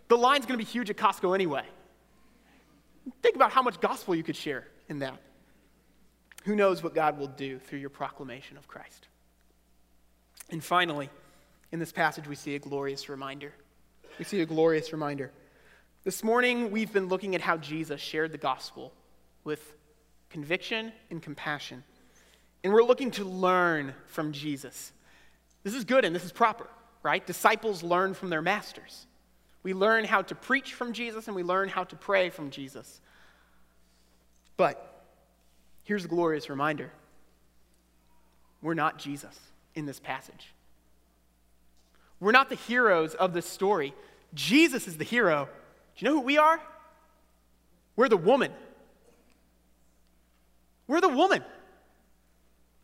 The 0.08 0.16
line's 0.18 0.44
going 0.44 0.58
to 0.58 0.64
be 0.64 0.68
huge 0.68 0.90
at 0.90 0.96
Costco 0.96 1.32
anyway. 1.32 1.62
Think 3.22 3.36
about 3.36 3.52
how 3.52 3.62
much 3.62 3.80
gospel 3.80 4.16
you 4.16 4.24
could 4.24 4.34
share 4.34 4.66
in 4.88 4.98
that. 4.98 5.22
Who 6.46 6.56
knows 6.56 6.82
what 6.82 6.96
God 6.96 7.16
will 7.16 7.28
do 7.28 7.60
through 7.60 7.78
your 7.78 7.90
proclamation 7.90 8.56
of 8.56 8.66
Christ? 8.66 9.06
And 10.50 10.64
finally, 10.64 11.10
in 11.72 11.78
this 11.78 11.90
passage, 11.90 12.28
we 12.28 12.34
see 12.34 12.54
a 12.54 12.58
glorious 12.58 13.08
reminder. 13.08 13.52
We 14.18 14.26
see 14.26 14.40
a 14.42 14.46
glorious 14.46 14.92
reminder. 14.92 15.32
This 16.04 16.22
morning, 16.22 16.70
we've 16.70 16.92
been 16.92 17.08
looking 17.08 17.34
at 17.34 17.40
how 17.40 17.56
Jesus 17.56 18.00
shared 18.00 18.30
the 18.30 18.38
gospel 18.38 18.92
with 19.42 19.74
conviction 20.28 20.92
and 21.10 21.22
compassion. 21.22 21.82
And 22.62 22.72
we're 22.72 22.84
looking 22.84 23.10
to 23.12 23.24
learn 23.24 23.94
from 24.06 24.32
Jesus. 24.32 24.92
This 25.62 25.74
is 25.74 25.84
good 25.84 26.04
and 26.04 26.14
this 26.14 26.24
is 26.24 26.32
proper, 26.32 26.66
right? 27.02 27.26
Disciples 27.26 27.82
learn 27.82 28.12
from 28.14 28.28
their 28.28 28.42
masters. 28.42 29.06
We 29.62 29.74
learn 29.74 30.04
how 30.04 30.22
to 30.22 30.34
preach 30.34 30.74
from 30.74 30.92
Jesus 30.92 31.26
and 31.26 31.34
we 31.34 31.42
learn 31.42 31.68
how 31.68 31.84
to 31.84 31.96
pray 31.96 32.30
from 32.30 32.50
Jesus. 32.50 33.00
But 34.56 35.04
here's 35.84 36.04
a 36.04 36.08
glorious 36.08 36.50
reminder 36.50 36.92
we're 38.60 38.74
not 38.74 38.98
Jesus 38.98 39.38
in 39.74 39.86
this 39.86 39.98
passage. 39.98 40.52
We're 42.22 42.30
not 42.30 42.48
the 42.48 42.54
heroes 42.54 43.14
of 43.14 43.32
this 43.32 43.46
story. 43.46 43.94
Jesus 44.32 44.86
is 44.86 44.96
the 44.96 45.02
hero. 45.02 45.48
Do 45.96 46.04
you 46.04 46.08
know 46.08 46.20
who 46.20 46.24
we 46.24 46.38
are? 46.38 46.60
We're 47.96 48.08
the 48.08 48.16
woman. 48.16 48.52
We're 50.86 51.00
the 51.00 51.08
woman. 51.08 51.42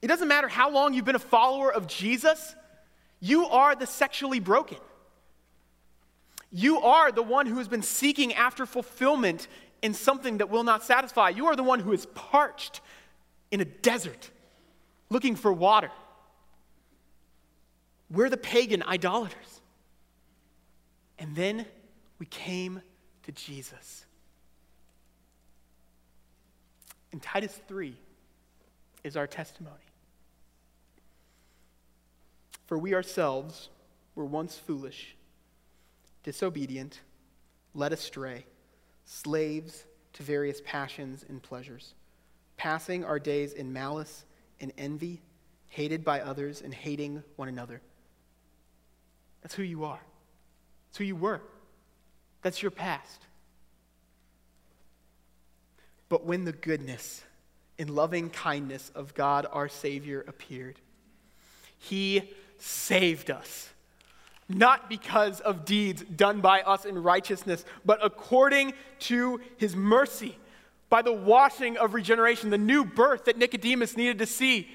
It 0.02 0.08
doesn't 0.08 0.26
matter 0.26 0.48
how 0.48 0.72
long 0.72 0.92
you've 0.92 1.04
been 1.04 1.14
a 1.14 1.20
follower 1.20 1.72
of 1.72 1.86
Jesus, 1.86 2.56
you 3.20 3.46
are 3.46 3.76
the 3.76 3.86
sexually 3.86 4.40
broken. 4.40 4.78
You 6.50 6.80
are 6.80 7.12
the 7.12 7.22
one 7.22 7.46
who 7.46 7.58
has 7.58 7.68
been 7.68 7.82
seeking 7.82 8.34
after 8.34 8.66
fulfillment 8.66 9.46
in 9.82 9.94
something 9.94 10.38
that 10.38 10.50
will 10.50 10.64
not 10.64 10.82
satisfy. 10.82 11.28
You 11.28 11.46
are 11.46 11.54
the 11.54 11.62
one 11.62 11.78
who 11.78 11.92
is 11.92 12.06
parched 12.06 12.80
in 13.52 13.60
a 13.60 13.64
desert 13.64 14.32
looking 15.10 15.36
for 15.36 15.52
water. 15.52 15.92
We're 18.10 18.30
the 18.30 18.36
pagan 18.36 18.82
idolaters. 18.82 19.60
And 21.18 21.34
then 21.34 21.66
we 22.18 22.26
came 22.26 22.80
to 23.24 23.32
Jesus. 23.32 24.04
And 27.12 27.22
Titus 27.22 27.60
3 27.68 27.96
is 29.04 29.16
our 29.16 29.26
testimony. 29.26 29.74
For 32.66 32.78
we 32.78 32.94
ourselves 32.94 33.70
were 34.14 34.26
once 34.26 34.56
foolish 34.56 35.14
disobedient, 36.22 37.00
led 37.72 37.92
astray, 37.92 38.44
slaves 39.06 39.84
to 40.12 40.22
various 40.22 40.60
passions 40.66 41.24
and 41.26 41.42
pleasures, 41.42 41.94
passing 42.58 43.02
our 43.02 43.18
days 43.18 43.54
in 43.54 43.72
malice 43.72 44.26
and 44.60 44.70
envy, 44.76 45.22
hated 45.68 46.04
by 46.04 46.20
others 46.20 46.60
and 46.60 46.74
hating 46.74 47.22
one 47.36 47.48
another. 47.48 47.80
That's 49.48 49.56
who 49.56 49.62
you 49.62 49.84
are. 49.84 50.00
That's 50.88 50.98
who 50.98 51.04
you 51.04 51.16
were. 51.16 51.40
That's 52.42 52.60
your 52.60 52.70
past. 52.70 53.22
But 56.10 56.26
when 56.26 56.44
the 56.44 56.52
goodness 56.52 57.22
and 57.78 57.88
loving 57.88 58.28
kindness 58.28 58.92
of 58.94 59.14
God 59.14 59.46
our 59.50 59.70
Savior 59.70 60.22
appeared, 60.28 60.78
He 61.78 62.30
saved 62.58 63.30
us 63.30 63.70
not 64.50 64.90
because 64.90 65.40
of 65.40 65.64
deeds 65.64 66.02
done 66.02 66.42
by 66.42 66.60
us 66.60 66.84
in 66.84 67.02
righteousness, 67.02 67.64
but 67.86 68.04
according 68.04 68.74
to 68.98 69.40
his 69.56 69.74
mercy, 69.74 70.36
by 70.90 71.00
the 71.00 71.12
washing 71.12 71.78
of 71.78 71.94
regeneration, 71.94 72.50
the 72.50 72.58
new 72.58 72.84
birth 72.84 73.24
that 73.24 73.38
Nicodemus 73.38 73.96
needed 73.96 74.18
to 74.18 74.26
see, 74.26 74.68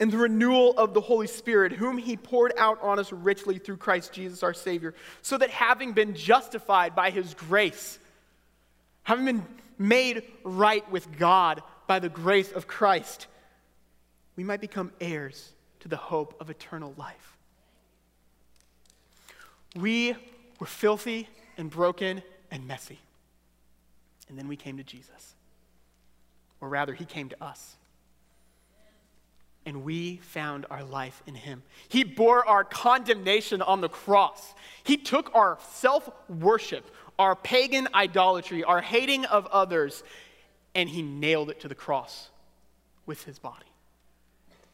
and 0.00 0.10
the 0.12 0.18
renewal 0.18 0.74
of 0.78 0.94
the 0.94 1.00
Holy 1.00 1.26
Spirit, 1.26 1.72
whom 1.72 1.98
he 1.98 2.16
poured 2.16 2.52
out 2.56 2.80
on 2.82 2.98
us 2.98 3.12
richly 3.12 3.58
through 3.58 3.78
Christ 3.78 4.12
Jesus 4.12 4.42
our 4.42 4.54
Savior, 4.54 4.94
so 5.22 5.36
that 5.38 5.50
having 5.50 5.92
been 5.92 6.14
justified 6.14 6.94
by 6.94 7.10
his 7.10 7.34
grace, 7.34 7.98
having 9.02 9.24
been 9.24 9.46
made 9.76 10.22
right 10.44 10.88
with 10.90 11.18
God 11.18 11.62
by 11.86 11.98
the 11.98 12.08
grace 12.08 12.52
of 12.52 12.66
Christ, 12.66 13.26
we 14.36 14.44
might 14.44 14.60
become 14.60 14.92
heirs 15.00 15.52
to 15.80 15.88
the 15.88 15.96
hope 15.96 16.36
of 16.40 16.50
eternal 16.50 16.94
life. 16.96 17.36
We 19.74 20.14
were 20.60 20.66
filthy 20.66 21.28
and 21.56 21.70
broken 21.70 22.22
and 22.50 22.66
messy. 22.66 23.00
And 24.28 24.38
then 24.38 24.48
we 24.48 24.56
came 24.56 24.76
to 24.76 24.84
Jesus. 24.84 25.34
Or 26.60 26.68
rather, 26.68 26.94
he 26.94 27.04
came 27.04 27.28
to 27.30 27.44
us. 27.44 27.77
And 29.68 29.84
we 29.84 30.16
found 30.16 30.64
our 30.70 30.82
life 30.82 31.22
in 31.26 31.34
him. 31.34 31.62
He 31.90 32.02
bore 32.02 32.48
our 32.48 32.64
condemnation 32.64 33.60
on 33.60 33.82
the 33.82 33.90
cross. 33.90 34.54
He 34.82 34.96
took 34.96 35.34
our 35.34 35.58
self 35.74 36.08
worship, 36.26 36.90
our 37.18 37.36
pagan 37.36 37.86
idolatry, 37.92 38.64
our 38.64 38.80
hating 38.80 39.26
of 39.26 39.46
others, 39.48 40.02
and 40.74 40.88
he 40.88 41.02
nailed 41.02 41.50
it 41.50 41.60
to 41.60 41.68
the 41.68 41.74
cross 41.74 42.30
with 43.04 43.24
his 43.24 43.38
body. 43.38 43.66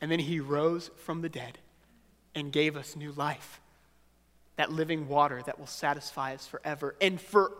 And 0.01 0.13
then 0.13 0.21
he 0.21 0.39
rose 0.39 0.93
from 0.99 1.23
the 1.23 1.29
dead 1.29 1.59
and 2.37 2.53
gave 2.53 2.77
us 2.77 2.95
new 2.95 3.11
life 3.11 3.61
that 4.55 4.71
living 4.71 5.09
water 5.09 5.43
that 5.45 5.59
will 5.59 5.67
satisfy 5.67 6.35
us 6.35 6.47
forever. 6.47 6.95
And 7.01 7.21
for 7.21 7.51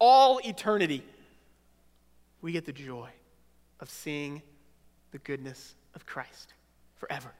all 0.00 0.40
eternity, 0.44 1.04
we 2.42 2.50
get 2.50 2.66
the 2.66 2.72
joy 2.72 3.10
of 3.78 3.88
seeing 3.90 4.42
the 5.12 5.18
goodness 5.18 5.76
of 5.94 6.04
Christ 6.04 6.54
forever. 7.00 7.32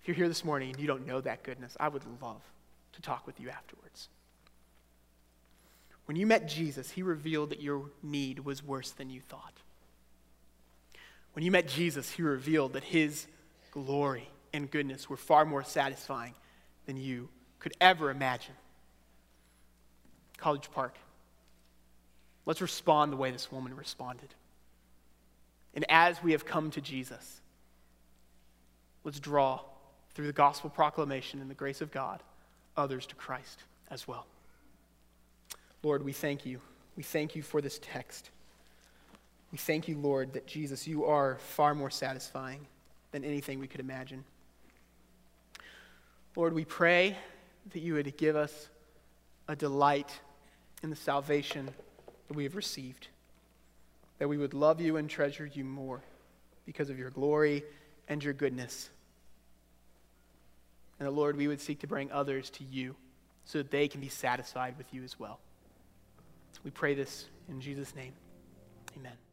If 0.00 0.08
you're 0.08 0.16
here 0.16 0.28
this 0.28 0.44
morning 0.44 0.70
and 0.70 0.80
you 0.80 0.86
don't 0.86 1.06
know 1.06 1.20
that 1.20 1.42
goodness, 1.42 1.76
I 1.78 1.88
would 1.88 2.04
love 2.22 2.40
to 2.92 3.02
talk 3.02 3.26
with 3.26 3.40
you 3.40 3.50
afterwards. 3.50 4.08
When 6.06 6.16
you 6.16 6.26
met 6.26 6.48
Jesus, 6.48 6.92
he 6.92 7.02
revealed 7.02 7.50
that 7.50 7.60
your 7.60 7.90
need 8.02 8.38
was 8.38 8.62
worse 8.62 8.92
than 8.92 9.10
you 9.10 9.20
thought. 9.20 9.52
When 11.32 11.44
you 11.44 11.50
met 11.50 11.66
Jesus, 11.66 12.12
he 12.12 12.22
revealed 12.22 12.72
that 12.74 12.84
his 12.84 13.26
glory 13.72 14.30
and 14.52 14.70
goodness 14.70 15.10
were 15.10 15.16
far 15.16 15.44
more 15.44 15.64
satisfying 15.64 16.34
than 16.86 16.96
you 16.96 17.28
could 17.58 17.74
ever 17.80 18.10
imagine. 18.10 18.54
College 20.38 20.70
Park. 20.70 20.94
Let's 22.46 22.60
respond 22.60 23.12
the 23.12 23.16
way 23.16 23.32
this 23.32 23.50
woman 23.50 23.74
responded. 23.74 24.32
And 25.74 25.84
as 25.88 26.22
we 26.22 26.32
have 26.32 26.46
come 26.46 26.70
to 26.70 26.80
Jesus, 26.80 27.40
let's 29.06 29.20
draw 29.20 29.60
through 30.14 30.26
the 30.26 30.32
gospel 30.32 30.68
proclamation 30.68 31.40
and 31.40 31.48
the 31.48 31.54
grace 31.54 31.80
of 31.80 31.92
God 31.92 32.22
others 32.76 33.06
to 33.06 33.14
Christ 33.14 33.62
as 33.88 34.08
well. 34.08 34.26
Lord, 35.84 36.04
we 36.04 36.12
thank 36.12 36.44
you. 36.44 36.60
We 36.96 37.04
thank 37.04 37.36
you 37.36 37.42
for 37.42 37.60
this 37.60 37.78
text. 37.80 38.30
We 39.52 39.58
thank 39.58 39.86
you, 39.86 39.96
Lord, 39.96 40.32
that 40.32 40.48
Jesus, 40.48 40.88
you 40.88 41.04
are 41.04 41.36
far 41.36 41.72
more 41.72 41.88
satisfying 41.88 42.66
than 43.12 43.24
anything 43.24 43.60
we 43.60 43.68
could 43.68 43.78
imagine. 43.78 44.24
Lord, 46.34 46.52
we 46.52 46.64
pray 46.64 47.16
that 47.72 47.80
you 47.80 47.94
would 47.94 48.16
give 48.16 48.34
us 48.34 48.68
a 49.46 49.54
delight 49.54 50.10
in 50.82 50.90
the 50.90 50.96
salvation 50.96 51.68
that 52.26 52.34
we 52.34 52.42
have 52.42 52.56
received, 52.56 53.06
that 54.18 54.28
we 54.28 54.36
would 54.36 54.52
love 54.52 54.80
you 54.80 54.96
and 54.96 55.08
treasure 55.08 55.46
you 55.46 55.64
more 55.64 56.02
because 56.66 56.90
of 56.90 56.98
your 56.98 57.10
glory 57.10 57.62
and 58.08 58.22
your 58.24 58.32
goodness. 58.32 58.90
And 60.98 61.06
that, 61.06 61.12
Lord, 61.12 61.36
we 61.36 61.48
would 61.48 61.60
seek 61.60 61.80
to 61.80 61.86
bring 61.86 62.10
others 62.10 62.50
to 62.50 62.64
you 62.64 62.96
so 63.44 63.58
that 63.58 63.70
they 63.70 63.88
can 63.88 64.00
be 64.00 64.08
satisfied 64.08 64.76
with 64.78 64.92
you 64.92 65.04
as 65.04 65.18
well. 65.18 65.40
We 66.64 66.70
pray 66.70 66.94
this 66.94 67.26
in 67.48 67.60
Jesus' 67.60 67.94
name. 67.94 68.12
Amen. 68.96 69.25